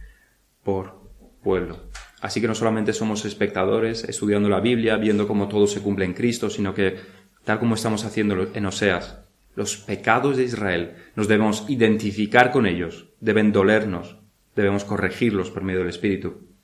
por 0.63 1.03
pueblo. 1.43 1.91
Así 2.19 2.41
que 2.41 2.47
no 2.47 2.55
solamente 2.55 2.93
somos 2.93 3.25
espectadores, 3.25 4.03
estudiando 4.05 4.49
la 4.49 4.59
Biblia, 4.59 4.97
viendo 4.97 5.27
cómo 5.27 5.47
todo 5.49 5.67
se 5.67 5.81
cumple 5.81 6.05
en 6.05 6.15
Cristo, 6.15 6.49
sino 6.49 6.73
que, 6.73 6.95
tal 7.43 7.59
como 7.59 7.75
estamos 7.75 8.05
haciendo 8.05 8.49
en 8.55 8.65
Oseas, 8.65 9.19
los 9.53 9.77
pecados 9.77 10.35
de 10.35 10.45
Israel 10.45 10.95
nos 11.15 11.27
debemos 11.27 11.69
identificar 11.69 12.51
con 12.51 12.65
ellos, 12.65 13.09
deben 13.19 13.51
dolernos, 13.51 14.17
debemos 14.55 14.83
corregirlos 14.83 15.51
por 15.51 15.61
medio 15.61 15.81
del 15.81 15.89
Espíritu. 15.89 16.56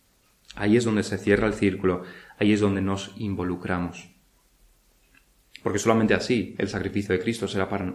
Ahí 0.56 0.78
es 0.78 0.84
donde 0.84 1.04
se 1.04 1.18
cierra 1.18 1.48
el 1.48 1.54
círculo, 1.54 2.04
ahí 2.38 2.54
es 2.54 2.60
donde 2.60 2.82
nos 2.82 3.12
involucramos. 3.18 4.10
Porque 5.64 5.80
solamente 5.80 6.14
así 6.14 6.56
el 6.58 6.68
sacrificio 6.68 7.14
de 7.14 7.22
Cristo 7.22 7.48
será 7.48 7.70
para, 7.70 7.94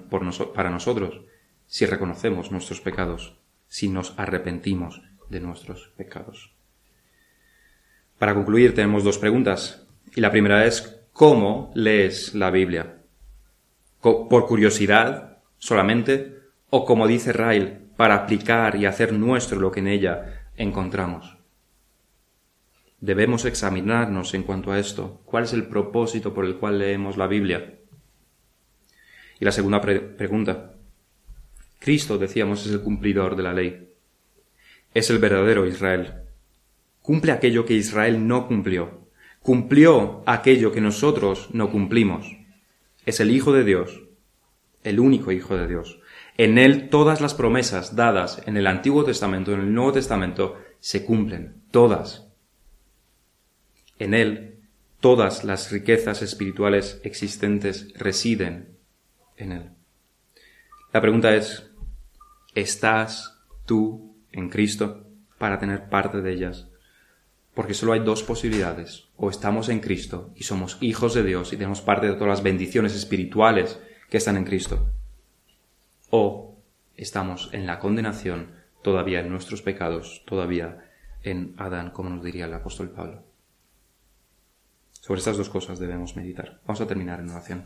para 0.54 0.70
nosotros, 0.70 1.20
si 1.66 1.86
reconocemos 1.86 2.50
nuestros 2.50 2.80
pecados, 2.80 3.36
si 3.68 3.88
nos 3.88 4.18
arrepentimos 4.18 5.02
de 5.28 5.40
nuestros 5.40 5.92
pecados. 5.96 6.52
Para 8.18 8.34
concluir, 8.34 8.74
tenemos 8.74 9.04
dos 9.04 9.18
preguntas. 9.18 9.86
Y 10.16 10.20
la 10.20 10.30
primera 10.30 10.66
es, 10.66 11.00
¿cómo 11.12 11.70
lees 11.74 12.34
la 12.34 12.50
Biblia? 12.50 12.96
¿Por 14.00 14.46
curiosidad 14.46 15.38
solamente? 15.58 16.36
¿O 16.70 16.84
como 16.84 17.06
dice 17.06 17.32
Rail, 17.32 17.90
para 17.96 18.14
aplicar 18.14 18.76
y 18.76 18.86
hacer 18.86 19.12
nuestro 19.12 19.60
lo 19.60 19.70
que 19.70 19.80
en 19.80 19.88
ella 19.88 20.48
encontramos? 20.56 21.37
Debemos 23.00 23.44
examinarnos 23.44 24.34
en 24.34 24.42
cuanto 24.42 24.72
a 24.72 24.78
esto. 24.78 25.20
¿Cuál 25.24 25.44
es 25.44 25.52
el 25.52 25.66
propósito 25.68 26.34
por 26.34 26.44
el 26.44 26.56
cual 26.56 26.78
leemos 26.78 27.16
la 27.16 27.26
Biblia? 27.26 27.78
Y 29.38 29.44
la 29.44 29.52
segunda 29.52 29.80
pregunta. 29.80 30.74
Cristo, 31.78 32.18
decíamos, 32.18 32.66
es 32.66 32.72
el 32.72 32.80
cumplidor 32.80 33.36
de 33.36 33.42
la 33.42 33.52
ley. 33.52 33.92
Es 34.94 35.10
el 35.10 35.18
verdadero 35.18 35.66
Israel 35.66 36.28
cumple 37.08 37.32
aquello 37.32 37.64
que 37.64 37.72
Israel 37.72 38.28
no 38.28 38.46
cumplió. 38.46 39.08
Cumplió 39.40 40.22
aquello 40.26 40.72
que 40.72 40.82
nosotros 40.82 41.48
no 41.54 41.70
cumplimos. 41.70 42.36
Es 43.06 43.18
el 43.20 43.30
Hijo 43.30 43.54
de 43.54 43.64
Dios, 43.64 44.02
el 44.84 45.00
único 45.00 45.32
Hijo 45.32 45.56
de 45.56 45.66
Dios. 45.66 46.00
En 46.36 46.58
Él 46.58 46.90
todas 46.90 47.22
las 47.22 47.32
promesas 47.32 47.96
dadas 47.96 48.42
en 48.44 48.58
el 48.58 48.66
Antiguo 48.66 49.06
Testamento, 49.06 49.54
en 49.54 49.60
el 49.60 49.72
Nuevo 49.72 49.92
Testamento, 49.92 50.58
se 50.80 51.06
cumplen, 51.06 51.62
todas. 51.70 52.27
En 53.98 54.14
Él 54.14 54.58
todas 55.00 55.44
las 55.44 55.70
riquezas 55.70 56.22
espirituales 56.22 57.00
existentes 57.04 57.92
residen 57.94 58.76
en 59.36 59.52
Él. 59.52 59.70
La 60.92 61.00
pregunta 61.00 61.34
es, 61.34 61.70
¿estás 62.54 63.38
tú 63.66 64.16
en 64.32 64.48
Cristo 64.48 65.06
para 65.38 65.58
tener 65.58 65.88
parte 65.88 66.20
de 66.22 66.32
ellas? 66.32 66.68
Porque 67.54 67.74
solo 67.74 67.92
hay 67.92 68.00
dos 68.00 68.22
posibilidades. 68.22 69.08
O 69.16 69.30
estamos 69.30 69.68
en 69.68 69.80
Cristo 69.80 70.32
y 70.36 70.44
somos 70.44 70.78
hijos 70.80 71.14
de 71.14 71.24
Dios 71.24 71.52
y 71.52 71.56
tenemos 71.56 71.80
parte 71.80 72.06
de 72.06 72.14
todas 72.14 72.28
las 72.28 72.42
bendiciones 72.42 72.94
espirituales 72.94 73.80
que 74.08 74.16
están 74.16 74.36
en 74.36 74.44
Cristo. 74.44 74.90
O 76.10 76.56
estamos 76.96 77.50
en 77.52 77.66
la 77.66 77.78
condenación, 77.80 78.52
todavía 78.82 79.20
en 79.20 79.28
nuestros 79.28 79.62
pecados, 79.62 80.22
todavía 80.24 80.84
en 81.22 81.54
Adán, 81.58 81.90
como 81.90 82.10
nos 82.10 82.24
diría 82.24 82.46
el 82.46 82.54
apóstol 82.54 82.90
Pablo. 82.90 83.27
Sobre 85.08 85.20
estas 85.20 85.38
dos 85.38 85.48
cosas 85.48 85.78
debemos 85.78 86.16
meditar. 86.16 86.60
Vamos 86.66 86.82
a 86.82 86.86
terminar 86.86 87.18
en 87.20 87.30
oración. 87.30 87.64